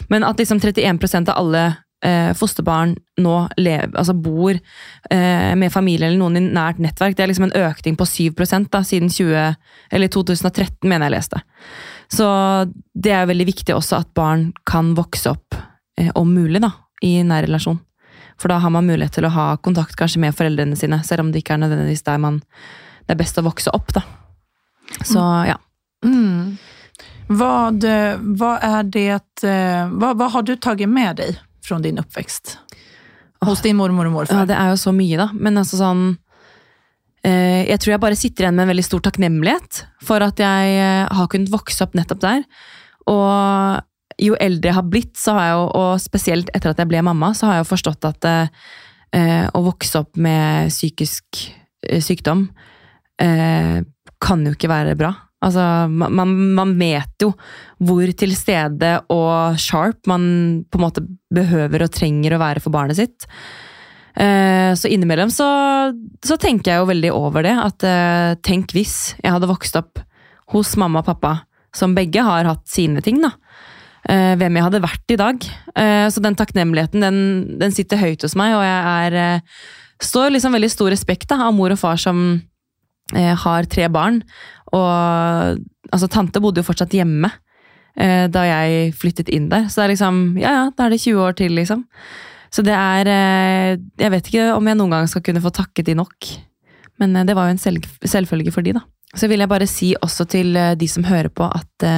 Men 0.10 0.23
at 0.23 0.38
liksom 0.38 0.60
31% 0.60 1.30
av 1.30 1.38
alle 1.38 1.78
eh, 2.02 2.34
fosterbarn 2.34 2.95
nå 3.19 3.36
lever, 3.58 3.91
altså 3.93 4.13
bor 4.15 4.52
eh, 5.12 5.56
med 5.56 5.71
familie 5.71 6.08
eller 6.08 6.17
noen 6.17 6.38
i 6.38 6.41
nært 6.41 6.80
nettverk, 6.80 7.15
det 7.15 7.23
er 7.23 7.28
liksom 7.28 7.52
en 7.52 7.58
økning 7.69 7.97
på 7.99 8.06
7% 8.08 8.69
da, 8.71 8.82
siden 8.82 9.10
20, 9.10 9.56
eller 9.91 10.08
2013, 10.08 10.89
mener 10.89 11.06
jeg 11.06 11.17
leste. 11.19 11.41
Så 12.10 12.25
det 12.95 13.12
er 13.13 13.28
veldig 13.30 13.45
viktig 13.45 13.75
også 13.75 13.99
at 13.99 14.13
barn 14.17 14.54
kan 14.65 14.95
vokse 14.97 15.30
opp, 15.36 15.54
eh, 15.99 16.10
om 16.15 16.34
mulig, 16.34 16.62
da, 16.62 16.71
i 17.04 17.21
nær 17.21 17.45
relasjon. 17.45 17.80
For 18.39 18.52
da 18.52 18.60
har 18.63 18.71
man 18.71 18.88
mulighet 18.88 19.17
til 19.17 19.28
å 19.28 19.34
ha 19.36 19.47
kontakt 19.63 19.97
kanskje 19.99 20.21
med 20.23 20.36
foreldrene 20.38 20.78
sine, 20.80 21.02
selv 21.04 21.25
om 21.25 21.34
det 21.34 21.43
ikke 21.43 21.58
er 21.58 21.65
nødvendigvis 21.65 22.06
der 22.08 22.21
man 22.21 22.39
det 23.10 23.15
er 23.15 23.23
best 23.23 23.39
å 23.41 23.45
vokse 23.45 23.71
opp. 23.73 23.89
da. 23.95 24.04
Så 25.02 25.21
ja. 25.49 25.58
Mm. 26.06 26.58
Hva, 27.30 27.69
eh, 27.73 28.17
vad 28.21 28.60
är 28.62 28.84
det, 28.84 29.21
hva, 29.41 29.89
vad, 29.91 30.17
vad 30.17 30.32
har 30.32 30.43
du 30.43 30.56
tatt 30.56 30.80
med 30.89 31.17
deg 31.17 31.39
fra 31.65 31.80
din 31.80 31.99
oppvekst? 31.99 32.58
Hos 33.45 33.62
din 33.62 33.78
mormor 33.80 34.06
og 34.10 34.13
morfar? 34.13 34.43
Ja, 34.43 34.45
det 34.45 34.58
er 34.58 34.69
jo 34.73 34.78
så 34.78 34.93
mye, 34.93 35.17
da. 35.17 35.30
Men 35.34 35.58
altså 35.58 35.80
sånn 35.80 36.04
eh, 37.23 37.65
Jeg 37.69 37.80
tror 37.80 37.93
jeg 37.95 38.04
bare 38.04 38.19
sitter 38.19 38.45
igjen 38.45 38.58
med 38.58 38.67
en 38.67 38.73
veldig 38.73 38.86
stor 38.86 39.04
takknemlighet 39.08 39.84
for 40.06 40.25
at 40.25 40.41
jeg 40.41 40.78
eh, 40.78 41.06
har 41.10 41.30
kunnet 41.32 41.54
vokse 41.54 41.86
opp 41.86 41.97
nettopp 41.97 42.21
der. 42.25 42.43
Og 43.10 43.86
jo 44.19 44.36
eldre 44.39 44.71
jeg 44.71 44.77
har 44.77 44.89
blitt, 44.91 45.15
så 45.19 45.36
har 45.38 45.47
jeg 45.47 45.55
jo, 45.58 45.69
og 45.79 46.03
spesielt 46.03 46.51
etter 46.55 46.73
at 46.73 46.82
jeg 46.82 46.89
ble 46.91 47.03
mamma, 47.05 47.32
så 47.38 47.49
har 47.49 47.58
jeg 47.58 47.65
jo 47.65 47.71
forstått 47.71 48.10
at 48.10 48.29
eh, 48.29 49.47
å 49.53 49.63
vokse 49.65 50.03
opp 50.03 50.19
med 50.19 50.73
psykisk 50.73 51.45
eh, 51.88 52.01
sykdom 52.03 52.47
eh, 53.21 53.79
kan 54.19 54.45
jo 54.45 54.55
ikke 54.55 54.71
være 54.71 54.97
bra. 54.99 55.13
Altså, 55.39 55.63
man, 55.88 56.34
man, 56.51 56.73
vet 56.75 57.23
jo 57.23 57.32
hvor 57.88 58.03
til 58.19 58.34
stede 58.36 58.97
og 59.13 59.55
sharp 59.62 60.10
man 60.12 60.23
på 60.67 60.79
en 60.79 60.84
måte 60.84 61.05
behøver 61.32 61.86
og 61.86 61.93
trenger 61.95 62.36
å 62.36 62.41
være 62.41 62.63
for 62.63 62.75
barnet 62.75 62.99
sitt. 62.99 63.27
Eh, 64.19 64.75
Så 64.75 64.91
innimellom 64.91 65.32
så, 65.32 65.47
så 66.25 66.36
tenker 66.36 66.73
jeg 66.73 66.82
jo 66.82 66.89
veldig 66.91 67.13
over 67.15 67.47
det. 67.47 67.55
At 67.55 67.88
eh, 67.88 68.34
tenk 68.43 68.75
hvis 68.75 69.15
jeg 69.21 69.32
hadde 69.32 69.49
vokst 69.49 69.79
opp 69.79 70.03
hos 70.51 70.75
mamma 70.82 70.99
og 71.03 71.08
pappa 71.08 71.38
som 71.75 71.95
begge 71.95 72.23
har 72.25 72.49
hatt 72.49 72.67
sine 72.67 73.01
ting. 73.05 73.21
da. 73.23 73.32
Eh, 74.08 74.36
hvem 74.40 74.56
jeg 74.56 74.64
hadde 74.64 74.84
vært 74.84 75.12
i 75.12 75.18
dag. 75.20 75.48
Eh, 75.76 76.06
så 76.08 76.24
den 76.24 76.38
takknemligheten 76.40 77.04
den, 77.04 77.20
den, 77.60 77.74
sitter 77.76 78.00
høyt 78.00 78.24
hos 78.24 78.38
meg, 78.40 78.56
og 78.56 78.64
jeg 78.64 79.10
er, 79.10 79.18
eh, 79.20 79.66
står 80.06 80.32
liksom 80.32 80.56
veldig 80.56 80.72
stor 80.72 80.94
respekt 80.94 81.28
da, 81.32 81.42
av 81.50 81.56
mor 81.58 81.76
og 81.76 81.82
far 81.82 82.00
som 82.00 82.40
har 83.10 83.66
tre 83.66 83.88
barn. 83.90 84.20
Og 84.70 84.86
altså, 85.90 86.08
tante 86.14 86.38
bodde 86.38 86.62
jo 86.62 86.68
fortsatt 86.68 86.94
hjemme 86.94 87.32
da 87.98 88.44
jeg 88.46 88.92
flyttet 88.94 89.32
inn 89.34 89.48
der. 89.50 89.64
Så 89.66 89.82
det 89.82 89.86
er 89.88 89.92
liksom, 89.96 90.20
ja 90.38 90.52
ja, 90.54 90.68
da 90.78 90.86
er 90.86 90.94
det 90.94 91.00
20 91.02 91.24
år 91.26 91.34
til, 91.40 91.56
liksom. 91.58 91.82
Så 92.54 92.62
det 92.64 92.76
er 92.78 93.10
Jeg 93.10 94.12
vet 94.14 94.30
ikke 94.30 94.46
om 94.54 94.70
jeg 94.70 94.78
noen 94.78 94.94
gang 94.94 95.10
skal 95.10 95.26
kunne 95.26 95.42
få 95.42 95.50
takket 95.50 95.90
de 95.90 95.98
nok. 95.98 96.30
Men 97.02 97.18
det 97.26 97.34
var 97.34 97.50
jo 97.50 97.58
en 97.58 97.64
selv, 97.66 97.90
selvfølge 98.06 98.54
for 98.54 98.62
de, 98.62 98.78
da. 98.78 98.86
Så 99.18 99.28
vil 99.28 99.42
jeg 99.42 99.50
bare 99.50 99.68
si 99.68 99.96
også 99.98 100.30
til 100.30 100.54
de 100.54 100.88
som 100.88 101.10
hører 101.10 101.34
på, 101.34 101.50
at 101.50 101.90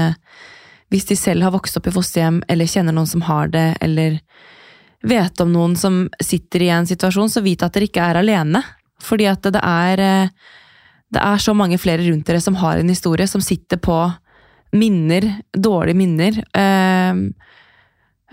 hvis 0.92 1.08
de 1.08 1.16
selv 1.16 1.46
har 1.46 1.54
vokst 1.56 1.78
opp 1.80 1.88
i 1.88 1.94
fosterhjem, 1.96 2.42
eller 2.52 2.70
kjenner 2.70 2.96
noen 2.96 3.08
som 3.08 3.24
har 3.24 3.52
det, 3.54 3.70
eller 3.82 4.20
vet 5.08 5.42
om 5.42 5.54
noen 5.54 5.76
som 5.80 6.04
sitter 6.22 6.66
i 6.66 6.72
en 6.76 6.88
situasjon, 6.88 7.32
så 7.32 7.44
vit 7.46 7.64
at 7.64 7.74
dere 7.74 7.88
ikke 7.88 8.04
er 8.04 8.20
alene. 8.20 8.62
Fordi 9.02 9.30
at 9.32 9.48
det 9.56 9.62
er, 9.64 10.04
eh, 10.04 10.34
det 11.12 11.22
er 11.24 11.40
så 11.42 11.56
mange 11.58 11.80
flere 11.82 12.04
rundt 12.06 12.28
dere 12.28 12.42
som 12.42 12.60
har 12.60 12.78
en 12.78 12.92
historie, 12.92 13.28
som 13.28 13.42
sitter 13.42 13.80
på 13.82 13.98
minner, 14.78 15.42
dårlige 15.54 15.98
minner. 15.98 16.44
Eh, 16.54 17.16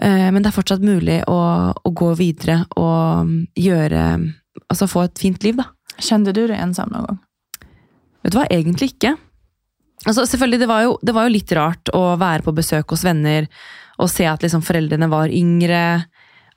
eh, 0.03 0.29
men 0.31 0.43
det 0.43 0.51
er 0.51 0.59
fortsatt 0.59 0.85
mulig 0.85 1.23
å, 1.27 1.39
å 1.73 1.91
gå 1.91 2.13
videre 2.19 2.65
og 2.77 3.33
gjøre 3.57 4.35
Altså 4.69 4.89
få 4.91 5.05
et 5.07 5.21
fint 5.23 5.45
liv, 5.47 5.55
da. 5.55 5.69
Kjente 6.03 6.33
du 6.35 6.41
deg 6.51 6.59
ensom 6.59 6.91
noen 6.91 7.07
gang? 7.07 7.19
Vet 8.27 8.35
du 8.35 8.37
hva, 8.37 8.47
egentlig 8.51 8.89
ikke. 8.91 9.13
Altså, 10.07 10.25
selvfølgelig, 10.27 10.61
det 10.63 10.69
var, 10.71 10.85
jo, 10.87 10.95
det 11.03 11.15
var, 11.15 11.27
jo, 11.27 11.35
litt 11.35 11.53
rart 11.59 11.91
å 11.97 12.03
være 12.21 12.45
på 12.47 12.55
besøk 12.55 12.95
hos 12.95 13.03
venner 13.07 13.49
og 13.99 14.11
se 14.13 14.29
at 14.31 14.45
liksom 14.45 14.63
foreldrene 14.63 15.09
var 15.11 15.33
yngre. 15.35 15.83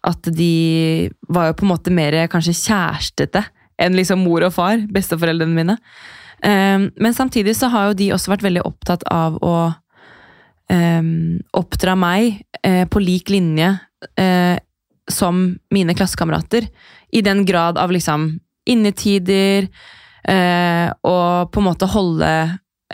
At 0.06 0.30
de 0.34 1.10
var 1.30 1.50
jo 1.50 1.58
på 1.58 1.66
en 1.66 1.72
måte 1.74 1.94
mer 1.94 2.18
kanskje 2.32 2.58
kjærestete 2.58 3.44
enn 3.82 3.98
liksom 3.98 4.22
mor 4.22 4.46
og 4.46 4.54
far, 4.54 4.84
besteforeldrene 4.94 5.58
mine. 5.58 5.78
Um, 6.42 6.90
men 7.02 7.14
samtidig 7.18 7.56
så 7.58 7.70
har 7.74 7.90
jo 7.90 7.98
de 7.98 8.12
også 8.14 8.34
vært 8.34 8.46
veldig 8.46 8.64
opptatt 8.66 9.06
av 9.10 9.38
å 9.46 9.56
um, 10.74 11.40
oppdra 11.58 11.96
meg 11.98 12.42
uh, 12.66 12.86
på 12.90 13.02
lik 13.02 13.30
linje 13.34 13.72
uh, 14.22 14.58
som 15.10 15.44
mine 15.74 15.98
klassekamerater. 15.98 16.70
I 17.14 17.22
den 17.26 17.46
grad 17.46 17.78
av 17.82 17.94
liksom 17.94 18.32
innetider, 18.70 19.68
uh, 20.30 20.90
og 21.02 21.52
på 21.54 21.62
en 21.62 21.68
måte 21.68 21.90
holde 21.90 22.32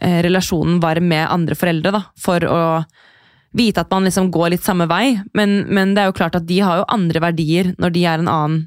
relasjonen 0.02 0.82
var 0.84 1.00
med 1.02 1.26
andre 1.28 1.58
foreldre, 1.58 1.94
da, 1.96 2.02
for 2.20 2.44
å 2.48 2.62
vite 3.58 3.82
at 3.82 3.92
man 3.92 4.06
liksom 4.08 4.30
går 4.34 4.54
litt 4.54 4.66
samme 4.66 4.88
vei. 4.90 5.18
Men, 5.38 5.62
men, 5.70 5.96
det 5.96 6.04
er 6.04 6.12
jo 6.12 6.18
klart 6.20 6.38
at 6.38 6.48
de 6.50 6.60
har 6.64 6.82
jo 6.82 6.90
andre 6.94 7.24
verdier 7.24 7.74
når 7.82 7.96
de 7.96 8.06
er 8.06 8.24
en 8.24 8.32
annen 8.32 8.66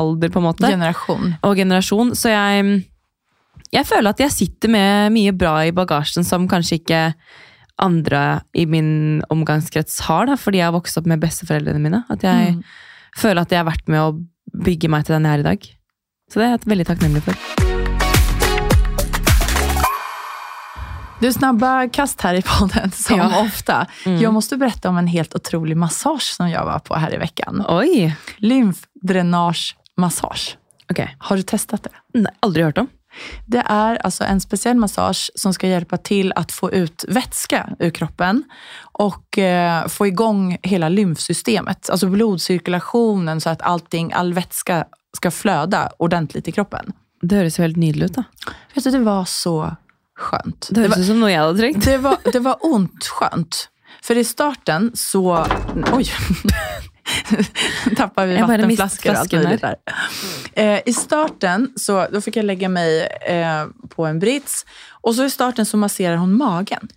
alder, 0.00 0.32
på 0.32 0.40
en 0.42 0.48
måte. 0.48 0.70
Generasjon. 0.70 1.36
Og 1.46 1.56
generasjon. 1.58 2.12
Så 2.18 2.32
jeg, 2.32 2.82
jeg 3.74 3.88
føler 3.88 4.12
at 4.12 4.22
jeg 4.24 4.34
sitter 4.34 4.72
med 4.74 5.14
mye 5.14 5.34
bra 5.36 5.56
i 5.66 5.74
bagasjen 5.74 6.26
som 6.26 6.48
kanskje 6.50 6.80
ikke 6.82 7.02
andre 7.82 8.42
i 8.58 8.66
min 8.68 9.22
omgangskrets 9.32 10.02
har, 10.06 10.28
da, 10.30 10.36
fordi 10.38 10.60
jeg 10.60 10.68
har 10.68 10.76
vokst 10.76 10.98
opp 11.00 11.08
med 11.10 11.22
besteforeldrene 11.22 11.82
mine. 11.82 12.04
At 12.12 12.26
jeg 12.26 12.56
mm. 12.58 12.62
føler 13.18 13.42
at 13.42 13.54
jeg 13.54 13.62
har 13.62 13.70
vært 13.70 13.90
med 13.90 14.04
å 14.04 14.62
bygge 14.62 14.92
meg 14.92 15.06
til 15.08 15.16
den 15.16 15.28
jeg 15.28 15.40
er 15.40 15.44
i 15.44 15.50
dag. 15.50 15.68
Så 16.30 16.40
det 16.40 16.48
er 16.48 16.56
jeg 16.56 16.72
veldig 16.74 16.88
takknemlig 16.92 17.26
for. 17.26 17.61
Du, 21.22 21.32
snabba 21.32 21.88
kast 21.88 22.20
här 22.20 22.34
i 22.34 22.42
podden 22.42 22.90
som 22.94 23.18
ja. 23.18 23.42
ofta. 23.42 23.86
Mm. 24.06 24.22
Jag 24.22 24.32
måste 24.32 24.56
berätta 24.56 24.88
om 24.88 24.98
en 24.98 25.06
helt 25.06 25.34
otrolig 25.34 25.76
massage 25.76 26.34
som 26.36 26.50
jag 26.50 26.64
var 26.64 26.78
på 26.78 26.94
här 26.94 27.14
i 27.14 27.16
veckan. 27.16 27.64
Oj! 27.68 28.16
Lymfdränagemassage. 28.36 30.56
Okay. 30.90 31.08
Har 31.18 31.36
du 31.36 31.42
testat 31.42 31.82
det? 31.82 31.90
Nej, 32.18 32.32
aldrig 32.40 32.66
hört 32.66 32.78
om. 32.78 32.88
Det 33.46 33.62
är 33.66 33.96
alltså 33.96 34.24
en 34.24 34.40
speciell 34.40 34.76
massage 34.76 35.30
som 35.34 35.54
ska 35.54 35.68
hjälpa 35.68 35.96
till 35.96 36.32
att 36.36 36.52
få 36.52 36.72
ut 36.72 37.04
vätska 37.08 37.68
ur 37.78 37.90
kroppen 37.90 38.44
och 38.82 39.38
eh, 39.38 39.88
få 39.88 40.06
igång 40.06 40.58
hela 40.62 40.88
lymfsystemet, 40.88 41.90
alltså 41.90 42.06
blodcirkulationen 42.06 43.40
så 43.40 43.50
att 43.50 43.62
allting, 43.62 44.12
all 44.12 44.34
vätska 44.34 44.84
ska 45.16 45.30
flöda 45.30 45.90
ordentligt 45.98 46.48
i 46.48 46.52
kroppen. 46.52 46.92
Det 47.22 47.36
høres 47.36 47.58
jo 47.58 47.62
helt 47.62 47.76
nydelig 47.76 48.04
ut. 48.04 48.14
da. 48.14 48.24
Vet 48.74 48.84
du, 48.84 48.90
Det 48.90 48.98
var 48.98 49.24
så 49.24 49.76
skönt. 50.22 50.70
Det 50.70 50.86
høres 50.86 51.02
ut 51.02 51.10
som 51.10 51.20
noe 51.22 51.32
jeg 51.32 51.42
hadde 51.42 51.58
trengt. 51.60 51.84
Det 51.84 51.98
var, 52.04 52.18
det 52.32 52.42
var 52.44 52.66
ont 52.68 53.12
skönt. 53.18 53.66
For 54.02 54.18
i 54.18 54.24
starten 54.26 54.90
så 54.98 55.24
Oi! 55.92 56.06
tappar 57.96 58.26
vi 58.26 58.40
vattenflaskor 58.40 59.12
och 59.12 59.18
allt 59.18 59.30
där. 59.60 59.76
Eh, 60.52 60.80
I 60.86 60.92
starten 60.92 61.72
så 61.76 62.06
då 62.12 62.20
fick 62.20 62.36
jag 62.36 62.44
lägga 62.44 62.68
mig 62.68 63.06
eh, 63.26 63.66
på 63.88 64.06
en 64.06 64.18
brits 64.18 64.66
och 64.90 65.14
så 65.14 65.24
i 65.24 65.30
starten 65.30 65.66
så 65.66 65.76
masserar 65.76 66.16
hon 66.16 66.36
magen. 66.36 66.88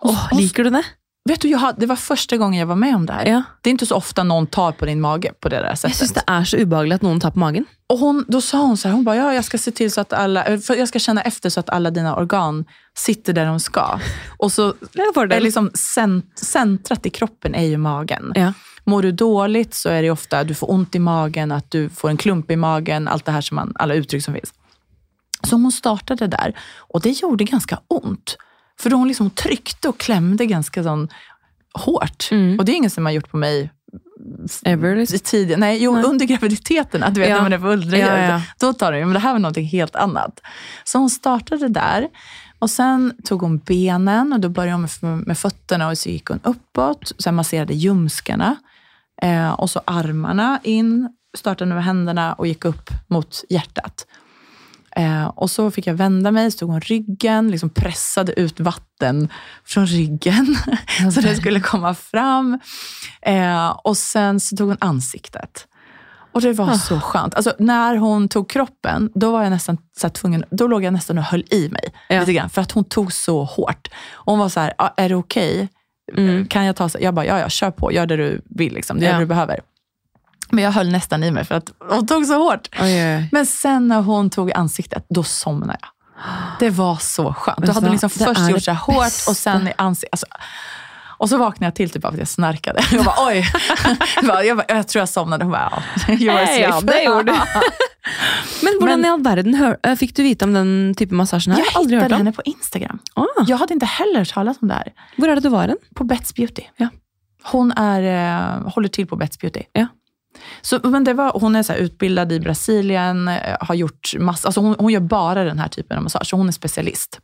Oh, 0.00 0.38
liker 0.38 0.64
du 0.64 0.70
det? 0.70 0.82
Vet 1.28 1.40
du, 1.40 1.48
jag, 1.48 1.74
det 1.76 1.86
var 1.86 1.96
første 2.00 2.36
gang 2.40 2.54
jeg 2.56 2.66
var 2.68 2.76
med 2.80 2.94
om 2.96 3.02
det 3.06 3.16
her. 3.18 3.26
Ja. 3.28 3.40
Det 3.60 3.70
er 3.70 3.74
ikke 3.76 3.88
så 3.90 3.98
ofte 3.98 4.22
noen 4.24 4.46
tar 4.48 4.72
på 4.78 4.86
din 4.88 5.00
mage 5.04 5.34
på 5.36 5.50
det 5.52 5.58
der 5.60 5.76
settet. 5.76 5.92
Jeg 5.92 5.98
syns 6.00 6.14
det 6.16 6.22
er 6.24 6.46
så 6.48 6.60
ubehagelig 6.62 6.96
at 7.00 7.04
noen 7.04 7.20
tar 7.20 7.34
på 7.34 7.42
magen. 7.42 7.66
Og 7.92 8.00
hun, 8.00 8.22
Da 8.28 8.40
sa 8.44 8.62
hun 8.64 8.76
så 8.80 8.88
her, 8.88 8.96
hun 8.96 9.04
ba, 9.04 9.16
ja, 9.16 9.26
jeg 9.36 9.44
skal 9.44 9.60
se 9.60 9.72
til 9.76 9.90
så 9.92 10.06
at 10.06 10.14
alle, 10.16 10.44
för 10.64 10.80
jag 10.80 10.88
ska 10.88 10.98
känna 10.98 11.22
efter 11.22 11.50
så 11.50 11.60
at 11.60 11.70
alle 11.70 11.90
dina 11.90 12.16
organ 12.16 12.64
sitter 12.96 13.32
der 13.32 13.44
de 13.44 13.60
skal. 13.60 14.00
Og 14.38 14.52
så 14.52 14.74
är 15.14 15.40
liksom 15.40 15.70
sent, 15.74 16.38
sentret 16.38 17.06
i 17.06 17.10
kroppen 17.10 17.54
er 17.54 17.68
jo 17.68 17.78
magen. 17.78 18.32
Ja. 18.34 18.52
Mår 18.84 19.02
du 19.02 19.12
dårlig, 19.12 19.74
så 19.74 19.90
er 19.90 20.02
det 20.02 20.10
ofta 20.10 20.44
du 20.44 20.54
får 20.54 20.66
vondt 20.66 20.94
i 20.94 20.98
magen, 20.98 21.52
at 21.52 21.70
du 21.70 21.88
får 21.88 22.10
en 22.10 22.16
klump 22.16 22.50
i 22.50 22.56
magen, 22.56 23.08
alt 23.08 23.24
det 23.26 23.32
her 23.32 23.44
som 23.44 23.56
man, 23.60 23.72
alle 23.76 24.00
uttrykk 24.00 24.24
som 24.24 24.34
finnes. 24.34 24.52
Så 25.44 25.56
hun 25.56 25.72
startet 25.72 26.24
der, 26.30 26.54
og 26.88 27.02
det 27.02 27.18
gjorde 27.20 27.44
ganske 27.44 27.76
ont. 27.88 28.36
För 28.80 28.90
då 28.90 28.96
hon 28.96 29.08
liksom 29.08 29.30
tryckte 29.30 29.88
och 29.88 29.98
klämde 29.98 30.46
ganska 30.46 30.82
sånn 30.82 31.08
hårt. 31.74 32.28
Mm. 32.30 32.58
Och 32.58 32.64
det 32.64 32.72
är 32.72 32.76
inget 32.76 32.92
som 32.92 33.04
har 33.04 33.12
gjort 33.12 33.30
på 33.30 33.36
mig 33.36 33.70
Ever? 34.64 34.96
Liksom. 34.96 35.18
Tid, 35.18 35.58
nej, 35.58 35.82
jo, 35.82 35.94
nej. 35.94 36.04
under 36.04 36.26
graviditeten, 36.26 37.02
att 37.02 37.14
du 37.14 37.20
vet 37.20 37.30
ja. 37.30 37.34
när 37.34 37.42
man 37.42 37.52
är 37.52 37.58
på 37.58 37.68
ultraljud. 37.68 38.08
Ja, 38.08 38.18
ja. 38.18 38.42
Då 38.58 38.72
tar 38.72 38.92
det 38.92 39.04
men 39.04 39.14
det 39.14 39.18
här 39.18 39.32
var 39.32 39.38
noe 39.38 39.60
helt 39.60 39.96
annat. 39.96 40.40
Så 40.84 40.98
hon 40.98 41.10
startade 41.10 41.68
där. 41.68 42.08
Och 42.58 42.70
Sen 42.70 43.12
tog 43.24 43.40
hon 43.42 43.58
benen 43.58 44.32
och 44.32 44.40
då 44.40 44.48
började 44.48 44.72
hon 44.72 44.88
med, 45.00 45.26
med 45.26 45.38
fötterna 45.38 45.88
och 45.88 45.98
så 45.98 46.08
gick 46.08 46.28
hon 46.28 46.40
uppåt. 46.42 47.12
Sen 47.18 47.34
masserade 47.34 47.74
ljumskarna. 47.74 48.56
Eh, 49.22 49.50
och 49.50 49.70
så 49.70 49.80
armarna 49.84 50.60
in, 50.62 51.08
startade 51.36 51.74
med 51.74 51.84
händerna 51.84 52.34
och 52.34 52.46
gick 52.46 52.64
upp 52.64 52.90
mot 53.06 53.44
hjärtat. 53.48 54.06
Eh, 54.98 55.26
och 55.26 55.50
så 55.50 55.70
fick 55.70 55.86
jag 55.86 55.94
vända 55.94 56.30
mig, 56.30 56.50
stod 56.50 56.70
hon 56.70 56.80
ryggen, 56.80 57.50
liksom 57.50 57.70
pressade 57.70 58.40
ut 58.40 58.60
vatten 58.60 59.28
från 59.64 59.86
ryggen 59.86 60.56
okay. 60.66 61.10
så 61.12 61.20
det 61.20 61.36
skulle 61.36 61.60
komma 61.60 61.94
fram. 61.94 62.58
Eh, 63.22 63.68
och 63.68 63.96
sen 63.96 64.40
så 64.40 64.56
tog 64.56 64.68
hon 64.68 64.76
ansiktet. 64.80 65.66
Och 66.32 66.40
det 66.40 66.52
var 66.52 66.74
så 66.74 67.00
skönt. 67.00 67.34
Alltså, 67.34 67.54
när 67.58 67.96
hon 67.96 68.28
tog 68.28 68.50
kroppen, 68.50 69.10
då 69.14 69.32
var 69.32 69.42
jag 69.42 69.50
nästan 69.50 69.78
så 70.00 70.08
tvungen, 70.08 70.44
då 70.50 70.66
låg 70.66 70.84
jag 70.84 70.92
nästan 70.92 71.18
och 71.18 71.24
höll 71.24 71.44
i 71.50 71.68
mig 71.68 71.94
ja. 72.08 72.20
lite 72.20 72.32
grann. 72.32 72.50
För 72.50 72.62
att 72.62 72.72
hon 72.72 72.84
tog 72.84 73.12
så 73.12 73.44
hårt. 73.44 73.88
Och 74.10 74.32
hon 74.32 74.38
var 74.38 74.48
så 74.48 74.60
här, 74.60 74.72
är 74.96 75.08
det 75.08 75.14
okej? 75.14 75.54
Okay? 75.54 75.68
Mm. 76.24 76.46
Kan 76.46 76.64
jag 76.64 76.76
ta, 76.76 76.88
jag 77.00 77.14
bara, 77.14 77.26
ja 77.26 77.38
ja, 77.38 77.48
kör 77.48 77.70
på, 77.70 77.92
gör 77.92 78.06
det 78.06 78.16
du 78.16 78.42
vill, 78.44 78.74
liksom. 78.74 79.00
det 79.00 79.06
ja. 79.06 79.12
det 79.12 79.18
du 79.18 79.26
behöver. 79.26 79.60
Men 80.50 80.64
jag 80.64 80.72
höll 80.72 80.90
nästan 80.90 81.24
i 81.24 81.30
mig 81.30 81.44
för 81.44 81.54
att 81.54 81.72
hon 81.90 82.06
tog 82.06 82.26
så 82.26 82.38
hårt. 82.38 82.68
Oj, 82.80 83.16
oj. 83.16 83.28
Men 83.32 83.46
sen 83.46 83.88
när 83.88 84.00
hon 84.00 84.30
tog 84.30 84.52
ansiktet, 84.52 85.06
då 85.08 85.22
somnade 85.22 85.78
jag. 85.80 85.88
Det 86.58 86.70
var 86.70 86.96
så 86.96 87.34
skönt. 87.34 87.66
Då 87.66 87.72
hade 87.72 87.86
hon 87.86 87.92
liksom 87.92 88.10
först 88.10 88.50
gjort 88.50 88.62
så 88.62 88.70
här 88.70 88.78
hårt 88.78 89.28
och 89.28 89.36
sen 89.36 89.68
i 89.68 89.72
ansiktet. 89.76 90.12
Alltså, 90.12 90.26
och 91.18 91.28
så 91.28 91.38
vaknade 91.38 91.66
jag 91.66 91.74
till 91.74 91.90
typ 91.90 92.04
av 92.04 92.12
att 92.12 92.18
jag 92.18 92.28
snarkade. 92.28 92.82
Jag 92.92 93.04
bara 93.04 93.28
oj. 93.28 93.44
jag, 94.16 94.56
bara, 94.56 94.64
jag, 94.68 94.88
tror 94.88 95.00
jag 95.00 95.08
somnade. 95.08 95.44
Hon 95.44 95.52
bara 95.52 95.82
ja, 96.06 96.14
you 96.14 96.34
were. 96.34 96.58
Ja, 96.58 96.80
det 96.80 97.02
gjorde 97.02 97.32
du. 97.32 97.32
Men 98.62 98.74
hvordan 98.80 99.04
i 99.04 99.08
all 99.08 99.22
verden 99.22 99.54
hør, 99.54 99.96
fick 99.96 100.16
du 100.16 100.22
vite 100.22 100.44
om 100.44 100.52
den 100.52 100.94
typen 100.98 101.16
massasjen? 101.16 101.56
Jag 101.56 101.66
aldrig 101.74 101.98
hittade 101.98 102.16
henne 102.16 102.32
på 102.32 102.42
Instagram. 102.44 102.98
Ah. 103.14 103.24
Jag 103.46 103.56
hade 103.56 103.74
inte 103.74 103.86
heller 103.86 104.34
hört 104.34 104.56
om 104.62 104.68
det 104.68 104.74
här. 104.74 104.92
Hvor 105.16 105.28
er 105.28 105.34
det 105.34 105.40
du 105.40 105.48
var 105.48 105.66
den? 105.66 105.76
På 105.94 106.04
Bets 106.04 106.34
Beauty. 106.34 106.62
Ja. 106.76 106.88
Hon 107.42 107.72
är, 107.72 108.02
eh, 108.02 108.72
håller 108.72 108.88
till 108.88 109.06
på 109.06 109.16
Bets 109.16 109.38
Beauty. 109.38 109.62
Ja. 109.72 109.86
Så, 110.62 110.80
men 110.82 111.04
det 111.04 111.14
var, 111.14 111.32
hon 111.40 111.56
är 111.56 111.62
så 111.62 111.74
utbildad 111.74 112.32
i 112.32 112.40
Brasilien, 112.40 113.28
eh, 113.28 113.56
har 113.60 113.74
gjort 113.74 114.14
massa, 114.18 114.48
alltså 114.48 114.60
hon, 114.60 114.76
hon 114.78 114.92
gör 114.92 115.00
bara 115.00 115.44
den 115.44 115.58
här 115.58 115.68
typen 115.68 115.96
av 115.96 116.02
massage, 116.02 116.26
så 116.26 116.36
hon 116.36 116.48
är 116.48 116.52
specialist. 116.52 117.20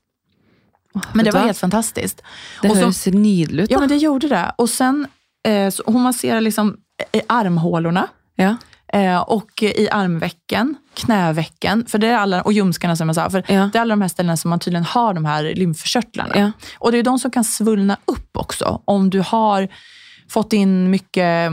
Men 1.12 1.24
det 1.24 1.30
var 1.30 1.40
helt 1.40 1.58
fantastiskt. 1.58 2.22
Det 2.62 2.68
hörs 2.68 3.06
nydelig 3.06 3.62
ut. 3.62 3.70
Ja, 3.70 3.80
men 3.80 3.88
det 3.88 3.96
gjorde 3.96 4.28
det. 4.28 4.52
Och 4.58 4.70
sen, 4.70 5.06
eh, 5.48 5.74
hon 5.86 6.02
masserar 6.02 6.40
liksom 6.40 6.76
i 7.12 7.20
armhålorna. 7.26 8.08
Ja. 8.34 8.56
Eh, 8.92 9.20
och 9.20 9.62
i 9.62 9.88
armvecken, 9.90 10.76
knävecken, 10.94 11.86
för 11.86 11.98
det 11.98 12.06
är 12.06 12.16
alla, 12.16 12.42
och 12.42 12.52
ljumskarna 12.52 12.96
som 12.96 13.08
jag 13.08 13.14
sa. 13.14 13.30
För 13.30 13.44
Ja. 13.48 13.70
Det 13.72 13.78
är 13.78 13.82
alla 13.82 13.92
de 13.92 14.00
här 14.02 14.08
ställena 14.08 14.36
som 14.36 14.50
man 14.50 14.58
tydligen 14.60 14.84
har 14.84 15.14
de 15.14 15.24
här 15.24 15.54
lymfkörtlarna. 15.54 16.38
Ja. 16.38 16.52
Och 16.78 16.92
det 16.92 16.98
är 16.98 17.02
de 17.02 17.18
som 17.18 17.30
kan 17.30 17.44
svullna 17.44 17.96
upp 18.04 18.36
också. 18.36 18.82
Om 18.84 19.10
du 19.10 19.20
har 19.20 19.68
fått 20.28 20.52
in 20.52 20.90
mycket 20.90 21.50
eh, 21.50 21.52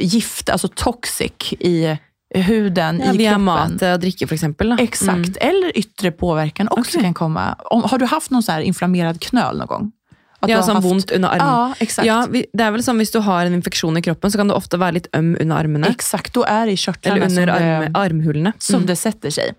gift, 0.00 0.48
alltså 0.50 0.68
toxic 0.68 1.52
i 1.60 1.96
huden, 2.34 3.00
Ja, 3.04 3.12
i 3.12 3.16
via 3.16 3.30
kroppen. 3.30 3.44
mat 3.44 3.82
og 3.82 4.00
drikke, 4.00 4.26
for 4.28 4.34
eksempel. 4.34 4.72
Exakt, 4.78 5.08
Mm. 5.16 5.34
eller 5.40 5.78
yttre 5.78 6.10
påverkan 6.10 6.68
också 6.70 6.98
okay. 6.98 7.02
kan 7.02 7.14
komma. 7.14 7.54
Om, 7.70 7.82
har 7.82 7.98
du 7.98 8.04
haft 8.06 8.30
någon 8.30 8.42
så 8.42 8.52
här 8.52 8.60
inflammerad 8.60 9.20
knöl 9.20 9.58
någon 9.58 9.66
gång? 9.66 9.92
Att 10.40 10.50
Ja, 10.50 10.62
sånn 10.62 10.74
haft- 10.74 10.86
vondt 10.86 11.10
under 11.10 11.28
armen. 11.28 11.46
Ja, 11.46 11.74
exakt. 11.80 12.06
Ja, 12.06 12.26
det 12.30 12.62
er 12.62 12.70
vel 12.70 12.82
sånn 12.82 12.98
Hvis 12.98 13.10
du 13.12 13.18
har 13.20 13.46
en 13.46 13.54
infeksjon 13.54 13.96
i 13.96 14.02
kroppen, 14.02 14.30
så 14.30 14.38
kan 14.38 14.48
du 14.48 14.54
ofte 14.54 14.78
være 14.78 14.92
litt 14.92 15.08
øm 15.12 15.36
under 15.40 15.56
armene. 15.56 15.88
Exakt, 15.88 16.32
du 16.34 16.42
er 16.44 16.66
det 16.66 16.72
i 16.78 16.90
Eller 17.08 17.22
under 17.26 17.46
som, 17.46 17.48
arm, 17.48 17.92
armhulene. 17.94 18.52
som 18.58 18.80
Mm. 18.82 18.86
det 18.86 18.96
setter 18.98 19.30
seg. 19.30 19.54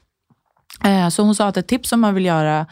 Eh, 0.86 1.08
så 1.10 1.24
hun 1.26 1.36
sa 1.36 1.48
at 1.48 1.58
et 1.58 1.68
tips 1.68 1.90
som 1.90 2.00
man 2.00 2.14
vil 2.16 2.24
göra, 2.26 2.66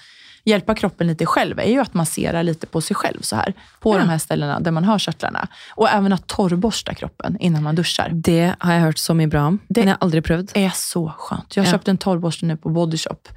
hjälpa 0.49 0.75
kroppen 0.75 1.07
lite 1.07 1.25
själv 1.25 1.60
är 1.60 1.69
ju 1.69 1.79
att 1.81 1.93
massera 1.93 2.41
lite 2.41 2.67
på 2.67 2.81
sig 2.81 2.95
själv 2.95 3.21
så 3.21 3.36
här. 3.36 3.53
På 3.79 3.93
Ja. 3.95 3.99
de 3.99 4.10
här 4.10 4.17
ställena 4.17 4.60
där 4.60 4.71
man 4.71 4.83
har 4.83 4.99
körtlarna. 4.99 5.47
Och 5.75 5.89
även 5.89 6.13
att 6.13 6.27
torrborsta 6.27 6.93
kroppen 6.93 7.38
innan 7.39 7.63
man 7.63 7.75
duschar. 7.75 8.10
Det 8.13 8.55
har 8.60 8.73
jeg 8.73 8.81
hørt 8.81 8.97
så 8.97 9.13
mycket 9.13 9.31
bra 9.31 9.45
om, 9.45 9.60
Det- 9.69 9.79
men 9.81 9.88
jeg 9.88 9.93
har 9.95 10.03
aldri 10.05 10.21
prøvd. 10.21 10.51
Det 10.53 10.63
är 10.65 10.71
så 10.75 11.12
skönt. 11.17 11.55
Jag 11.55 11.63
har 11.63 11.67
Ja. 11.67 11.71
köpt 11.71 11.88
en 11.88 11.97
torrborste 11.97 12.45
nu 12.45 12.57
på 12.57 12.69
Bodyshop. 12.69 13.27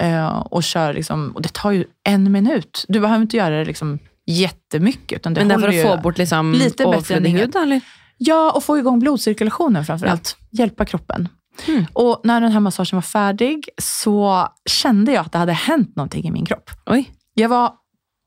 Eh, 0.00 0.26
och 0.28 0.62
kör 0.62 0.92
liksom, 0.94 1.30
och 1.34 1.42
det 1.42 1.52
tar 1.52 1.70
ju 1.70 1.84
en 2.04 2.32
minut. 2.32 2.84
Du 2.88 3.00
behöver 3.00 3.22
inte 3.22 3.36
göra 3.36 3.58
det 3.58 3.64
liksom 3.64 3.98
jättemycket. 4.26 5.16
Utan 5.18 5.34
det 5.34 5.40
Men 5.44 5.48
det 5.48 5.54
er 5.54 5.82
for 5.82 5.90
att 5.90 5.96
få 5.96 6.02
bort 6.02 6.18
liksom, 6.18 6.52
Lite 6.52 6.84
bättre 6.86 7.28
hud? 7.28 7.56
Eller? 7.56 7.80
Ja, 8.18 8.52
och 8.52 8.64
få 8.64 8.78
igång 8.78 8.98
blodcirkulationen 9.00 9.84
framförallt. 9.84 10.36
Hjälpa 10.50 10.84
kroppen. 10.84 11.28
Mm. 11.68 11.84
Och 11.92 12.20
när 12.24 12.40
den 12.40 12.52
här 12.52 12.60
massagen 12.60 12.96
var 12.96 13.02
färdig 13.02 13.68
så 13.78 14.48
kände 14.70 15.12
jag 15.12 15.26
att 15.26 15.32
det 15.32 15.38
hade 15.38 15.52
hänt 15.52 15.96
någonting 15.96 16.24
i 16.24 16.30
min 16.30 16.46
kropp. 16.46 16.70
Oi. 16.90 17.10
Jag 17.34 17.48
var 17.48 17.72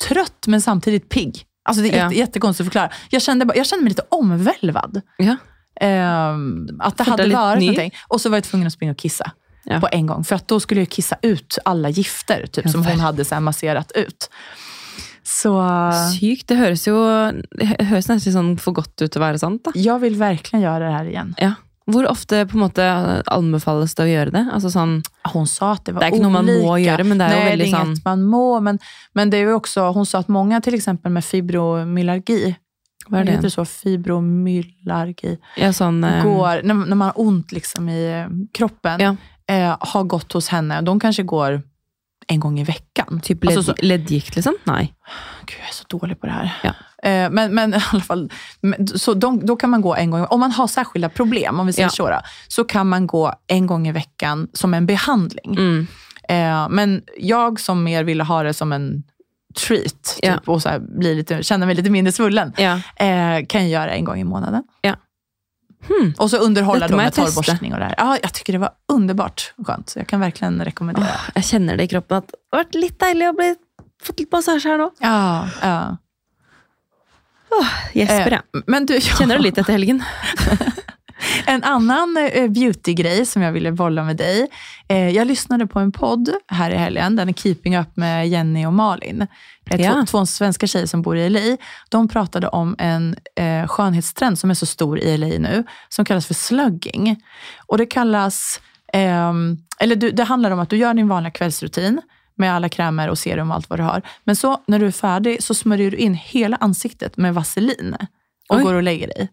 trött 0.07 0.47
men 0.47 0.61
samtidigt 0.61 1.09
pigg. 1.09 1.45
Alltså 1.69 1.83
det 1.83 1.89
är 1.89 1.97
Ja. 1.97 2.03
jätte, 2.03 2.15
jättekonstigt 2.17 2.61
att 2.61 2.73
förklara. 2.73 2.89
Jag 3.09 3.21
kände, 3.21 3.53
jag 3.55 3.65
kände 3.65 3.83
mig 3.83 3.89
lite 3.89 4.05
omvälvad. 4.09 5.01
Ja. 5.17 5.35
Ehm, 5.81 6.67
att 6.79 6.97
det 6.97 7.03
Følte 7.05 7.23
hade 7.23 7.35
varit 7.35 7.59
ny? 7.59 7.65
någonting. 7.65 7.91
Och 8.07 8.21
så 8.21 8.29
var 8.29 8.37
jag 8.37 8.43
tvungen 8.43 8.67
att 8.67 8.73
springa 8.73 8.91
och 8.91 8.97
kissa 8.97 9.31
Ja. 9.63 9.79
på 9.79 9.87
en 9.91 10.07
gång. 10.07 10.23
För 10.23 10.35
att 10.35 10.47
då 10.47 10.59
skulle 10.59 10.81
jag 10.81 10.89
kissa 10.89 11.15
ut 11.21 11.57
alla 11.65 11.89
gifter 11.89 12.45
typ, 12.47 12.69
som 12.69 12.79
hon 12.79 12.85
hadde 12.91 13.01
hade 13.01 13.25
så 13.25 13.39
masserat 13.39 13.91
ut. 13.95 14.29
Så 15.23 15.63
Sykt. 16.19 16.47
Det 16.47 16.55
høres 16.57 16.87
jo 16.87 16.95
det 17.59 17.85
høres 17.85 18.07
nesten 18.09 18.33
sånn 18.33 18.49
for 18.59 18.73
godt 18.73 19.01
ut 19.01 19.11
til 19.13 19.21
å 19.21 19.25
være 19.25 19.39
sant. 19.39 19.61
da. 19.63 19.71
jag 19.75 19.99
vill 19.99 20.15
verkligen 20.15 20.61
göra 20.63 20.85
det 20.85 20.91
här 20.91 21.05
igen. 21.05 21.35
Ja. 21.37 21.53
Hvor 21.89 22.05
ofte 22.07 22.45
på 22.45 22.53
en 22.55 22.61
måte 22.61 22.83
anbefales 23.33 23.95
det 23.97 24.03
å 24.05 24.09
gjøre 24.11 24.31
det? 24.31 24.43
Altså 24.53 24.69
sånn, 24.69 24.99
hun 25.33 25.47
sa 25.49 25.71
at 25.73 25.83
det 25.85 25.95
var 25.95 26.01
Det 26.03 26.07
er 26.11 26.13
ikke 26.13 26.23
noe 26.27 26.31
man 26.35 26.45
må 26.45 26.75
gjøre, 26.77 27.03
men 27.09 27.17
det 27.17 27.25
är 27.25 27.33
ju 27.33 27.39
Nej, 27.39 27.49
väldigt 27.49 27.65
det 27.65 27.73
er 27.73 27.77
sån- 27.79 27.87
inget 27.95 28.05
man 28.05 28.21
må. 28.29 28.61
Men, 28.61 28.79
men 29.15 29.29
det 29.29 29.39
er 29.39 29.49
jo 29.49 29.59
også, 29.59 29.93
Hun 29.93 30.05
sa 30.05 30.19
at 30.19 30.27
mange 30.29 30.61
til 30.61 30.73
eksempel 30.77 31.11
med 31.11 31.23
fibromyalgi, 31.25 32.55
Hva 33.09 33.19
er 33.19 33.23
det? 33.25 33.33
heter 33.33 33.49
det 33.49 33.53
så? 33.55 33.65
Fibromyalgi, 33.65 35.37
Ja, 35.57 35.71
sånn 35.75 36.03
eh, 36.05 36.21
går, 36.23 36.63
når, 36.63 36.85
når, 36.85 36.95
man 36.97 37.07
har 37.09 37.17
vondt 37.17 37.51
liksom 37.55 37.89
i 37.89 37.99
eh, 38.21 38.27
kroppen, 38.53 38.99
Ja. 39.01 39.15
eh, 39.49 39.75
har 39.79 40.03
gått 40.05 40.31
hos 40.33 40.47
henne. 40.49 40.83
De 40.83 40.99
kanskje 40.99 41.25
går 41.25 41.63
en 42.29 42.39
gang 42.39 42.59
i 42.59 42.63
veckan. 42.63 43.19
Typ 43.21 43.43
ledd, 43.43 43.57
altså, 43.57 43.73
så- 43.73 43.81
leddgikt, 43.83 44.35
liksom? 44.37 44.55
Nei. 44.67 44.93
Gud, 45.45 45.57
jeg 45.57 45.67
er 45.67 45.73
så 45.73 45.87
dårlig 45.89 46.19
på 46.19 46.29
det 46.29 46.31
her. 46.37 46.51
Ja. 46.63 46.73
Eh, 47.03 47.29
men, 47.29 47.55
men 47.55 47.73
i 47.73 47.79
alla 47.91 48.01
fall, 48.01 48.31
så 48.95 49.13
de, 49.13 49.45
då 49.45 49.55
kan 49.55 49.69
man 49.69 49.81
gå 49.81 49.95
en 49.95 50.11
gång, 50.11 50.25
om 50.25 50.39
man 50.39 50.51
har 50.51 50.67
särskilda 50.67 51.09
problem, 51.09 51.59
om 51.59 51.67
vi 51.67 51.73
säger 51.73 51.85
Ja. 51.97 52.21
så, 52.21 52.27
så 52.47 52.63
kan 52.63 52.87
man 52.89 53.07
gå 53.07 53.33
en 53.47 53.67
gång 53.67 53.87
i 53.87 53.91
veckan 53.91 54.47
som 54.53 54.73
en 54.73 54.85
behandling. 54.85 55.55
Mm. 55.57 55.87
Eh, 56.29 56.69
men 56.69 57.01
jag 57.17 57.59
som 57.59 57.83
mer 57.83 58.03
ville 58.03 58.23
ha 58.23 58.43
det 58.43 58.53
som 58.53 58.71
en 58.71 59.03
treat 59.67 60.03
typ, 60.03 60.23
Ja. 60.25 60.39
och 60.45 60.61
så 60.61 60.69
här, 60.69 60.79
bli 60.79 61.15
lite, 61.15 61.43
känna 61.43 61.65
mig 61.65 61.75
lite 61.75 61.89
mindre 61.89 62.11
svullen, 62.11 62.53
Ja. 62.57 62.73
eh, 62.95 63.45
kan 63.45 63.61
jag 63.61 63.69
göra 63.69 63.91
en 63.91 64.05
gång 64.05 64.19
i 64.19 64.23
månaden. 64.23 64.63
Ja. 64.81 64.95
Hmm. 65.87 66.13
Och 66.17 66.29
så 66.29 66.37
underhålla 66.37 66.87
dem 66.87 66.97
med 66.97 67.05
jag 67.05 67.13
torrborstning 67.13 67.73
och 67.73 67.79
det 67.79 67.85
här. 67.85 67.95
Ja, 67.97 68.17
jag 68.21 68.33
tycker 68.33 68.53
det 68.53 68.59
var 68.59 68.69
underbart 68.93 69.53
skönt. 69.67 69.89
Så 69.89 69.99
jag 69.99 70.07
kan 70.07 70.19
verkligen 70.19 70.65
rekommendera. 70.65 71.05
Oh, 71.05 71.29
jeg 71.35 71.43
kjenner 71.43 71.77
det 71.77 71.83
i 71.83 71.87
kroppen 71.87 72.17
at 72.17 72.27
det 72.27 72.37
har 72.51 72.63
vært 72.63 72.75
litt 72.77 72.99
deilig 73.01 73.29
å 73.29 73.33
bli 73.33 73.55
fått 74.03 74.19
litt 74.19 74.31
massage 74.31 74.65
her 74.69 74.77
nå. 74.77 74.91
Ja, 74.99 75.49
ja. 75.61 75.97
Jesper, 77.93 78.31
Eh, 78.31 78.39
ja. 78.53 78.61
Men 78.67 78.85
du, 78.85 79.01
Kjenner 79.17 79.37
du 79.37 79.43
litt 79.43 79.57
etter 79.57 79.71
helgen? 79.73 80.03
En 81.45 81.63
annen 81.63 82.29
eh, 82.33 82.47
beautygrej 82.49 83.25
som 83.25 83.41
jag 83.41 83.51
ville 83.51 83.71
bolla 83.71 84.03
med 84.03 84.17
dig. 84.17 84.47
Jeg 84.87 85.11
jag 85.11 85.27
lyssnade 85.27 85.67
på 85.67 85.79
en 85.79 85.91
podd 85.91 86.29
här 86.47 86.71
i 86.71 86.77
helgen, 86.77 87.15
den 87.15 87.29
är 87.29 87.33
Keeping 87.33 87.77
Up 87.77 87.95
med 87.95 88.29
Jenny 88.29 88.65
och 88.65 88.73
Malin. 88.73 89.21
Eh, 89.21 89.81
Ja. 89.81 90.05
två, 90.09 90.17
svenske 90.25 90.37
svenska 90.37 90.67
tjejer 90.67 90.85
som 90.85 91.01
bor 91.01 91.17
i 91.17 91.29
LA. 91.29 91.57
De 91.89 92.07
pratade 92.07 92.47
om 92.47 92.75
en 92.79 93.15
eh, 93.35 93.67
skönhetstrend 93.67 94.39
som 94.39 94.49
är 94.49 94.53
så 94.53 94.65
stor 94.65 94.99
i 94.99 95.17
LA 95.17 95.27
nu, 95.27 95.63
som 95.89 96.05
kallas 96.05 96.27
för 96.27 96.33
slugging. 96.33 97.23
Och 97.67 97.77
det 97.77 97.85
kallas, 97.85 98.61
eh, 98.93 99.31
eller 99.79 99.95
du, 99.95 100.11
det 100.11 100.23
handlar 100.23 100.51
om 100.51 100.59
att 100.59 100.69
du 100.69 100.77
gör 100.77 100.93
din 100.93 101.07
vanliga 101.07 101.31
kvällsrutin 101.31 102.01
med 102.41 102.53
alla 102.55 102.69
krämer 102.69 103.09
och 103.09 103.17
serum 103.17 103.51
och 103.51 103.55
allt 103.55 103.69
vad 103.69 103.79
du 103.79 103.83
har. 103.83 104.01
Men 104.23 104.35
så 104.35 104.57
när 104.67 104.79
du 104.79 104.87
är 104.87 104.91
färdig 104.91 105.43
så 105.43 105.53
smörjer 105.53 105.91
du 105.91 105.97
in 105.97 106.13
hela 106.13 106.57
ansiktet 106.57 107.17
med 107.17 107.33
vaselin 107.33 107.95
och 108.49 108.57
Oj. 108.57 108.63
går 108.63 108.73
och 108.73 108.83
lägger 108.83 109.07
dig. 109.07 109.29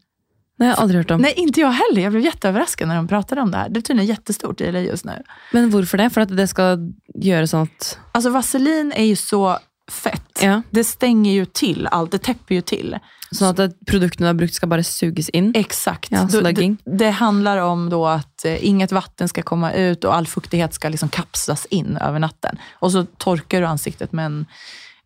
Har 0.59 0.67
jeg 0.67 0.77
aldri 0.79 0.97
hørt 0.97 1.11
om. 1.11 1.21
Nej, 1.23 1.35
inte 1.37 1.61
jag 1.61 1.71
heller. 1.71 2.03
Jag 2.03 2.13
blev 2.13 2.25
jätteöverraskad 2.25 2.89
när 2.89 2.97
de 2.97 3.09
pratade 3.09 3.41
om 3.41 3.51
det 3.51 3.59
här. 3.59 3.69
Det 3.69 3.81
är 3.81 3.83
tydligen 3.83 4.09
jättestort 4.09 4.61
i 4.61 4.73
LA 4.73 4.81
just 4.81 5.05
nu. 5.05 5.23
Men 5.53 5.71
hvorfor 5.71 5.99
det? 5.99 6.11
For 6.11 6.27
at 6.27 6.35
det 6.37 6.47
skal 6.51 6.89
gjøre 7.15 7.47
sånn 7.47 7.69
at 7.69 7.99
Alltså 8.13 8.31
vaselin 8.35 8.93
är 8.93 9.05
ju 9.05 9.17
så 9.17 9.59
fett. 9.91 10.43
Ja. 10.43 10.63
Det 10.71 10.85
stänger 10.85 11.33
ju 11.33 11.45
till 11.45 11.87
allt, 11.87 12.11
det 12.11 12.19
täpper 12.19 12.55
ju 12.55 12.61
till. 12.61 12.99
Sånn 13.31 13.51
at 13.53 13.75
produktene 13.87 14.25
du 14.25 14.29
har 14.31 14.39
brukt, 14.39 14.55
skal 14.57 14.71
bare 14.73 14.85
suges 14.87 15.29
inn? 15.37 15.51
Exakt. 15.55 16.09
Ja, 16.11 16.25
Det, 16.25 16.77
det 16.85 17.11
handlar 17.11 17.59
om 17.59 17.91
då 17.91 18.07
att 18.07 18.45
eh, 18.45 18.67
inget 18.67 18.93
vatten 18.93 19.29
ska 19.29 19.43
komma 19.43 19.73
ut 19.73 20.05
och 20.05 20.15
all 20.15 20.27
fuktighet 20.27 20.75
ska 20.75 20.89
liksom 20.89 21.09
kapslas 21.09 21.67
in 21.71 21.97
över 21.97 22.19
natten. 22.19 22.59
Och 22.81 22.93
så 22.93 23.05
torkar 23.05 23.61
du 23.61 23.67
ansiktet 23.67 24.13
med 24.13 24.27
en 24.27 24.47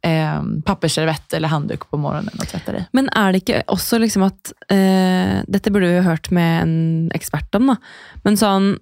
eh, 0.03 0.63
pappersservett 0.65 1.33
eller 1.33 1.49
handduk 1.49 1.91
på 1.91 1.97
morgonen 1.97 2.31
og 2.39 2.47
tvättar 2.49 2.73
det. 2.73 2.85
Men 2.93 3.09
er 3.17 3.33
det 3.33 3.43
ikke 3.43 3.63
også 3.67 3.99
liksom 3.99 4.23
at 4.29 4.53
eh, 4.71 5.43
Dette 5.49 5.71
burde 5.75 5.91
vi 5.91 5.99
jo 5.99 6.07
hørt 6.07 6.31
med 6.31 6.63
en 6.63 7.11
ekspert 7.15 7.55
om, 7.59 7.67
da. 7.75 7.77
Men 8.25 8.37
sånn 8.39 8.73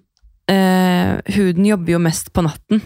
eh, 0.51 1.17
Huden 1.35 1.65
jobber 1.65 1.95
jo 1.97 1.99
mest 1.99 2.33
på 2.33 2.45
natten. 2.45 2.81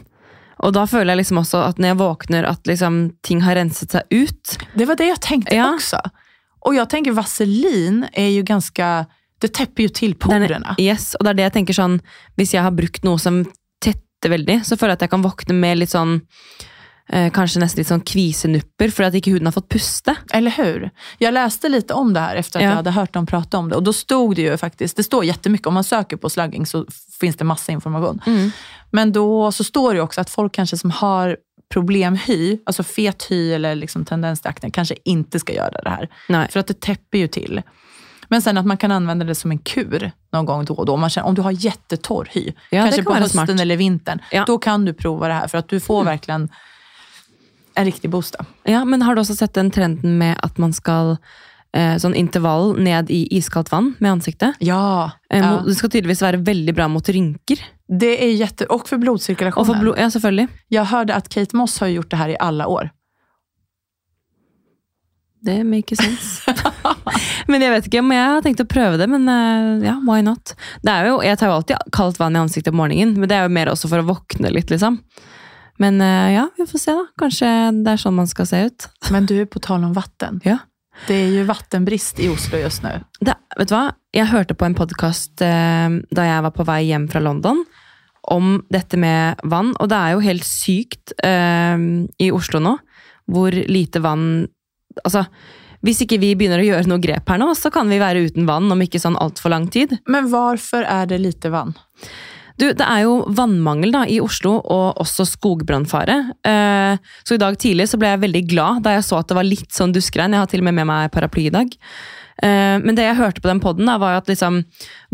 Og 0.64 0.72
da 0.74 0.86
føler 0.88 1.12
jeg 1.14 1.26
liksom 1.26 1.42
også 1.44 1.66
at 1.68 1.80
når 1.82 1.92
jeg 1.92 2.00
våkner, 2.00 2.46
at 2.48 2.68
liksom 2.70 3.00
ting 3.28 3.42
har 3.44 3.58
renset 3.60 3.92
seg 3.92 4.08
ut. 4.14 4.56
Det 4.76 4.88
var 4.88 4.96
det 4.96 5.10
jeg 5.12 5.20
tenkte 5.26 5.56
Ja. 5.56 5.74
också. 5.76 6.00
Och 6.66 6.76
jag 6.76 6.90
tänker 6.90 7.12
vaselin 7.12 8.06
är 8.14 8.28
ju 8.28 8.44
ganska, 8.44 9.06
det 9.40 9.48
täpper 9.54 9.84
ju 9.84 9.90
till 9.90 10.12
er- 10.12 10.16
porerna. 10.16 10.76
Yes, 10.80 11.16
og 11.16 11.26
det 11.26 11.30
er 11.30 11.34
det 11.34 11.44
jeg 11.44 11.54
tenker 11.54 11.74
sånn 11.78 12.00
Hvis 12.38 12.54
jeg 12.54 12.64
har 12.64 12.72
brukt 12.72 13.04
noe 13.04 13.20
som 13.20 13.44
tätter 13.84 14.30
veldig, 14.34 14.62
så 14.66 14.78
føler 14.78 14.92
jeg 14.96 14.98
at 14.98 15.02
jeg 15.06 15.10
kan 15.14 15.22
våkne 15.26 15.54
med 15.54 15.78
litt 15.78 15.92
sånn 15.94 16.22
eh, 17.10 17.30
Kanskje 17.32 17.60
nesten 17.62 17.80
litt 17.84 17.88
sånn 17.92 18.02
kvisenupper, 18.02 18.90
fordi 18.92 19.08
at 19.08 19.18
ikke 19.20 19.32
huden 19.36 19.46
har 19.46 19.54
fått 19.54 19.70
puste. 19.70 20.16
Eller 20.34 20.52
hur? 20.58 20.90
Jag 21.22 21.34
läste 21.34 21.70
lite 21.70 21.94
om 21.94 22.14
det 22.14 22.20
här 22.20 22.36
efter 22.36 22.60
att 22.60 22.64
Ja. 22.64 22.70
jag 22.70 22.76
hade 22.76 22.92
hört 22.92 23.14
dem 23.14 23.26
prata 23.26 23.58
om 23.58 23.70
det. 23.70 23.76
Och 23.76 23.84
då 23.84 23.94
stod 23.94 24.36
det 24.36 24.42
ju 24.42 24.58
faktiskt, 24.58 24.98
det 24.98 25.04
står 25.04 25.26
jättemycket, 25.26 25.68
om 25.68 25.74
man 25.74 25.84
söker 25.84 26.18
på 26.18 26.30
slagging, 26.30 26.66
så 26.66 26.86
finns 27.20 27.36
det 27.36 27.44
massa 27.46 27.72
information. 27.72 28.22
Men 28.92 29.12
då 29.12 29.52
så 29.52 29.64
står 29.64 29.94
det 29.94 29.98
jo 29.98 30.04
också 30.04 30.22
att 30.22 30.30
folk 30.30 30.54
kanske 30.54 30.78
som 30.78 30.92
har 30.92 31.38
problemhy, 31.76 32.58
alltså 32.66 32.84
fet 32.84 33.26
hy 33.30 33.52
eller 33.54 33.76
liksom 33.76 34.06
tendens 34.06 34.42
till 34.42 34.50
akne, 34.50 34.72
kanske 34.72 34.96
inte 35.06 35.40
ska 35.40 35.54
göra 35.54 35.82
det 35.84 35.90
här. 35.90 36.10
Nej. 36.30 36.48
För 36.52 36.60
att 36.60 36.68
det 36.68 36.80
täpper 36.80 37.18
ju 37.18 37.28
till. 37.28 37.62
Men 38.30 38.42
sen 38.42 38.58
att 38.58 38.66
man 38.66 38.78
kan 38.78 38.92
använda 38.92 39.26
det 39.26 39.36
som 39.36 39.52
en 39.52 39.58
kur 39.58 40.12
någon 40.34 40.46
gång 40.46 40.66
då 40.66 40.74
och 40.74 40.86
då. 40.86 40.94
Om, 40.94 41.00
man 41.02 41.10
känner, 41.10 41.28
om 41.28 41.36
du 41.36 41.42
har 41.42 41.52
jättetorr 41.52 42.28
hy, 42.32 42.54
Ja, 42.72 42.82
kanske 42.84 43.04
kan 43.04 43.14
på 43.14 43.14
hösten 43.20 43.48
smart. 43.48 43.60
eller 43.62 43.78
vintern, 43.78 44.20
Ja. 44.32 44.44
då 44.48 44.58
kan 44.58 44.86
du 44.86 44.94
prova 44.94 45.28
det 45.28 45.34
här. 45.34 45.48
För 45.48 45.58
att 45.58 45.70
du 45.70 45.80
får 45.80 46.04
verkligen 46.04 46.50
en 47.76 47.86
riktig 47.86 48.10
boost. 48.10 48.36
Ja, 48.64 48.86
men 48.86 49.02
har 49.02 49.16
du 49.16 49.22
også 49.22 49.36
sett 49.36 49.54
den 49.54 49.72
trenden 49.72 50.18
med 50.18 50.36
at 50.42 50.58
man 50.58 50.74
skal 50.74 51.18
eh, 51.76 51.98
sånn 52.00 52.16
intervall 52.16 52.80
ned 52.80 53.10
i 53.12 53.28
iskaldt 53.38 53.72
vann 53.72 53.94
med 54.00 54.12
ansiktet? 54.12 54.56
Ja, 54.60 55.12
Eh, 55.30 55.40
ja. 55.42 55.64
Det 55.68 55.76
skal 55.76 55.90
tydeligvis 55.92 56.22
være 56.22 56.38
veldig 56.38 56.76
bra 56.76 56.88
mot 56.88 57.10
rynker. 57.10 57.60
Det 57.88 58.26
är 58.26 58.34
jätte... 58.34 58.66
Och 58.66 58.88
för 58.90 59.10
Og 59.10 59.58
Och 59.58 59.68
for 59.68 59.80
blod, 59.80 59.96
ja, 59.98 60.12
selvfølgelig. 60.12 60.48
Jag 60.68 60.84
hörde 60.84 61.16
att 61.16 61.30
Kate 61.30 61.56
Moss 61.56 61.80
har 61.80 61.88
gjort 61.88 62.12
det 62.12 62.18
här 62.18 62.30
i 62.30 62.38
alla 62.40 62.68
år. 62.68 62.90
Det 65.42 65.64
makes 65.64 65.98
sense. 66.00 66.54
men 67.48 67.62
jeg 67.62 67.70
vet 67.72 67.86
ikke 67.86 68.02
om 68.02 68.12
jeg 68.16 68.30
har 68.32 68.42
tenkt 68.42 68.64
å 68.64 68.66
prøve 68.66 68.98
det, 68.98 69.06
men 69.12 69.28
eh, 69.30 69.86
ja, 69.86 69.94
why 70.02 70.24
not? 70.26 70.56
Det 70.82 70.90
er 70.90 71.12
jo, 71.12 71.20
jeg 71.22 71.38
tar 71.38 71.52
jo 71.52 71.58
alltid 71.60 71.92
kaldt 71.94 72.18
vann 72.18 72.34
i 72.34 72.42
ansiktet 72.42 72.74
om 72.74 72.80
morgenen, 72.82 73.14
men 73.20 73.30
det 73.30 73.38
er 73.38 73.46
jo 73.46 73.54
mer 73.54 73.70
også 73.70 73.92
for 73.92 74.02
å 74.02 74.08
våkne 74.08 74.50
litt, 74.50 74.74
liksom. 74.74 74.98
Men 75.78 76.02
eh, 76.02 76.32
ja, 76.34 76.48
vi 76.58 76.66
får 76.66 76.82
se 76.82 76.96
da. 76.98 77.06
Kanskje 77.22 77.52
det 77.86 77.94
er 77.94 78.02
sånn 78.02 78.18
man 78.18 78.32
skal 78.32 78.50
se 78.50 78.64
ut. 78.66 78.88
Men 79.14 79.30
du, 79.30 79.38
på 79.46 79.62
tal 79.62 79.86
om 79.86 79.94
vatten. 79.94 80.42
Ja. 80.48 80.64
Det 81.08 81.16
är 81.16 81.28
ju 81.28 81.44
vattenbrist 81.44 82.20
i 82.20 82.30
Oslo 82.30 82.58
just 82.58 82.84
nu. 82.84 82.94
Det, 83.20 83.36
vet 83.58 83.70
du 83.70 83.76
hva? 83.76 83.90
Jeg 84.16 84.32
hørte 84.32 84.56
på 84.58 84.68
en 84.68 84.78
podkast 84.78 85.44
eh, 85.44 85.98
da 86.16 86.28
jeg 86.28 86.46
var 86.46 86.54
på 86.56 86.66
vei 86.68 86.82
hjem 86.90 87.10
fra 87.12 87.22
London, 87.24 87.64
om 88.32 88.58
dette 88.74 88.98
med 88.98 89.44
vann. 89.44 89.74
Og 89.80 89.92
det 89.92 90.00
er 90.00 90.16
jo 90.16 90.24
helt 90.26 90.48
sykt 90.48 91.14
eh, 91.26 91.78
i 92.18 92.32
Oslo 92.34 92.64
nå, 92.64 92.78
hvor 93.32 93.52
lite 93.52 94.04
vann 94.06 94.46
Altså, 95.04 95.26
hvis 95.84 96.00
ikke 96.06 96.22
vi 96.22 96.30
begynner 96.40 96.62
å 96.62 96.66
gjøre 96.70 96.88
noe 96.88 97.02
grep 97.04 97.28
her 97.28 97.40
nå, 97.42 97.50
så 97.60 97.68
kan 97.74 97.90
vi 97.92 97.98
være 98.00 98.22
uten 98.30 98.46
vann 98.48 98.72
om 98.72 98.80
ikke 98.80 99.02
sånn 99.02 99.18
altfor 99.20 99.52
lang 99.52 99.66
tid. 99.68 99.92
Men 100.08 100.30
hvorfor 100.32 100.88
er 100.88 101.10
det 101.12 101.20
lite 101.20 101.52
vann? 101.52 101.76
Du, 102.56 102.70
det 102.72 102.86
er 102.88 103.02
jo 103.04 103.16
vannmangel 103.36 103.92
da, 103.92 104.06
i 104.08 104.22
Oslo, 104.24 104.58
og 104.62 105.02
også 105.04 105.26
skogbrannfare. 105.28 106.18
Eh, 106.48 107.16
så 107.28 107.36
i 107.36 107.42
dag 107.42 107.58
tidlig 107.60 107.90
så 107.92 108.00
ble 108.00 108.14
jeg 108.14 108.24
veldig 108.24 108.44
glad 108.48 108.86
da 108.86 108.96
jeg 108.96 109.08
så 109.08 109.20
at 109.20 109.32
det 109.32 109.36
var 109.36 109.48
litt 109.48 109.76
sånn 109.76 109.96
duskregn. 109.96 110.36
Jeg 110.36 110.46
har 110.46 110.52
til 110.52 110.64
og 110.64 110.70
med 110.70 110.80
med 110.80 110.90
meg 110.92 111.12
paraply 111.12 111.50
i 111.50 111.56
dag. 111.56 111.74
Eh, 112.44 112.76
men 112.80 112.96
det 112.96 113.08
jeg 113.10 113.20
hørte 113.20 113.44
på 113.44 113.52
den 113.52 113.60
podden 113.64 113.92
da, 113.92 113.98
var 114.00 114.22
at 114.22 114.32
liksom, 114.32 114.64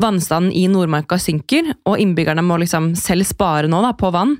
vannstanden 0.02 0.54
i 0.54 0.68
Nordmarka 0.70 1.18
synker, 1.22 1.74
og 1.90 1.98
innbyggerne 2.02 2.46
må 2.46 2.60
liksom 2.62 2.94
selv 3.00 3.26
spare 3.30 3.72
nå 3.72 3.82
da, 3.88 3.96
på 3.98 4.14
vann. 4.14 4.38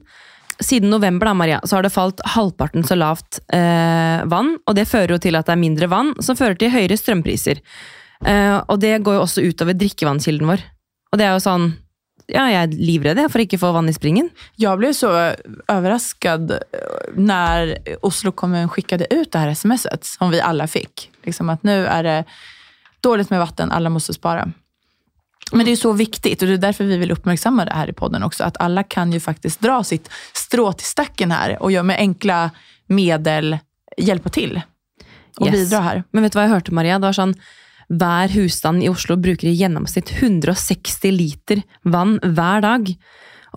Siden 0.62 0.94
november 0.94 1.32
da, 1.32 1.34
Maria, 1.34 1.62
så 1.66 1.80
har 1.80 1.88
det 1.88 1.94
falt 1.96 2.22
halvparten 2.36 2.86
så 2.86 2.98
lavt 3.00 3.42
eh, 3.50 4.22
vann, 4.30 4.60
og 4.70 4.78
det 4.78 4.86
fører 4.90 5.16
jo 5.16 5.24
til 5.24 5.40
at 5.40 5.50
det 5.50 5.58
er 5.58 5.64
mindre 5.64 5.90
vann, 5.90 6.14
som 6.22 6.38
fører 6.38 6.60
til 6.62 6.70
høyere 6.74 7.00
strømpriser. 7.02 7.64
Eh, 8.30 8.58
og 8.62 8.78
det 8.84 9.00
går 9.02 9.18
jo 9.18 9.24
også 9.26 9.42
utover 9.42 9.74
drikkevannskilden 9.74 10.54
vår. 10.54 10.70
Og 11.12 11.18
det 11.18 11.26
er 11.26 11.34
jo 11.34 11.42
sånn 11.50 11.72
Ja, 12.28 12.46
jeg 12.50 12.62
er 12.62 12.76
livredd 12.78 13.20
for 13.32 13.42
ikke 13.44 13.58
å 13.58 13.64
få 13.66 13.72
vann 13.76 13.90
i 13.90 13.96
springen. 13.96 14.30
Jeg 14.62 14.78
ble 14.80 14.92
så 14.96 15.10
overrasket 15.72 16.54
når 17.18 17.74
Oslo 18.08 18.32
kommun 18.32 18.70
sendte 18.70 19.08
ut 19.10 19.32
det 19.32 19.40
här 19.40 19.54
smset 19.54 20.04
som 20.06 20.32
vi 20.32 20.42
alle 20.42 20.68
fikk. 20.68 21.10
Liksom 21.26 21.50
at 21.50 21.64
nå 21.64 21.72
er 21.72 22.04
det 22.04 22.18
dårlig 23.04 23.30
med 23.32 23.40
vatten, 23.40 23.72
alle 23.72 23.90
må 23.90 24.00
spara. 24.00 24.46
Men 25.52 25.66
det 25.66 25.74
er 25.74 25.82
så 25.82 25.92
viktig, 25.94 26.38
og 26.38 26.48
det 26.48 26.54
er 26.54 26.64
derfor 26.70 26.88
vi 26.88 26.98
vil 27.02 27.12
oppmerksomme 27.12 27.66
det 27.68 27.76
her 27.76 27.90
i 27.90 27.96
podden 27.98 28.24
også, 28.24 28.46
at 28.48 28.60
alle 28.64 28.84
kan 28.84 29.12
jo 29.12 29.20
faktisk 29.20 29.60
dra 29.60 29.82
sitt 29.84 30.08
strå 30.38 30.70
til 30.78 30.88
stacken 30.88 31.34
og 31.60 31.72
gjøre 31.74 31.90
med 31.90 32.00
enkla 32.00 32.52
medel 32.88 33.58
hjelpe 33.98 34.32
til 34.32 34.62
og 35.40 35.48
Yes. 35.48 35.56
bidra 35.56 35.82
her. 35.82 36.04
Men 36.12 36.24
vet 36.24 36.34
du 36.34 36.38
hva 36.40 36.44
jeg 36.46 36.54
hørte, 36.54 36.74
Maria? 36.76 37.00
Det 37.00 37.08
var 37.08 37.18
sånn 37.18 37.36
hver 37.90 38.34
husstand 38.36 38.84
i 38.84 38.90
Oslo 38.92 39.18
bruker 39.20 39.50
i 39.50 39.56
gjennomsnitt 39.58 40.14
160 40.20 41.16
liter 41.16 41.64
vann 41.84 42.18
hver 42.24 42.64
dag. 42.66 42.92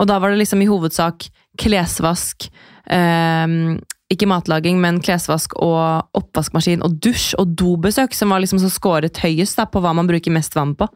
Og 0.01 0.09
da 0.11 0.19
var 0.19 0.33
det 0.33 0.41
liksom 0.43 0.63
i 0.65 0.69
hovedsak 0.71 1.29
klesvask, 1.61 2.49
eh, 2.91 3.79
ikke 4.11 4.29
matlaging, 4.29 4.81
men 4.83 5.01
klesvask 5.03 5.55
og 5.63 6.11
oppvaskmaskin 6.19 6.83
og 6.85 6.99
dusj 7.03 7.35
og 7.41 7.55
dobesøk 7.59 8.15
som 8.15 8.31
var 8.31 8.43
liksom 8.43 8.61
så 8.63 8.71
skåret 8.71 9.23
høyest 9.23 9.59
da, 9.59 9.67
på 9.67 9.81
hva 9.83 9.95
man 9.97 10.11
bruker 10.11 10.35
mest 10.35 10.55
vann 10.55 10.75
på. 10.79 10.89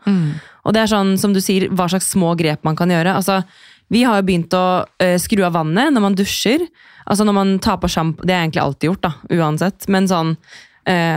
Og 0.65 0.75
det 0.75 0.83
er 0.83 0.93
sånn, 0.93 1.17
som 1.19 1.33
du 1.33 1.41
sier, 1.41 1.71
hva 1.71 1.89
slags 1.89 2.11
små 2.13 2.35
grep 2.39 2.65
man 2.65 2.77
kan 2.77 2.91
gjøre. 2.91 3.15
Altså, 3.15 3.43
vi 3.89 4.05
har 4.05 4.21
jo 4.21 4.27
begynt 4.29 4.53
å 4.53 4.85
eh, 5.01 5.17
skru 5.21 5.43
av 5.47 5.57
vannet 5.57 5.93
når 5.95 6.05
man 6.05 6.17
dusjer. 6.19 6.67
Altså 7.09 7.25
når 7.25 7.37
man 7.39 7.59
tar 7.65 7.79
på 7.81 7.89
sjampo 7.89 8.27
Det 8.27 8.35
er 8.35 8.43
egentlig 8.45 8.61
alltid 8.61 8.91
gjort, 8.91 9.07
da, 9.07 9.13
uansett. 9.39 9.89
Men 9.89 10.09
sånn, 10.11 10.35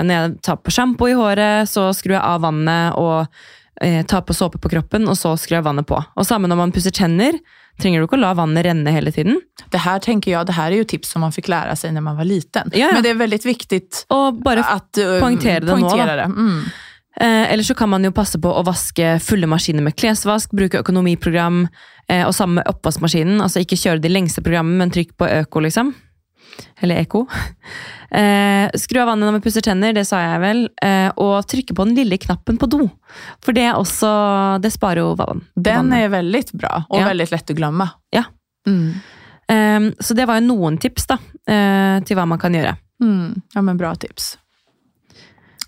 når 0.03 0.13
jeg 0.15 0.35
tar 0.47 0.59
på 0.59 0.73
shampoo 0.73 1.09
i 1.11 1.17
håret, 1.17 1.69
så 1.69 1.89
skrur 1.95 2.17
jeg 2.17 2.23
av 2.23 2.43
vannet 2.43 2.97
og 2.99 3.27
eh, 3.81 4.05
tar 4.05 4.21
på 4.27 4.35
såpe 4.35 4.59
på 4.61 4.69
kroppen, 4.69 5.07
og 5.09 5.17
så 5.17 5.33
skrur 5.39 5.59
jeg 5.59 5.67
vannet 5.67 5.87
på. 5.87 5.97
Og 5.97 6.27
samme 6.27 6.49
når 6.51 6.59
man 6.65 6.75
pusser 6.75 6.93
tenner. 6.95 7.39
Trenger 7.81 8.03
du 8.03 8.05
ikke 8.05 8.17
å 8.19 8.21
la 8.21 8.33
vannet 8.37 8.65
renne 8.67 8.91
hele 8.93 9.13
tiden. 9.15 9.39
Det 9.71 9.79
her 9.81 10.01
tenker 10.03 10.33
jeg, 10.33 10.45
det 10.45 10.53
her 10.57 10.73
er 10.73 10.81
jo 10.81 10.87
tips 10.91 11.13
som 11.15 11.23
man 11.23 11.33
fikk 11.33 11.47
lære 11.49 11.73
seg 11.79 11.95
når 11.95 12.03
man 12.05 12.19
var 12.19 12.27
liten. 12.27 12.73
Ja, 12.75 12.89
ja. 12.89 12.93
Men 12.97 13.05
det 13.05 13.13
er 13.13 13.19
veldig 13.21 13.39
viktig 13.47 13.81
Og 14.13 14.41
bare 14.43 14.65
at, 14.67 14.89
uh, 14.99 15.17
poengtere 15.23 15.63
det 15.63 15.77
nå, 15.79 15.93
da. 15.95 16.17
det. 16.19 16.27
Mm. 16.29 16.59
Eh, 17.21 17.53
eller 17.53 17.63
så 17.63 17.75
kan 17.75 17.89
man 17.91 18.05
jo 18.05 18.13
passe 18.15 18.39
på 18.41 18.51
å 18.51 18.61
vaske 18.67 19.15
fulle 19.23 19.49
maskiner 19.49 19.83
med 19.83 19.97
klesvask, 19.99 20.53
bruke 20.55 20.79
økonomiprogram, 20.79 21.65
eh, 22.07 22.23
og 22.27 22.35
samme 22.35 22.59
med 22.59 22.69
oppvaskmaskinen. 22.71 23.41
Altså 23.43 23.63
ikke 23.63 23.79
kjøre 23.79 24.03
de 24.03 24.11
lengste 24.11 24.43
programmene, 24.43 24.79
men 24.83 24.93
trykk 24.93 25.17
på 25.19 25.27
øko, 25.41 25.65
liksom. 25.67 25.91
Eller 26.81 27.01
eko. 27.03 27.27
Eh, 28.11 28.67
skru 28.75 28.99
av 28.99 29.07
vannet 29.07 29.23
når 29.29 29.37
vi 29.37 29.43
pusser 29.45 29.63
tenner, 29.63 29.93
det 29.95 30.03
sa 30.09 30.17
jeg 30.19 30.39
vel. 30.43 30.65
Eh, 30.83 31.11
og 31.15 31.45
trykke 31.47 31.75
på 31.77 31.85
den 31.87 31.95
lille 31.95 32.17
knappen 32.19 32.57
på 32.59 32.67
do. 32.67 32.89
For 33.39 33.55
det 33.55 33.63
er 33.69 33.77
også 33.79 34.59
Det 34.61 34.71
sparer 34.73 34.99
jo 35.03 35.13
vann. 35.15 35.45
Den 35.55 35.93
er 35.95 36.09
veldig 36.11 36.43
bra 36.59 36.85
og 36.89 36.99
Ja. 36.99 37.07
veldig 37.07 37.29
lett 37.31 37.53
å 37.53 37.55
glemme. 37.55 37.89
Ja. 38.11 38.23
Mm. 38.67 38.93
Eh, 39.47 39.79
så 39.99 40.13
det 40.15 40.27
var 40.27 40.41
jo 40.41 40.47
noen 40.47 40.77
tips 40.77 41.07
da, 41.07 41.17
eh, 41.47 41.99
til 42.03 42.17
hva 42.17 42.27
man 42.27 42.39
kan 42.39 42.53
gjøre. 42.53 42.75
Mm. 43.01 43.41
Ja, 43.55 43.61
men 43.61 43.77
bra 43.77 43.95
tips. 43.95 44.37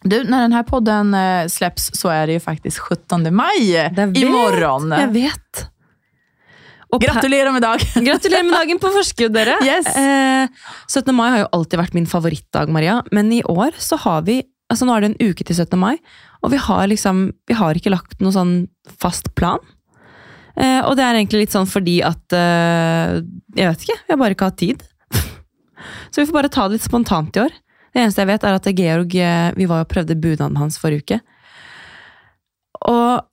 Du, 0.05 0.23
när 0.23 0.41
den 0.41 0.51
här 0.53 0.63
podden 0.63 1.13
eh, 1.13 1.47
släpps 1.47 1.91
så 1.99 2.09
är 2.09 2.27
det 2.27 2.33
ju 2.33 2.39
faktiskt 2.39 2.77
17 2.77 3.35
maj 3.35 3.89
vet, 3.95 4.17
imorgon. 4.17 4.91
Jeg 4.91 5.07
vet. 5.13 5.69
Gratulerer 7.01 7.53
med 7.55 7.63
dagen! 7.65 8.05
Gratulerer 8.07 8.45
med 8.45 8.55
dagen 8.55 8.81
på 8.81 8.91
forskudd, 8.93 9.33
dere! 9.35 9.55
Yes. 9.65 9.87
Eh, 9.97 10.47
17. 10.87 11.13
mai 11.15 11.29
har 11.31 11.43
jo 11.43 11.51
alltid 11.57 11.81
vært 11.81 11.95
min 11.97 12.09
favorittdag, 12.09 12.71
Maria. 12.73 12.99
Men 13.15 13.31
i 13.33 13.41
år 13.49 13.77
så 13.81 13.99
har 14.03 14.25
vi 14.27 14.41
altså 14.71 14.87
Nå 14.87 14.93
er 14.95 15.03
det 15.03 15.09
en 15.11 15.31
uke 15.31 15.45
til 15.45 15.55
17. 15.55 15.77
mai, 15.77 15.97
og 16.41 16.49
vi 16.53 16.57
har 16.57 16.87
liksom 16.89 17.27
Vi 17.49 17.57
har 17.57 17.77
ikke 17.77 17.91
lagt 17.93 18.21
noen 18.23 18.33
sånn 18.33 18.53
fast 19.01 19.29
plan. 19.37 19.61
Eh, 20.53 20.81
og 20.85 20.95
det 20.97 21.05
er 21.05 21.17
egentlig 21.17 21.45
litt 21.45 21.53
sånn 21.55 21.69
fordi 21.69 21.97
at 22.05 22.35
eh, 22.37 23.19
Jeg 23.57 23.69
vet 23.69 23.85
ikke. 23.85 23.99
Vi 24.05 24.13
har 24.13 24.21
bare 24.21 24.37
ikke 24.37 24.49
hatt 24.51 24.61
tid. 24.61 24.83
så 26.11 26.21
vi 26.21 26.27
får 26.29 26.37
bare 26.37 26.53
ta 26.53 26.67
det 26.67 26.77
litt 26.77 26.87
spontant 26.87 27.37
i 27.37 27.45
år. 27.45 27.53
Det 27.93 28.01
eneste 28.01 28.23
jeg 28.23 28.31
vet, 28.31 28.45
er 28.45 28.57
at 28.57 28.71
Georg 28.73 29.15
eh, 29.17 29.51
Vi 29.57 29.69
var 29.69 29.83
jo 29.83 29.91
prøvde 29.93 30.17
bunaden 30.17 30.57
hans 30.61 30.79
forrige 30.81 31.05
uke. 31.05 31.19
Og 32.89 33.23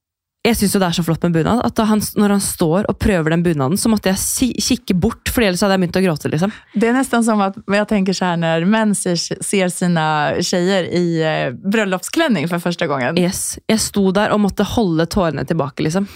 jeg 0.41 0.57
syns 0.57 0.73
det 0.73 0.87
er 0.87 0.95
så 0.97 1.03
flott 1.05 1.25
med 1.27 1.35
bunad, 1.37 1.61
at 1.67 1.81
han, 1.85 2.01
når 2.17 2.33
han 2.33 2.41
står 2.41 2.87
og 2.89 2.97
prøver 3.03 3.35
den 3.35 3.43
bunaden, 3.45 3.77
så 3.77 3.91
måtte 3.93 4.09
jeg 4.09 4.21
si, 4.23 4.47
kikke 4.57 4.95
bort, 4.97 5.29
for 5.29 5.45
ellers 5.45 5.61
hadde 5.61 5.77
jeg 5.77 5.83
begynt 5.83 5.99
å 6.01 6.03
gråte. 6.07 6.31
liksom. 6.33 6.55
Det 6.73 6.89
er 6.89 6.95
nesten 6.97 7.27
som 7.27 7.43
at 7.45 7.59
jeg 7.61 7.89
tenker 7.91 8.17
så 8.17 8.31
når 8.41 8.65
män 8.73 8.95
ser, 8.97 9.21
ser 9.21 9.73
sina 9.75 10.07
tjejer 10.41 10.89
i 10.97 11.05
eh, 11.21 11.51
bryllupskledning 11.53 12.49
for 12.49 12.63
første 12.65 12.89
gangen. 12.89 13.21
Yes. 13.21 13.59
Jeg 13.69 13.83
sto 13.85 14.07
der 14.17 14.33
og 14.33 14.41
måtte 14.47 14.65
holde 14.65 15.05
tårene 15.13 15.45
tilbake, 15.45 15.85
liksom. 15.85 16.09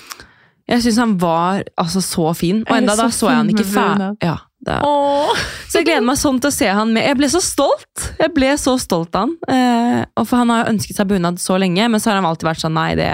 Jeg 0.73 0.81
syns 0.81 1.03
han 1.03 1.13
var 1.21 1.67
altså 1.77 2.01
så 2.01 2.31
fin, 2.39 2.63
og 2.65 2.73
enda 2.79 2.95
så 2.97 3.05
da 3.05 3.13
så 3.13 3.29
jeg 3.29 3.41
han 3.43 3.51
ikke 3.53 3.67
ferdig. 3.69 4.07
Ja, 4.25 4.39
så 4.65 5.83
jeg 5.83 5.89
gleder 5.91 6.07
meg 6.07 6.17
sånn 6.17 6.39
til 6.41 6.49
å 6.49 6.55
se 6.55 6.71
han 6.73 6.95
med. 6.95 7.05
Jeg 7.05 7.19
ble 7.19 7.29
så 7.29 7.43
stolt! 7.45 8.07
Jeg 8.17 8.33
ble 8.33 8.55
så 8.57 8.79
stolt 8.81 9.13
av 9.13 9.27
han. 9.27 9.35
Eh, 9.53 10.01
og 10.17 10.25
for 10.25 10.41
han 10.41 10.53
har 10.55 10.63
jo 10.63 10.73
ønsket 10.73 10.97
seg 10.97 11.11
bunad 11.13 11.43
så 11.43 11.59
lenge, 11.61 11.91
men 11.93 12.01
så 12.01 12.11
har 12.11 12.23
han 12.23 12.31
alltid 12.31 12.49
vært 12.49 12.65
sånn 12.65 12.77
nei, 12.79 12.95
det 12.97 13.11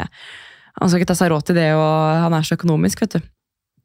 han 0.79 0.89
skal 0.89 1.01
ikke 1.01 1.11
ta 1.13 1.19
seg 1.19 1.33
råd 1.33 1.51
til 1.51 1.59
det, 1.59 1.69
og 1.75 2.25
han 2.27 2.35
er 2.39 2.47
så 2.47 2.57
økonomisk, 2.61 3.03
vet 3.07 3.19
du. 3.19 3.29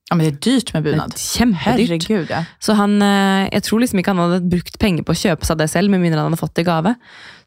Ja, 0.05 0.13
men 0.13 0.27
det 0.27 0.33
er 0.35 0.41
dyrt 0.45 0.69
med 0.75 0.83
bunad. 0.85 1.13
Kjempedyrt. 1.17 1.89
Herregud, 2.05 2.29
ja. 2.29 2.43
Så 2.61 2.75
han, 2.77 2.91
eh, 3.01 3.47
jeg 3.49 3.63
tror 3.65 3.79
liksom 3.81 3.97
ikke 3.97 4.13
han 4.13 4.19
hadde 4.21 4.49
brukt 4.51 4.75
penger 4.77 5.01
på 5.01 5.15
å 5.15 5.17
kjøpe 5.17 5.47
seg 5.49 5.57
det 5.57 5.65
selv, 5.71 5.89
med 5.89 6.03
mindre 6.03 6.21
han 6.21 6.29
hadde 6.29 6.37
fått 6.37 6.53
det 6.53 6.61
i 6.61 6.67
gave. 6.67 6.91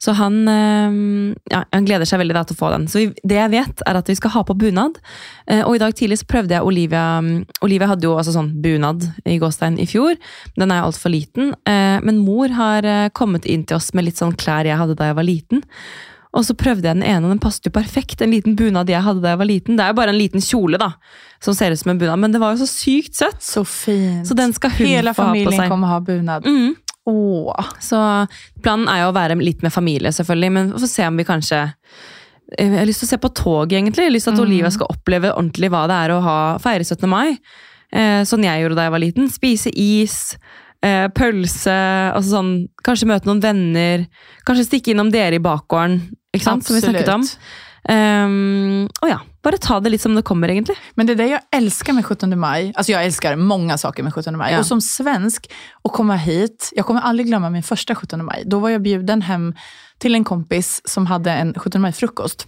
Så 0.03 0.11
han, 0.18 0.41
eh, 0.51 1.36
ja, 1.55 1.61
han 1.70 1.86
gleder 1.86 2.03
seg 2.11 2.18
veldig 2.18 2.34
da 2.34 2.43
til 2.43 2.59
å 2.59 2.59
få 2.59 2.72
den. 2.74 2.89
Så 2.91 2.99
vi, 2.99 3.07
det 3.22 3.39
jeg 3.39 3.55
vet, 3.55 3.86
er 3.86 4.01
at 4.01 4.11
vi 4.11 4.18
skal 4.18 4.34
ha 4.34 4.43
på 4.43 4.59
bunad. 4.59 4.99
Eh, 5.47 5.62
Og 5.62 5.76
i 5.76 5.82
dag 5.84 5.95
tidlig 5.95 6.18
så 6.18 6.26
prøvde 6.34 6.59
jeg 6.59 6.66
Olivia 6.66 7.20
mm, 7.22 7.47
Olivia 7.62 7.93
hadde 7.95 8.11
jo 8.11 8.18
altså 8.18 8.34
sånn 8.34 8.51
bunad 8.61 9.07
i 9.22 9.39
gåstein 9.39 9.78
i 9.78 9.86
fjor. 9.86 10.18
Den 10.59 10.74
er 10.74 10.82
altfor 10.82 11.14
liten. 11.14 11.55
Men 11.64 12.18
mor 12.26 12.49
har 12.59 13.11
kommet 13.14 13.47
inn 13.47 13.62
til 13.62 13.76
oss 13.78 13.93
med 13.95 14.11
litt 14.11 14.18
sånn 14.18 14.34
klær 14.34 14.66
jeg 14.66 14.78
hadde 14.82 14.99
da 14.99 15.12
jeg 15.12 15.14
var 15.14 15.22
liten. 15.30 15.62
Og 16.39 16.47
så 16.47 16.55
prøvde 16.55 16.86
jeg 16.86 16.95
den 17.01 17.03
ene, 17.03 17.26
og 17.26 17.34
den 17.34 17.41
passet 17.43 17.66
jo 17.66 17.72
perfekt. 17.74 18.20
En 18.22 18.30
liten 18.30 18.55
bunad 18.59 18.91
jeg 18.93 19.03
hadde 19.03 19.24
da 19.24 19.32
jeg 19.34 19.41
var 19.41 19.49
liten. 19.51 19.78
Det 19.78 19.84
er 19.84 19.91
jo 19.93 19.99
bare 19.99 20.14
en 20.14 20.20
liten 20.20 20.45
kjole, 20.45 20.78
da, 20.78 20.93
som 21.43 21.57
ser 21.59 21.74
ut 21.74 21.80
som 21.80 21.91
en 21.91 21.99
bunad, 21.99 22.22
men 22.22 22.34
det 22.34 22.41
var 22.43 22.55
jo 22.55 22.62
så 22.62 22.68
sykt 22.70 23.18
søtt. 23.18 23.41
Så 23.43 23.64
fint. 23.66 24.22
Så 24.28 24.36
den 24.39 24.55
skal 24.55 24.70
hun 24.76 24.86
Hele 24.86 25.14
få 25.16 25.26
ha 25.26 25.32
på 25.32 25.34
familjen 25.34 25.64
seg. 25.64 25.72
kommer 25.72 25.91
ha 25.91 25.99
bunad. 26.05 26.47
Mm. 26.47 26.76
Åh. 27.09 27.72
Så 27.82 27.99
planen 28.62 28.86
er 28.93 29.03
jo 29.03 29.11
å 29.11 29.16
være 29.16 29.34
litt 29.43 29.64
med 29.66 29.74
familie, 29.74 30.12
selvfølgelig, 30.14 30.53
men 30.55 30.70
vi 30.72 30.84
får 30.84 30.95
se 30.95 31.09
om 31.11 31.18
vi 31.18 31.26
kanskje 31.28 31.64
Eh, 32.57 32.64
Jeg 32.70 32.78
har 32.80 32.86
lyst 32.89 33.03
til 33.05 33.09
å 33.09 33.12
se 33.12 33.18
på 33.20 33.34
tog, 33.36 33.72
egentlig. 33.72 34.05
Jeg 34.07 34.11
har 34.11 34.14
lyst 34.16 34.28
til 34.30 34.36
at 34.39 34.41
Olivia 34.41 34.70
skal 34.72 34.89
oppleve 34.95 35.34
ordentlig 35.34 35.70
hva 35.72 35.82
det 35.91 35.99
er 36.05 36.14
å 36.14 36.22
ha, 36.24 36.36
feire 36.62 36.86
17. 36.86 37.09
mai. 37.11 37.36
Eh, 37.93 38.22
sånn 38.28 38.45
jeg 38.45 38.62
gjorde 38.62 38.78
da 38.78 38.86
jeg 38.86 38.95
var 38.95 39.03
liten. 39.05 39.28
Spise 39.32 39.72
is, 39.74 40.36
eh, 40.82 41.09
pølse, 41.09 41.76
altså 42.14 42.39
sånn, 42.39 42.68
kanskje 42.84 43.09
møte 43.11 43.28
noen 43.28 43.43
venner. 43.45 44.07
Kanskje 44.49 44.64
stikke 44.68 44.95
innom 44.95 45.11
dere 45.12 45.36
i 45.36 45.45
bakgården, 45.45 46.01
ikke 46.35 46.45
sant? 46.45 46.66
som 46.66 46.76
vi 46.76 46.81
snakket 46.81 47.09
om. 47.09 47.24
Um, 47.89 48.89
og 49.01 49.09
ja, 49.09 49.20
bare 49.43 49.59
ta 49.59 49.79
det 49.81 49.91
litt 49.95 50.03
som 50.03 50.14
det 50.14 50.22
kommer, 50.26 50.49
egentlig. 50.49 50.76
Men 50.95 51.07
det 51.07 51.12
är 51.12 51.16
det 51.16 51.26
jag 51.26 51.41
älskar 51.53 51.93
med 51.93 52.05
17 52.05 52.39
maj. 52.39 52.72
Alltså 52.76 52.93
jag 52.93 53.05
älskar 53.05 53.37
många 53.37 53.79
saker 53.79 54.03
med 54.03 54.14
17 54.14 54.37
maj. 54.37 54.53
Ja. 54.53 54.59
Och 54.59 54.66
som 54.66 54.81
svensk, 54.81 55.51
att 55.85 55.93
komma 55.93 56.16
hit. 56.16 56.72
Jag 56.76 56.87
kommer 56.87 57.01
aldrig 57.01 57.26
glömma 57.26 57.51
min 57.51 57.62
första 57.62 57.95
17 57.95 58.24
maj. 58.24 58.43
Då 58.47 58.59
var 58.59 58.68
jag 58.68 58.83
bjuden 58.83 59.22
hem 59.22 59.55
till 59.99 60.14
en 60.14 60.24
kompis 60.24 60.83
som 60.85 61.07
hade 61.07 61.33
en 61.33 61.55
17 61.55 61.81
maj-frukost. 61.81 62.47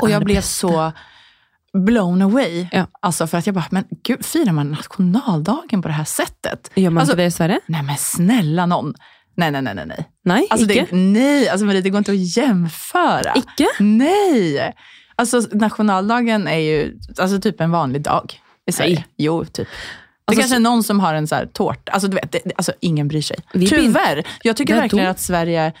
Och 0.00 0.08
jeg 0.08 0.14
jag 0.14 0.24
blev 0.24 0.40
så 0.40 0.92
blown 1.74 2.22
away. 2.22 2.66
Ja. 2.72 2.86
Alltså 3.00 3.26
för 3.26 3.38
att 3.38 3.46
jag 3.46 3.54
bara, 3.54 3.66
men 3.70 3.84
gud, 4.04 4.24
firar 4.24 4.52
man 4.52 4.70
nationaldagen 4.70 5.82
på 5.82 5.88
det 5.88 5.94
här 5.94 6.04
sättet? 6.04 6.70
Gjør 6.74 6.90
man 6.90 7.00
Altså- 7.00 7.12
ikke 7.12 7.22
det 7.22 7.26
i 7.26 7.30
Sverige? 7.30 7.60
Nej 7.66 7.82
men 7.82 7.96
snälla 7.96 8.66
någon. 8.66 8.94
Nej, 9.36 9.50
nej, 9.50 9.62
nej, 9.62 9.74
nej. 9.74 10.08
nej. 10.24 10.46
Alltså 10.50 10.66
det, 10.66 10.92
nej, 10.92 11.48
alltså 11.48 11.66
Marie, 11.66 11.80
det 11.80 11.90
går 11.90 11.98
inte 11.98 12.12
att 12.12 12.36
jämföra. 12.36 13.34
Ikke? 13.34 13.66
Nej! 13.78 14.74
Alltså 15.16 15.42
nationaldagen 15.52 16.48
är 16.48 16.58
ju 16.58 16.98
alltså, 17.18 17.40
typ 17.40 17.60
en 17.60 17.70
vanlig 17.70 18.02
dag 18.02 18.40
i 18.66 18.72
Sverige. 18.72 18.94
Nej. 18.94 19.06
Jo, 19.18 19.44
typ. 19.44 19.56
Det 19.56 19.66
Alltså, 20.30 20.40
kanske 20.40 20.56
är 20.56 20.60
någon 20.60 20.82
som 20.82 21.00
har 21.00 21.14
en 21.14 21.26
så 21.28 21.34
här 21.34 21.46
tårta. 21.46 21.92
Alltså, 21.92 22.08
du 22.08 22.14
vet, 22.16 22.32
det, 22.32 22.40
alltså, 22.56 22.72
ingen 22.80 23.08
bryr 23.08 23.22
sig. 23.22 23.36
Tyvärr. 23.52 24.26
Jag 24.42 24.56
tycker 24.56 24.74
verkligen 24.74 25.10
att 25.10 25.20
Sverige 25.20 25.72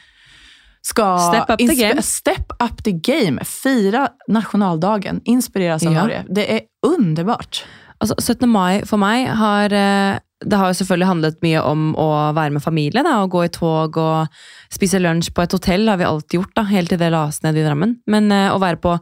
ska 0.82 1.18
Step 1.18 1.50
up 1.50 1.58
the 1.68 1.74
game. 1.74 2.02
step 2.02 2.52
up 2.62 2.84
the 2.84 2.92
game. 2.92 3.44
Fira 3.44 4.08
nationaldagen. 4.28 5.20
Inspireras 5.24 5.86
av 5.86 5.92
Ja. 5.92 6.00
Norge. 6.02 6.24
Det 6.30 6.54
är 6.54 6.60
underbart. 6.86 7.64
Alltså, 7.98 8.14
17. 8.34 8.48
mai 8.48 8.86
for 8.86 8.96
meg 8.96 9.28
har 9.28 9.72
eh, 9.72 10.16
Det 10.44 10.58
har 10.60 10.70
jo 10.70 10.78
selvfølgelig 10.80 11.10
handlet 11.10 11.40
mye 11.44 11.62
om 11.64 11.86
å 12.00 12.08
være 12.36 12.56
med 12.56 12.64
familie. 12.64 13.04
Da, 13.06 13.20
og 13.22 13.32
gå 13.34 13.46
i 13.46 13.52
tog 13.52 13.96
og 14.00 14.42
spise 14.72 15.00
lunsj 15.02 15.32
på 15.34 15.44
et 15.44 15.54
hotell 15.56 15.88
har 15.90 16.00
vi 16.00 16.08
alltid 16.08 16.40
gjort, 16.40 16.54
da, 16.56 16.66
helt 16.68 16.92
til 16.92 17.00
det 17.00 17.12
las 17.14 17.42
ned 17.44 17.58
i 17.58 17.64
Drammen. 17.64 17.98
Men 18.10 18.30
eh, 18.34 18.50
å 18.52 18.60
være 18.62 18.80
på 18.82 18.98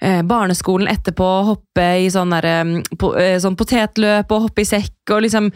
eh, 0.00 0.22
barneskolen 0.26 0.90
etterpå, 0.90 1.28
hoppe 1.50 1.86
i 2.04 2.08
sånn, 2.12 2.34
der, 2.36 2.48
eh, 2.50 2.96
po, 3.00 3.12
eh, 3.18 3.36
sånn 3.42 3.58
potetløp 3.58 4.32
og 4.32 4.48
hoppe 4.48 4.64
i 4.64 4.68
sekk 4.68 5.14
og 5.14 5.22
liksom 5.26 5.52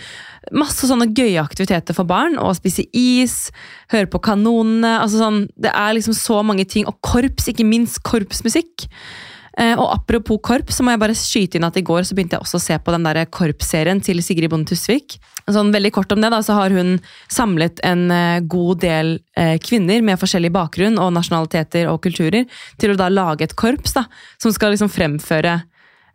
Masse 0.56 0.88
sånne 0.88 1.12
gøye 1.14 1.38
aktiviteter 1.38 1.94
for 1.94 2.08
barn. 2.08 2.38
Og 2.40 2.56
spise 2.56 2.86
is, 2.96 3.50
høre 3.92 4.08
på 4.10 4.18
kanonene. 4.24 4.98
altså 5.02 5.20
sånn, 5.20 5.48
Det 5.54 5.70
er 5.70 5.92
liksom 5.94 6.14
så 6.16 6.42
mange 6.42 6.64
ting. 6.64 6.86
Og 6.88 6.96
korps, 7.02 7.46
ikke 7.46 7.66
minst 7.68 8.02
korpsmusikk. 8.02 8.88
Eh, 9.58 9.74
og 9.74 9.88
apropos 9.90 10.38
korps, 10.46 10.76
så 10.78 10.84
må 10.86 10.94
jeg 10.94 11.02
bare 11.02 11.16
skyte 11.18 11.58
inn 11.58 11.66
at 11.66 11.78
i 11.78 11.84
går 11.86 12.04
så 12.06 12.14
begynte 12.14 12.36
jeg 12.36 12.44
også 12.44 12.60
å 12.60 12.62
se 12.62 12.76
på 12.78 12.94
den 12.94 13.06
der 13.06 13.24
korpsserien 13.32 14.02
til 14.04 14.22
Sigrid 14.22 14.52
Bonde 14.52 14.70
Tusvik. 14.70 15.18
Sånn 15.50 15.72
veldig 15.74 15.90
kort 15.96 16.12
om 16.14 16.22
det, 16.22 16.30
da, 16.30 16.38
så 16.46 16.54
har 16.58 16.74
hun 16.74 16.98
samlet 17.32 17.82
en 17.86 18.06
eh, 18.14 18.44
god 18.46 18.84
del 18.84 19.16
eh, 19.34 19.56
kvinner 19.62 20.04
med 20.06 20.20
forskjellig 20.20 20.52
bakgrunn 20.54 21.00
og 21.02 21.12
nasjonaliteter 21.16 21.90
og 21.90 22.02
kulturer 22.06 22.46
til 22.78 22.94
å 22.94 23.00
da 23.00 23.10
lage 23.10 23.48
et 23.48 23.58
korps 23.58 23.96
da, 23.98 24.06
som 24.38 24.54
skal 24.54 24.76
liksom 24.76 24.92
fremføre 24.92 25.58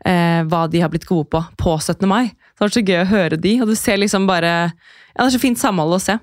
eh, 0.06 0.42
hva 0.48 0.66
de 0.72 0.84
har 0.84 0.94
blitt 0.94 1.10
gode 1.10 1.28
på 1.34 1.44
på 1.60 1.78
17. 1.82 2.08
mai. 2.08 2.30
Det 2.56 2.64
har 2.64 2.70
vært 2.70 2.78
så 2.78 2.86
gøy 2.88 3.02
å 3.02 3.10
høre 3.10 3.38
de, 3.44 3.52
og 3.60 3.68
du 3.68 3.76
ser 3.76 4.00
liksom 4.00 4.30
bare 4.30 4.52
ja, 4.72 5.18
Det 5.18 5.26
er 5.26 5.34
så 5.34 5.42
fint 5.44 5.60
samhold 5.60 5.96
å 5.96 6.00
se. 6.00 6.16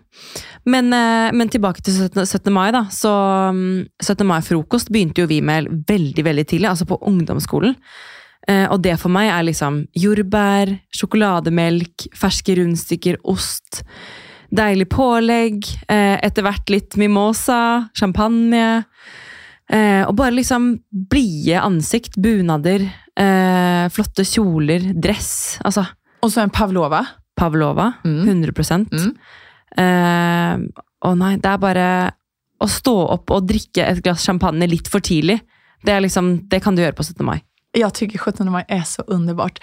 Men, 0.65 0.89
eh, 0.97 1.29
men 1.37 1.51
tilbake 1.53 1.83
til 1.85 1.93
17. 2.09 2.25
17. 2.25 2.53
mai, 2.53 2.71
da. 2.73 2.87
Så 2.93 3.11
mm, 3.53 3.85
17. 4.01 4.25
mai-frokost 4.29 4.93
begynte 4.93 5.25
jo 5.25 5.29
vi 5.29 5.43
med 5.45 5.69
veldig 5.89 6.25
veldig 6.25 6.47
tidlig, 6.49 6.71
altså 6.71 6.89
på 6.89 7.01
ungdomsskolen. 7.09 7.77
Eh, 8.49 8.65
og 8.65 8.81
det 8.85 8.97
for 9.01 9.13
meg 9.13 9.29
er 9.33 9.47
liksom 9.49 9.83
jordbær, 9.97 10.73
sjokolademelk, 10.97 12.09
ferske 12.17 12.57
rundstykker, 12.61 13.21
ost. 13.29 13.83
Deilig 14.53 14.91
pålegg, 14.93 15.69
eh, 15.89 16.17
etter 16.25 16.45
hvert 16.45 16.73
litt 16.73 16.97
mimosa, 17.01 17.91
champagne. 17.97 18.85
Og 19.73 20.11
bare 20.19 20.35
liksom 20.37 20.67
blide 21.09 21.57
ansikt, 21.65 22.19
bunader, 22.21 22.83
flotte 23.89 24.27
kjoler, 24.29 24.91
dress. 25.01 25.57
Altså 25.65 25.87
Och 26.23 26.33
så 26.33 26.41
en 26.41 26.51
pavlova. 26.51 27.07
Pavlova. 27.37 27.93
Mm. 28.05 28.29
100 28.29 28.53
Mm. 28.93 29.15
Eh, 29.77 30.83
Å 31.05 31.15
nei, 31.19 31.37
det 31.37 31.49
er 31.51 31.59
bare 31.59 31.87
å 32.63 32.67
stå 32.71 32.93
opp 33.17 33.31
og 33.35 33.47
drikke 33.49 33.83
et 33.83 34.03
glass 34.05 34.23
champagne 34.27 34.69
litt 34.71 34.87
for 34.89 35.03
tidlig. 35.03 35.41
Det, 35.83 35.91
er 35.91 36.01
liksom, 36.05 36.49
det 36.49 36.61
kan 36.63 36.77
du 36.77 36.83
gjøre 36.83 36.95
på 36.95 37.03
17. 37.03 37.25
mai. 37.27 37.41
Jag 37.73 37.95
tycker 37.95 38.19
17 38.19 38.53
maj 38.53 38.65
är 38.69 38.83
så 38.83 39.03
underbart. 39.03 39.59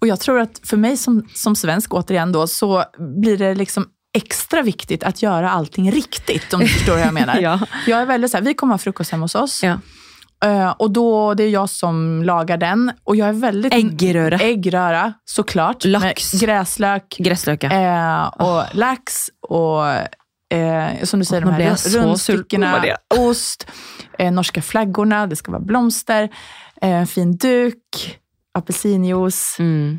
Och 0.00 0.06
jag 0.06 0.20
tror 0.20 0.40
att 0.40 0.60
för 0.64 0.76
mig 0.76 0.96
som, 0.96 1.28
som 1.34 1.56
svensk, 1.56 1.94
återigen 1.94 2.32
då, 2.32 2.46
så 2.46 2.84
blir 2.98 3.36
det 3.36 3.54
liksom 3.54 3.86
extra 4.12 4.62
viktigt 4.62 5.02
att 5.02 5.22
göra 5.22 5.50
allting 5.50 5.92
riktigt, 5.92 6.54
om 6.54 6.60
du 6.60 6.68
förstår 6.68 6.96
hva 6.98 7.04
jeg 7.04 7.14
mener. 7.14 7.40
Ja. 7.46 7.60
Jag 7.86 8.00
är 8.00 8.06
väldigt 8.06 8.30
så 8.30 8.36
här, 8.36 8.44
vi 8.44 8.54
kommer 8.54 8.74
ha 8.74 8.78
frukost 8.78 9.12
hjemme 9.12 9.24
hos 9.24 9.34
oss. 9.34 9.62
Ja. 9.62 9.78
Eh, 10.44 10.70
och 10.70 10.90
då, 10.90 11.34
det 11.34 11.44
är 11.44 11.48
jag 11.48 11.70
som 11.70 12.22
lagar 12.22 12.56
den. 12.56 12.92
Och 13.04 13.16
jag 13.16 13.28
är 13.28 13.32
väldigt... 13.32 13.74
Äggröra. 13.74 14.38
Äggröra, 14.38 15.12
såklart. 15.24 15.84
Lax. 15.84 16.32
Med 16.32 16.40
gräslök 16.42 17.16
Gressløk, 17.18 17.64
ja. 17.64 17.70
eh, 17.70 18.26
och 18.26 18.64
lax 18.72 19.30
och 19.48 19.84
uh, 20.54 21.04
som 21.04 21.18
du 21.20 21.24
säger, 21.24 21.44
oh, 21.44 21.56
de 21.56 21.64
här 21.64 21.74
så 21.74 21.98
rundstyckena, 21.98 22.84
ost, 23.18 23.66
eh, 24.18 24.32
norska 24.32 24.62
flaggorna, 24.62 25.26
det 25.26 25.36
ska 25.36 25.52
vara 25.52 25.62
blomster, 25.62 26.22
eh, 26.82 26.90
en 26.90 27.06
fin 27.06 27.36
duk, 27.36 28.18
apelsinjuice. 28.58 29.58
Mm. 29.58 29.98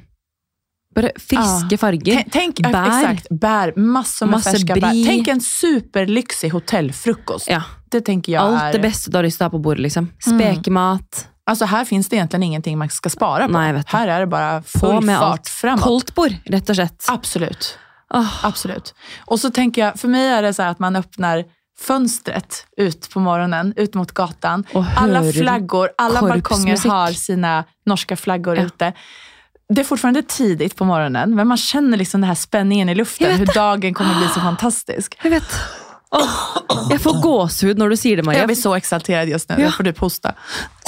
Bare 0.95 1.11
friske 1.19 1.77
farger. 1.79 2.23
Tenk, 2.31 2.55
tenk, 2.59 2.61
bær. 2.73 2.87
Exakt, 2.87 3.27
bær. 3.29 3.73
Masse, 3.77 4.25
Masse 4.25 4.51
färska 4.51 4.73
brie. 4.73 4.81
bär. 4.81 5.05
Tänk 5.05 5.27
en 5.27 5.41
superlyxig 5.41 6.49
hotellfrukost. 6.51 7.47
Ja. 7.49 7.61
Det 7.91 8.01
tenker 8.07 8.31
jeg 8.31 8.41
Alt 8.41 8.61
er... 8.61 8.71
det 8.71 8.81
beste 8.81 9.11
du 9.11 9.17
har 9.17 9.23
lyst 9.23 9.37
til 9.39 9.45
å 9.45 9.49
ha 9.49 9.53
på 9.55 9.59
bordet. 9.63 9.81
liksom. 9.87 10.09
Spekemat. 10.19 11.27
Alltså 11.47 11.65
her 11.65 11.85
fins 11.85 12.09
det 12.09 12.15
egentlig 12.19 12.45
ingenting 12.47 12.77
man 12.77 12.89
skal 12.89 13.11
spara 13.11 13.47
på. 13.47 13.51
Nei, 13.53 13.67
jag 13.67 13.73
vet 13.73 13.87
det. 13.87 13.91
bare 13.91 14.11
är 14.13 14.19
det 14.19 14.27
bara 14.27 14.61
full 14.61 15.07
fart 15.07 15.47
framåt. 15.47 15.83
Koldtbord, 15.83 16.35
rett 16.45 16.69
og 16.69 16.75
slett. 16.75 17.05
Absolut. 17.07 17.77
Oh. 18.13 18.45
Absolutt. 18.45 18.93
Og 19.27 19.39
så 19.39 19.49
tenker 19.51 19.81
jeg, 19.81 19.99
for 19.99 20.11
meg 20.11 20.27
er 20.37 20.41
det 20.41 20.53
sånn 20.55 20.71
at 20.75 20.79
man 20.83 20.95
åpner 20.99 21.45
fönstret 21.81 22.65
ut 22.77 23.07
på 23.09 23.19
morgonen, 23.23 23.73
ut 23.77 23.95
mot 23.95 24.11
gatan. 24.13 24.65
Alla 24.95 25.23
flaggor, 25.33 25.89
alla 25.97 26.21
balkonger 26.21 26.77
har 26.89 27.11
sina 27.17 27.63
norska 27.85 28.15
flaggor 28.15 28.57
Ja. 28.57 28.63
ute. 28.69 28.93
Det 29.73 29.81
är 29.81 29.85
fortfarande 29.85 30.21
tidigt 30.23 30.75
på 30.75 30.85
morgonen, 30.85 31.35
men 31.35 31.47
man 31.47 31.57
känner 31.57 31.97
liksom 31.97 32.21
den 32.21 32.27
här 32.27 32.35
spänningen 32.35 32.89
i 32.89 32.95
luften, 32.95 33.31
hur 33.31 33.45
dagen 33.45 33.93
kommer 33.93 34.15
bli 34.19 34.27
så 34.27 34.39
fantastisk. 34.49 35.15
jeg 35.23 35.31
vet. 35.31 35.53
Oh, 36.11 36.57
jeg 36.89 36.99
får 37.01 37.21
gåsehud 37.23 37.77
når 37.79 37.89
du 37.89 37.95
sier 37.95 38.17
det, 38.19 38.23
Maria. 38.27 38.39
Jag 38.39 38.47
blir 38.51 38.55
så 38.59 38.73
exalterad 38.75 39.29
just 39.29 39.49
nu, 39.49 39.55
Ja. 39.55 39.61
ja. 39.65 39.71
får 39.71 39.83
du 39.83 39.93
hosta. 39.99 40.33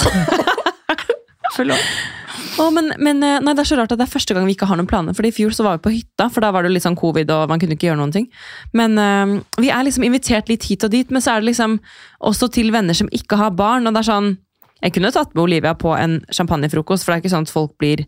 Förlåt. 1.56 1.78
Å, 2.58 2.70
men, 2.70 2.92
men 2.98 3.22
eh, 3.22 3.40
nei, 3.42 3.54
det 3.54 3.62
er 3.64 3.68
så 3.68 3.76
rart 3.78 3.92
at 3.94 3.98
det 3.98 4.04
er 4.06 4.10
første 4.12 4.34
gang 4.34 4.44
vi 4.46 4.54
ikke 4.54 4.66
har 4.68 4.78
noen 4.78 4.88
planer. 4.90 5.14
For 5.16 5.26
i 5.26 5.32
fjor 5.34 5.54
så 5.54 5.64
var 5.66 5.78
vi 5.78 5.84
på 5.86 5.92
hytta, 5.94 6.28
for 6.30 6.44
da 6.44 6.50
var 6.54 6.66
det 6.66 6.72
litt 6.74 6.84
sånn 6.84 6.98
covid, 6.98 7.30
og 7.34 7.48
man 7.50 7.62
kunne 7.62 7.76
ikke 7.78 7.88
gjøre 7.88 8.00
noen 8.02 8.12
ting. 8.14 8.28
Men 8.76 8.98
uh, 8.98 9.32
vi 9.62 9.70
er 9.74 9.86
liksom 9.86 10.04
invitert 10.06 10.50
litt 10.50 10.66
hit 10.68 10.84
og 10.86 10.92
dit, 10.94 11.10
men 11.14 11.22
så 11.24 11.34
er 11.34 11.42
det 11.42 11.48
liksom 11.52 11.78
også 12.26 12.50
til 12.54 12.70
venner 12.74 12.94
som 12.98 13.08
ikke 13.14 13.38
har 13.40 13.54
barn. 13.58 13.86
Og 13.88 13.94
det 13.96 14.04
er 14.04 14.10
sånn 14.12 14.34
Jeg 14.84 14.92
kunne 14.98 15.14
tatt 15.14 15.30
med 15.32 15.40
Olivia 15.46 15.72
på 15.80 15.94
en 15.96 16.18
champagnefrokost, 16.34 17.06
for 17.06 17.14
det 17.14 17.16
er 17.16 17.22
ikke 17.24 17.32
sånn 17.32 17.46
at 17.48 17.52
folk 17.54 17.72
blir 17.80 18.02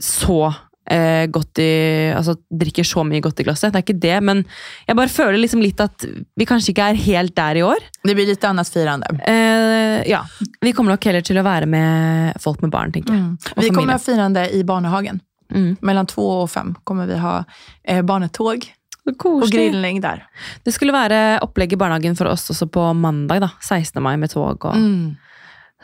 så 0.00 0.54
eh, 0.90 1.26
godt 1.32 1.60
i 1.62 1.68
Altså 2.16 2.34
drikker 2.50 2.86
så 2.86 3.04
mye 3.06 3.22
godt 3.24 3.40
i 3.42 3.46
glasset. 3.46 3.72
Det 3.72 3.80
er 3.80 3.86
ikke 3.86 4.00
det, 4.02 4.16
men 4.24 4.44
jeg 4.88 4.98
bare 4.98 5.12
føler 5.12 5.38
liksom 5.40 5.62
litt 5.64 5.80
at 5.84 6.06
vi 6.38 6.48
kanskje 6.48 6.74
ikke 6.74 6.90
er 6.92 7.02
helt 7.04 7.36
der 7.36 7.60
i 7.60 7.64
år. 7.66 7.88
Det 8.04 8.16
blir 8.16 8.28
litt 8.30 8.44
annet 8.48 8.70
firande. 8.72 9.10
Eh, 9.28 10.00
ja. 10.10 10.24
Vi 10.64 10.72
kommer 10.76 10.96
nok 10.96 11.10
heller 11.10 11.24
til 11.24 11.40
å 11.40 11.46
være 11.46 11.68
med 11.70 12.40
folk 12.42 12.64
med 12.64 12.74
barn, 12.74 12.94
tenker 12.94 13.14
jeg. 13.14 13.26
Mm. 13.26 13.62
Vi 13.64 13.70
kommer 13.74 13.94
å 13.94 13.98
ha 13.98 14.02
firande 14.02 14.48
i 14.54 14.64
Barnehagen. 14.66 15.22
Mm. 15.48 15.78
Mellom 15.80 16.08
to 16.08 16.24
og 16.42 16.50
fem 16.52 16.74
kommer 16.84 17.08
vi 17.08 17.16
ha 17.22 17.38
eh, 17.84 18.02
barnetåg 18.04 18.66
og 19.08 19.48
grillning 19.48 20.00
där. 20.00 20.26
Det 20.64 20.72
skulle 20.74 20.92
være 20.92 21.40
opplegg 21.40 21.72
i 21.72 21.78
barnehagen 21.80 22.16
for 22.16 22.28
oss 22.28 22.50
også 22.50 22.68
på 22.68 22.82
mandag, 22.92 23.40
da, 23.40 23.48
16. 23.60 24.02
mai, 24.02 24.16
med 24.16 24.30
tog. 24.30 24.64
og 24.64 24.76
Mm. 24.76 25.16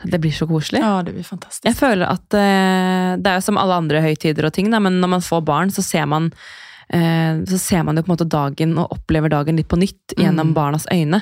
Det 0.03 0.19
blir 0.19 0.31
så 0.35 0.45
koselig. 0.47 0.81
Ja, 0.83 1.01
det 1.03 1.13
blir 1.15 1.23
fantastisk. 1.23 1.63
Jeg 1.65 1.75
føler 1.79 2.09
at 2.11 2.33
eh, 2.35 3.15
det 3.15 3.31
er 3.31 3.39
jo 3.39 3.45
som 3.47 3.57
alle 3.57 3.77
andre 3.79 4.01
høytider 4.03 4.45
og 4.49 4.53
ting, 4.53 4.69
da, 4.69 4.79
men 4.83 4.99
når 5.01 5.07
man 5.15 5.21
får 5.23 5.45
barn, 5.47 5.71
så 5.71 5.81
ser 5.85 6.05
man 6.11 6.31
eh, 6.89 7.39
så 7.47 7.57
ser 7.57 7.83
man 7.87 7.95
jo 7.97 8.03
på 8.03 8.11
en 8.11 8.15
måte 8.17 8.27
dagen 8.29 8.75
og 8.77 8.91
opplever 8.91 9.31
dagen 9.31 9.55
litt 9.57 9.69
på 9.71 9.79
nytt 9.79 10.13
gjennom 10.19 10.51
Mm. 10.51 10.53
barnas 10.53 10.85
øyne. 10.91 11.21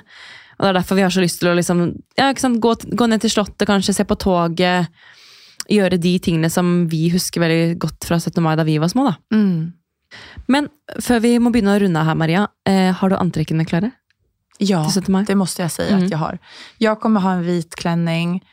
Og 0.58 0.66
Det 0.66 0.70
er 0.70 0.74
derfor 0.80 0.96
vi 0.96 1.02
har 1.06 1.10
så 1.14 1.22
lyst 1.22 1.40
til 1.40 1.50
å 1.50 1.56
liksom, 1.56 2.02
ja, 2.18 2.32
gå, 2.34 2.74
gå 2.98 3.08
ned 3.10 3.22
til 3.22 3.30
Slottet, 3.30 3.68
kanskje 3.68 3.94
se 3.94 4.04
på 4.06 4.16
toget. 4.18 4.88
Gjøre 5.70 5.98
de 6.02 6.20
tingene 6.20 6.50
som 6.52 6.88
vi 6.92 7.10
husker 7.10 7.40
veldig 7.42 7.80
godt 7.80 8.04
fra 8.06 8.18
17. 8.20 8.42
mai 8.44 8.56
da 8.56 8.64
vi 8.68 8.78
var 8.78 8.88
små. 8.92 9.06
da. 9.06 9.16
Mm. 9.38 9.74
Men 10.48 10.68
før 11.02 11.22
vi 11.24 11.38
må 11.40 11.52
begynne 11.54 11.74
å 11.78 11.82
runde 11.82 12.04
her, 12.06 12.16
Maria, 12.16 12.48
eh, 12.66 12.92
har 12.94 13.10
du 13.10 13.16
antrekkene 13.16 13.66
klare 13.66 13.94
Ja, 14.60 14.84
til 14.84 15.02
17. 15.02 15.12
mai? 15.12 15.24
det 15.28 15.36
måste 15.36 15.62
jag 15.62 15.72
säga 15.72 15.94
Mm. 15.94 16.06
att 16.06 16.12
jag 16.12 16.18
har. 16.18 16.38
Jag 16.78 17.00
kommer 17.00 17.20
ha 17.22 17.32
en 17.32 17.44
vit 17.44 17.76
klänning. 17.76 18.44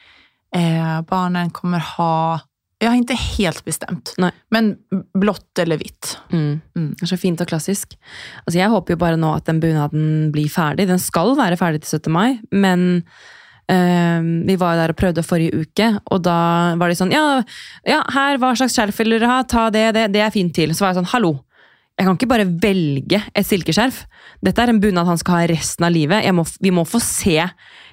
Eh, 0.57 1.03
barnen 1.03 1.51
kommer 1.51 1.79
ha... 1.79 2.41
Jag 2.79 2.89
har 2.91 2.97
inte 2.97 3.15
helt 3.15 3.65
bestämt. 3.65 4.15
Nej. 4.19 4.31
Men 4.51 4.77
blått 5.19 5.59
eller 5.59 5.77
vitt. 5.79 6.19
Mm. 6.33 6.61
Mm. 6.77 6.95
Det 6.95 7.03
er 7.03 7.07
så 7.07 7.17
fint 7.21 7.41
og 7.41 7.47
klassisk. 7.49 7.93
Altså, 8.47 8.59
jeg 8.59 8.69
håper 8.73 8.95
jo 8.95 8.97
bare 8.97 9.17
nå 9.21 9.35
at 9.37 9.45
den 9.47 9.61
bunaden 9.61 10.33
blir 10.33 10.49
ferdig. 10.49 10.87
Den 10.89 10.99
skal 10.99 11.37
være 11.37 11.57
ferdig 11.61 11.83
til 11.85 11.99
17. 12.01 12.13
mai, 12.13 12.39
men 12.51 13.03
eh, 13.69 14.23
vi 14.49 14.57
var 14.57 14.77
der 14.81 14.95
og 14.95 14.97
prøvde 14.97 15.23
forrige 15.23 15.61
uke, 15.61 15.91
og 16.11 16.23
da 16.25 16.75
var 16.81 16.89
de 16.89 16.97
sånn 16.97 17.13
Ja, 17.13 17.43
ja 17.85 18.01
her, 18.17 18.39
hva 18.41 18.55
slags 18.57 18.75
skjerf 18.79 18.99
vil 18.99 19.11
dere 19.19 19.29
ha? 19.29 19.43
Ta 19.45 19.69
det, 19.71 19.93
det, 19.95 20.09
det 20.17 20.25
er 20.25 20.31
fint 20.35 20.55
til. 20.57 20.73
Så 20.75 20.87
var 20.87 20.95
jeg 20.95 21.03
sånn, 21.03 21.13
hallo. 21.13 21.35
Jeg 21.99 22.07
kan 22.07 22.17
ikke 22.17 22.31
bare 22.31 22.49
velge 22.63 23.19
et 23.37 23.47
silkeskjerf. 23.47 24.05
Dette 24.45 24.63
er 24.63 24.73
en 24.73 24.81
bunad 24.81 25.09
han 25.09 25.19
skal 25.21 25.37
ha 25.37 25.49
resten 25.51 25.85
av 25.85 25.93
livet. 25.93 26.25
Må, 26.33 26.47
vi 26.63 26.73
må 26.73 26.87
få 26.89 27.01
se 27.05 27.37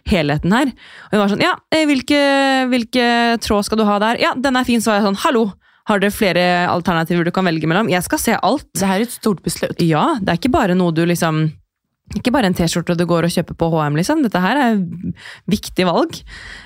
helheten 0.08 0.56
her. 0.56 0.72
Og 1.10 1.16
hun 1.16 1.22
var 1.24 1.32
sånn, 1.34 1.44
ja, 1.44 1.54
eh, 1.76 1.84
hvilke, 1.90 2.20
hvilke 2.72 3.08
tråd 3.44 3.68
skal 3.68 3.82
du 3.82 3.88
ha 3.90 3.98
der? 4.04 4.22
Ja, 4.24 4.32
den 4.40 4.56
er 4.56 4.68
fin. 4.68 4.84
Så 4.84 4.94
var 4.94 5.02
jeg 5.02 5.10
sånn, 5.10 5.22
hallo. 5.26 5.50
Har 5.88 6.02
dere 6.04 6.12
flere 6.12 6.46
alternativer 6.68 7.28
du 7.28 7.32
kan 7.36 7.48
velge 7.48 7.68
mellom? 7.68 7.92
Jeg 7.92 8.04
skal 8.04 8.20
se 8.20 8.40
alt. 8.44 8.68
Det 8.76 8.88
her 8.88 9.02
er 9.02 9.08
et 9.08 9.16
stort 9.16 9.44
beslut. 9.44 9.80
Ja, 9.84 10.18
det 10.20 10.34
er 10.34 10.40
ikke 10.42 10.56
bare 10.56 10.76
noe 10.76 10.96
du 10.96 11.06
liksom 11.08 11.46
ikke 12.16 12.32
bare 12.32 12.48
en 12.48 12.56
T-skjorte 12.56 12.96
du 12.96 13.04
går 13.08 13.26
og 13.28 13.34
kjøper 13.34 13.56
på 13.60 13.68
HM, 13.74 13.98
liksom. 14.00 14.22
Dette 14.24 14.40
her 14.40 14.60
er 14.62 14.78
viktig 15.52 15.84
valg. 15.90 16.16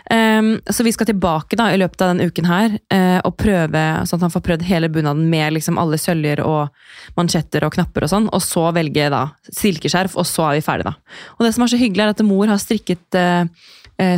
Um, 0.05 0.51
så 0.69 0.85
vi 0.85 0.93
skal 0.93 1.09
tilbake 1.09 1.57
da, 1.57 1.71
i 1.73 1.79
løpet 1.81 2.03
av 2.03 2.11
denne 2.11 2.27
uken 2.29 2.45
her 2.45 2.75
uh, 2.93 3.17
og 3.25 3.33
prøve, 3.41 3.81
sånn 4.05 4.19
at 4.19 4.25
han 4.27 4.33
får 4.35 4.43
prøvd 4.45 4.65
hele 4.69 4.91
bunaden 4.93 5.25
med 5.31 5.55
liksom 5.57 5.79
alle 5.81 5.97
søljer 6.01 6.43
og 6.45 6.69
mansjetter 7.17 7.65
og 7.65 7.73
knapper 7.73 8.05
og 8.05 8.11
sånn, 8.13 8.27
og 8.29 8.43
så 8.45 8.67
velge 8.75 9.07
da 9.13 9.23
silkeskjerf, 9.49 10.13
og 10.13 10.27
så 10.29 10.51
er 10.51 10.59
vi 10.59 10.65
ferdige, 10.67 10.91
da. 10.93 11.23
Og 11.39 11.47
det 11.47 11.53
som 11.57 11.65
er 11.65 11.73
så 11.73 11.79
hyggelig, 11.81 12.05
er 12.05 12.13
at 12.13 12.25
mor 12.27 12.51
har 12.51 12.61
strikket 12.61 13.17
uh, 13.17 13.65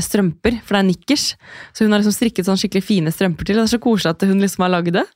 strømper, 0.04 0.60
for 0.60 0.76
det 0.76 0.82
er 0.82 0.90
nikkers. 0.90 1.26
Så 1.72 1.88
hun 1.88 1.96
har 1.96 2.04
liksom 2.04 2.18
strikket 2.18 2.48
sånn 2.50 2.60
skikkelig 2.60 2.84
fine 2.88 3.16
strømper 3.16 3.48
til, 3.48 3.62
og 3.62 3.64
det 3.64 3.72
er 3.72 3.78
så 3.78 3.82
koselig 3.84 4.12
at 4.12 4.28
hun 4.28 4.44
liksom 4.44 4.68
har 4.68 4.76
lagd 4.76 4.92
det. 5.00 5.08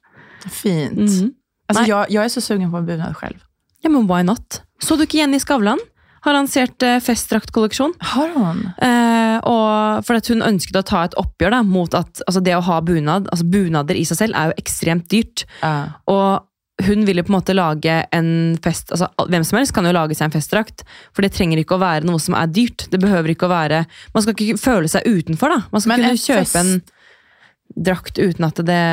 Fint. 0.47 1.03
Mm. 1.03 1.35
Alltså, 1.67 1.83
jeg, 1.83 2.15
jeg 2.15 2.23
er 2.23 2.31
så 2.31 2.43
sugen 2.43 2.71
på 2.71 2.79
en 2.79 2.87
bunad 2.87 3.19
selv. 3.19 3.43
Ja, 3.83 3.91
men 3.91 4.07
why 4.07 4.23
not? 4.23 4.61
Så 4.83 4.95
du 4.95 5.03
ikke 5.03 5.19
Jenny 5.19 5.39
Skavlan? 5.43 5.81
Har 6.25 6.35
lansert 6.35 6.83
eh, 6.85 6.99
festdraktkolleksjon. 7.03 7.95
Har 8.13 8.33
hun? 8.35 8.65
Eh, 8.83 9.37
og 9.47 10.03
for 10.07 10.19
at 10.19 10.29
hun 10.31 10.45
ønsket 10.45 10.79
å 10.79 10.85
ta 10.87 11.05
et 11.07 11.17
oppgjør 11.19 11.57
da, 11.57 11.63
mot 11.65 11.97
at 11.97 12.23
altså 12.25 12.43
det 12.43 12.55
å 12.57 12.65
ha 12.65 12.81
bunad 12.85 13.29
altså 13.31 13.47
Bunader 13.47 13.97
i 13.97 14.05
seg 14.07 14.21
selv 14.21 14.37
er 14.37 14.51
jo 14.51 14.59
ekstremt 14.61 15.07
dyrt. 15.13 15.45
Uh. 15.61 15.89
Og 16.11 16.47
hun 16.87 17.07
ville 17.07 17.23
på 17.25 17.31
en 17.31 17.37
måte 17.39 17.55
lage 17.57 17.93
en 18.13 18.57
fest 18.61 18.91
altså 18.93 19.07
Hvem 19.31 19.45
som 19.47 19.57
helst 19.57 19.73
kan 19.73 19.87
jo 19.87 19.95
lage 19.95 20.13
seg 20.17 20.27
en 20.27 20.35
festdrakt, 20.35 20.83
for 21.09 21.25
det 21.25 21.31
trenger 21.33 21.61
ikke 21.61 21.77
å 21.77 21.81
være 21.81 22.05
noe 22.05 22.21
som 22.21 22.37
er 22.37 22.51
dyrt. 22.53 22.85
Det 22.91 23.01
behøver 23.01 23.33
ikke 23.33 23.47
å 23.49 23.53
være 23.53 23.85
Man 24.13 24.25
skal 24.25 24.37
ikke 24.37 24.61
føle 24.61 24.91
seg 24.91 25.07
utenfor, 25.07 25.55
da. 25.55 25.65
Man 25.73 25.83
skal 25.83 25.95
Men 25.95 26.05
kunne 26.05 26.21
kjøpe 26.21 26.45
fest... 26.45 26.61
en 26.61 27.83
drakt 27.87 28.19
uten 28.21 28.47
at 28.47 28.61
det 28.65 28.83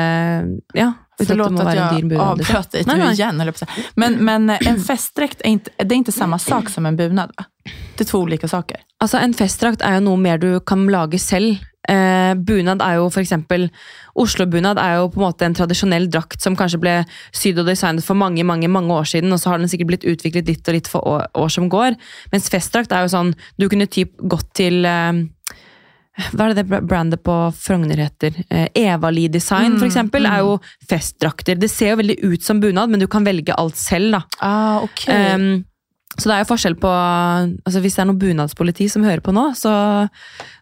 Ja. 0.77 0.91
Förlåt 1.23 1.59
att 1.59 1.75
jag 1.75 2.19
avbröt 2.19 2.71
dig 2.71 2.83
nu 2.87 3.11
igen. 3.11 3.53
Men, 3.95 4.25
men 4.25 4.49
en 4.49 4.79
festdräkt 4.79 5.41
är 5.41 5.49
inte, 5.49 5.71
det 5.77 5.95
är 5.95 5.97
inte 5.97 6.11
samma 6.11 6.39
sak 6.39 6.69
som 6.69 6.85
en 6.85 6.95
bunad? 6.95 7.31
va? 7.37 7.45
Det 7.95 8.03
er 8.03 8.09
to 8.11 8.21
ulike 8.25 8.47
saker. 8.47 8.81
Altså, 9.03 9.17
En 9.17 9.33
festdrakt 9.33 9.81
er 9.81 9.97
jo 9.97 10.03
noe 10.09 10.19
mer 10.19 10.37
du 10.37 10.59
kan 10.59 10.85
lage 10.91 11.19
selv. 11.21 11.63
Eh, 11.89 12.33
bunad 12.35 12.81
er 12.81 12.97
jo 12.97 13.09
eksempel, 13.21 13.69
Oslo-bunad 14.17 14.79
er 14.81 14.95
jo 14.97 15.09
på 15.13 15.19
en 15.19 15.25
måte 15.27 15.45
en 15.45 15.53
tradisjonell 15.53 16.07
drakt 16.09 16.41
som 16.41 16.55
kanskje 16.57 16.79
ble 16.81 16.93
sydd 17.35 17.59
og 17.61 17.67
designet 17.69 18.05
for 18.05 18.17
mange 18.17 18.43
mange, 18.43 18.67
mange 18.67 18.93
år 18.93 19.05
siden, 19.05 19.33
og 19.33 19.39
så 19.39 19.51
har 19.51 19.59
den 19.59 19.69
sikkert 19.69 19.91
blitt 19.91 20.07
utviklet 20.07 20.49
litt 20.49 20.67
og 20.67 20.77
litt 20.77 20.89
for 20.89 21.05
år, 21.05 21.27
år 21.37 21.51
som 21.53 21.69
går. 21.69 21.97
Mens 22.33 22.49
festdrakt 22.49 22.91
er 22.91 23.05
jo 23.05 23.13
sånn 23.13 23.35
Du 23.59 23.69
kunne 23.69 23.87
typ 23.87 24.17
gått 24.17 24.49
til 24.57 24.85
eh, 24.85 25.25
hva 26.15 26.45
er 26.47 26.53
det 26.53 26.63
det 26.63 26.81
brandet 26.87 27.23
på 27.25 27.35
Frogner 27.59 27.99
heter? 27.99 28.37
Eh, 28.49 28.67
Evali 28.85 29.27
Design, 29.31 29.75
mm, 29.75 29.85
eksempel, 29.87 30.23
mm. 30.23 30.31
er 30.31 30.43
jo 30.45 30.57
festdrakter. 30.89 31.59
Det 31.59 31.69
ser 31.71 31.93
jo 31.93 32.01
veldig 32.01 32.17
ut 32.23 32.45
som 32.45 32.61
bunad, 32.63 32.91
men 32.91 33.03
du 33.03 33.07
kan 33.11 33.27
velge 33.27 33.55
alt 33.59 33.75
selv, 33.79 34.15
da. 34.15 34.21
Ah, 34.39 34.83
okay. 34.85 35.35
Um, 35.35 35.65
så 36.15 36.29
det 36.29 36.37
er 36.37 36.45
jo 36.45 36.47
forskjell 36.47 36.77
på 36.79 36.87
altså 36.87 37.81
Hvis 37.83 37.97
det 37.97 38.01
er 38.05 38.07
noe 38.07 38.19
bunadspoliti 38.19 38.85
som 38.87 39.03
hører 39.03 39.19
på 39.19 39.33
nå, 39.35 39.49
så 39.59 39.73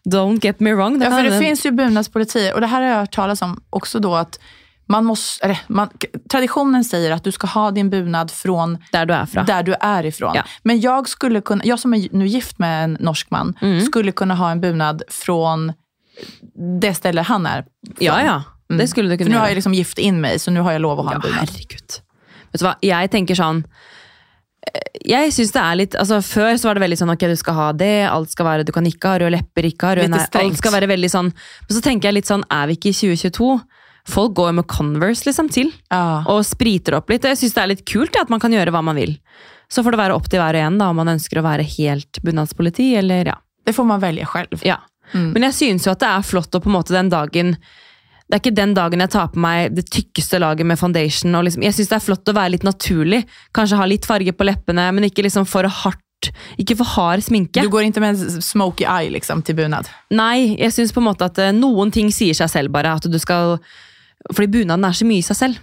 don't 0.02 0.42
get 0.42 0.58
me 0.58 0.74
wrong. 0.74 0.98
ja, 0.98 1.12
for 1.12 1.22
det, 1.22 1.36
det 1.36 1.42
finnes 1.44 1.62
jo 1.62 1.74
bunadspoliti, 1.78 2.48
og 2.50 2.64
det 2.64 2.72
her 2.72 2.82
har 2.82 2.88
jeg 2.88 3.02
hørt 3.04 3.14
tales 3.14 3.44
om 3.46 3.54
også 3.78 4.02
da 4.02 4.16
at 4.24 4.40
man 4.86 5.04
måste, 5.04 5.44
eller, 5.44 5.58
man, 5.68 5.88
traditionen 6.30 6.84
säger 6.84 7.10
att 7.10 7.24
du 7.24 7.32
ska 7.32 7.46
ha 7.46 7.70
din 7.70 7.90
bunad 7.90 8.30
från 8.30 8.78
där 8.92 9.06
du 9.06 9.14
är, 9.14 9.26
från. 9.26 9.44
Där 9.44 9.62
du 9.62 9.74
är 9.80 10.06
ifrån. 10.06 10.32
Ja. 10.34 10.44
Men 10.62 10.80
jag, 10.80 11.08
skulle 11.08 11.40
kunna, 11.40 11.64
jag 11.64 11.78
som 11.78 11.94
är 11.94 12.08
nu 12.10 12.26
gift 12.26 12.58
med 12.58 12.84
en 12.84 12.96
norsk 13.00 13.30
man 13.30 13.58
mm. 13.60 13.80
skulle 13.80 14.12
kunna 14.12 14.34
ha 14.34 14.50
en 14.50 14.60
bunad 14.60 15.02
från 15.08 15.72
det 16.80 16.94
stället 16.94 17.26
han 17.26 17.46
är 17.46 17.62
från. 17.62 17.94
Ja, 17.98 18.22
ja. 18.22 18.42
Mm. 18.70 18.78
Det 18.78 18.88
skulle 18.88 19.08
du 19.08 19.18
kunna 19.18 19.26
För 19.26 19.32
nu 19.32 19.38
har 19.38 19.48
jag 19.48 19.54
liksom 19.54 19.74
gift 19.74 19.98
in 19.98 20.20
mig, 20.20 20.38
så 20.38 20.50
nu 20.50 20.60
har 20.60 20.72
jag 20.72 20.80
lov 20.80 20.98
å 20.98 21.02
ha 21.02 21.10
ja, 21.10 21.14
en 21.14 21.20
bunad. 21.20 21.38
Herregud. 21.38 22.00
Vet 22.52 22.60
du 22.60 22.64
hva, 22.66 22.76
jeg 22.84 23.10
tenker 23.10 23.38
sånn 23.38 23.64
eh, 24.68 25.08
jeg 25.10 25.32
synes 25.34 25.52
det 25.52 25.62
er 25.62 25.78
litt, 25.80 25.96
altså 25.98 26.20
Før 26.22 26.54
så 26.56 26.68
var 26.68 26.78
det 26.78 26.84
veldig 26.84 26.98
sånn 27.00 27.12
ok, 27.14 27.26
du 27.32 27.36
skal 27.36 27.58
ha 27.58 27.68
det, 27.76 28.06
alt 28.08 28.32
skal 28.32 28.46
være, 28.46 28.66
du 28.68 28.72
kan 28.72 28.86
ikke 28.88 29.10
ha 29.10 29.20
røde 29.20 29.34
lepper, 29.34 29.68
ikke 29.68 29.90
ha 29.90 29.96
røde 29.98 30.12
nei, 30.14 30.22
Alt 30.40 30.60
skal 30.60 30.76
være 30.76 30.88
veldig 30.92 31.10
sånn 31.12 31.32
Men 31.34 31.76
så 31.76 31.82
tenker 31.84 32.08
jeg 32.08 32.20
litt 32.20 32.30
sånn, 32.30 32.46
er 32.52 32.70
vi 32.70 32.78
ikke 32.78 32.92
i 32.92 32.98
2022? 33.00 33.50
Folk 34.08 34.34
går 34.36 34.52
med 34.52 34.66
Converse 34.68 35.24
liksom 35.24 35.48
til, 35.52 35.70
ja. 35.88 36.22
og 36.28 36.42
spriter 36.44 36.98
opp 36.98 37.08
litt. 37.08 37.24
Jeg 37.24 37.40
syns 37.40 37.54
det 37.56 37.62
er 37.62 37.70
litt 37.72 37.86
kult 37.88 38.16
at 38.20 38.32
man 38.32 38.42
kan 38.42 38.52
gjøre 38.52 38.74
hva 38.74 38.82
man 38.84 38.98
vil. 39.00 39.16
Så 39.72 39.84
får 39.84 39.94
det 39.94 40.02
være 40.02 40.18
opp 40.18 40.28
til 40.28 40.42
hver 40.42 40.58
og 40.58 40.66
en 40.66 40.76
da, 40.80 40.90
om 40.92 41.00
man 41.00 41.14
ønsker 41.14 41.40
å 41.40 41.46
være 41.46 41.64
helt 41.78 42.20
bunadspoliti, 42.24 42.92
eller 43.00 43.32
ja. 43.32 43.38
Det 43.64 43.72
får 43.72 43.88
man 43.88 44.02
velge 44.02 44.28
selv. 44.28 44.60
Ja. 44.66 44.82
Mm. 45.14 45.30
Men 45.32 45.48
jeg 45.48 45.56
synes 45.56 45.86
jo 45.86 45.94
at 45.94 46.02
det 46.04 46.10
er 46.10 46.26
flott 46.26 46.56
å 46.56 46.60
på 46.60 46.68
en 46.68 46.76
måte 46.76 46.96
den 46.96 47.10
dagen 47.12 47.56
det 48.24 48.38
er 48.38 48.40
ikke 48.40 48.56
den 48.56 48.72
dagen 48.72 49.02
jeg 49.04 49.12
tar 49.12 49.26
på 49.34 49.40
meg 49.40 49.74
det 49.76 49.84
tykkeste 49.92 50.38
laget 50.40 50.64
med 50.66 50.80
foundation. 50.80 51.36
Liksom, 51.44 51.64
jeg 51.66 51.76
syns 51.76 51.90
det 51.90 51.96
er 51.98 52.04
flott 52.06 52.30
å 52.32 52.34
være 52.36 52.54
litt 52.54 52.64
naturlig. 52.64 53.20
Kanskje 53.56 53.76
ha 53.76 53.88
litt 53.88 54.08
farge 54.08 54.32
på 54.32 54.46
leppene, 54.48 54.86
men 54.96 55.06
ikke 55.10 55.26
liksom 55.26 55.44
for 55.48 55.68
hardt 55.68 56.00
ikke 56.56 56.78
for 56.78 56.88
hard 56.94 57.20
sminke. 57.26 57.60
Du 57.60 57.68
går 57.68 57.90
ikke 57.90 58.00
med 58.00 58.20
smoky 58.40 58.86
eye 58.88 59.10
liksom, 59.12 59.42
til 59.44 59.58
bunad? 59.58 59.90
Nei, 60.14 60.56
jeg 60.56 60.72
syns 60.72 60.94
på 60.96 61.02
en 61.02 61.10
måte 61.10 61.28
at 61.28 61.40
eh, 61.42 61.52
noen 61.52 61.92
ting 61.92 62.08
sier 62.14 62.36
seg 62.38 62.48
selv, 62.48 62.72
bare. 62.72 62.94
At 62.96 63.04
du 63.04 63.18
skal 63.20 63.58
fordi 64.32 64.50
bunaden 64.60 64.86
er 64.88 64.96
så 64.96 65.06
mye 65.08 65.22
i 65.22 65.26
seg 65.26 65.40
selv. 65.40 65.62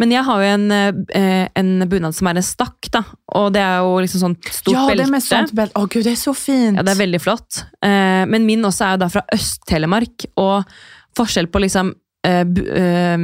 Men 0.00 0.12
jeg 0.12 0.26
har 0.26 0.42
jo 0.42 0.48
en, 0.50 0.66
eh, 0.72 1.48
en 1.56 1.88
bunad 1.88 2.14
som 2.16 2.28
er 2.30 2.40
en 2.40 2.46
stakk, 2.46 2.90
da. 2.92 3.04
Og 3.38 3.52
det 3.54 3.62
er 3.62 3.78
jo 3.84 3.96
liksom 4.02 4.22
sånn 4.24 4.36
stort 4.42 4.74
ja, 4.74 4.86
belte. 4.88 4.96
Ja, 4.96 5.04
det 5.04 5.14
med 5.14 5.24
sånt 5.24 5.54
belte. 5.56 5.78
Å 5.78 5.88
gud, 5.90 6.04
det 6.06 6.14
er 6.14 6.20
så 6.20 6.34
fint! 6.36 6.76
Ja, 6.78 6.84
det 6.86 6.94
er 6.94 7.02
veldig 7.02 7.22
flott. 7.22 7.62
Eh, 7.86 8.24
men 8.30 8.46
min 8.48 8.66
også 8.66 8.86
er 8.86 8.96
jo 8.96 9.02
da 9.04 9.10
fra 9.12 9.24
Øst-Telemark, 9.36 10.26
og 10.42 10.64
forskjell 11.18 11.50
på 11.52 11.62
liksom 11.62 11.94
eh, 12.26 13.18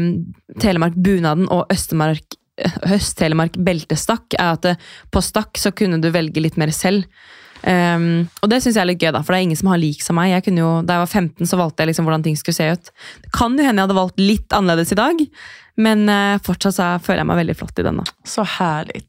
Telemark-bunaden 0.63 1.51
og 1.55 1.73
Øst-Telemark 1.75 3.59
beltestakk 3.61 4.39
er 4.39 4.55
at 4.55 4.87
på 5.13 5.23
stakk 5.25 5.59
så 5.61 5.75
kunne 5.77 6.01
du 6.03 6.11
velge 6.15 6.41
litt 6.43 6.57
mer 6.61 6.73
selv. 6.75 7.09
Um, 7.67 8.29
og 8.45 8.51
det 8.53 8.61
syns 8.63 8.77
jeg 8.77 8.85
er 8.85 8.91
litt 8.93 9.03
gøy, 9.03 9.11
da, 9.17 9.23
for 9.27 9.35
det 9.35 9.41
er 9.41 9.47
ingen 9.49 9.59
som 9.59 9.71
har 9.73 9.81
lik 9.83 10.03
som 10.05 10.19
meg. 10.19 10.31
Jeg 10.31 10.55
jo, 10.55 10.71
da 10.87 10.99
jeg 10.99 11.05
var 11.05 11.13
15, 11.23 11.51
så 11.51 11.59
valgte 11.59 11.83
jeg 11.83 11.91
liksom 11.91 12.07
hvordan 12.07 12.27
ting 12.27 12.37
skulle 12.39 12.59
se 12.59 12.69
ut. 12.73 12.91
Det 13.25 13.33
kan 13.35 13.57
jo 13.59 13.67
hende 13.67 13.83
jeg 13.83 13.89
hadde 13.89 13.99
valgt 13.99 14.23
litt 14.23 14.57
annerledes 14.57 14.95
i 14.95 15.01
dag, 15.01 15.25
men 15.83 16.05
uh, 16.09 16.43
fortsatt 16.47 16.79
så 16.79 16.91
føler 17.03 17.25
jeg 17.25 17.31
meg 17.33 17.41
veldig 17.43 17.57
flott 17.59 17.83
i 17.83 17.87
den. 17.87 18.03
da. 18.03 18.19
Så 18.29 18.47
herlig. 18.57 19.03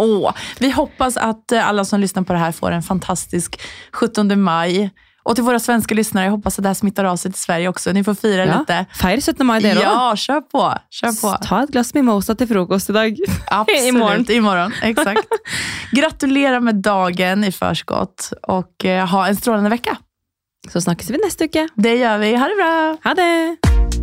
Åh, 0.00 0.44
vi 0.60 0.70
hoppas 0.72 1.18
at 1.20 1.52
alle 1.60 1.84
som 1.84 2.00
lyssnar 2.00 2.24
på 2.24 2.36
det 2.36 2.40
her 2.40 2.54
får 2.56 2.76
en 2.76 2.84
fantastisk 2.84 3.58
17 3.92 4.36
mai. 4.40 4.88
Och 5.22 5.34
till 5.34 5.44
våra 5.44 5.58
svenska 5.58 5.94
lyssnare, 5.94 6.24
jag 6.24 6.32
hoppas 6.32 6.58
att 6.58 6.62
det 6.62 6.68
här 6.68 6.74
smittar 6.74 7.04
av 7.04 7.16
sig 7.16 7.32
till 7.32 7.40
Sverige 7.40 7.68
också. 7.68 7.92
Ni 7.92 8.04
får 8.04 8.14
fira 8.14 8.46
ja, 8.46 8.58
lite. 8.58 8.86
Fira 8.94 9.20
17 9.20 9.46
maj 9.46 9.62
det 9.62 9.74
då. 9.74 9.80
Ja, 9.80 10.16
kör 10.16 10.40
på. 10.40 10.74
Kör 10.90 11.22
på. 11.22 11.44
Ta 11.44 11.62
ett 11.62 11.70
glas 11.70 11.94
mimosa 11.94 12.34
till 12.34 12.48
frukost 12.48 12.90
idag. 12.90 13.18
Absolut, 13.46 13.84
imorgon. 13.84 14.30
imorgon. 14.30 14.72
Exakt. 14.82 15.28
Gratulerar 15.92 16.60
med 16.60 16.74
dagen 16.74 17.44
i 17.44 17.52
förskott 17.52 18.32
och 18.42 18.84
eh, 18.84 19.06
ha 19.06 19.26
en 19.26 19.36
strålande 19.36 19.70
vecka. 19.70 19.96
Så 20.72 20.80
snakkes 20.80 21.10
vi 21.10 21.18
neste 21.24 21.44
uke. 21.44 21.68
Det 21.74 21.96
gjør 21.96 22.18
vi. 22.18 22.36
Ha 22.36 22.48
det 22.48 22.56
bra. 22.56 22.96
Ha 23.04 23.14
det. 23.14 24.01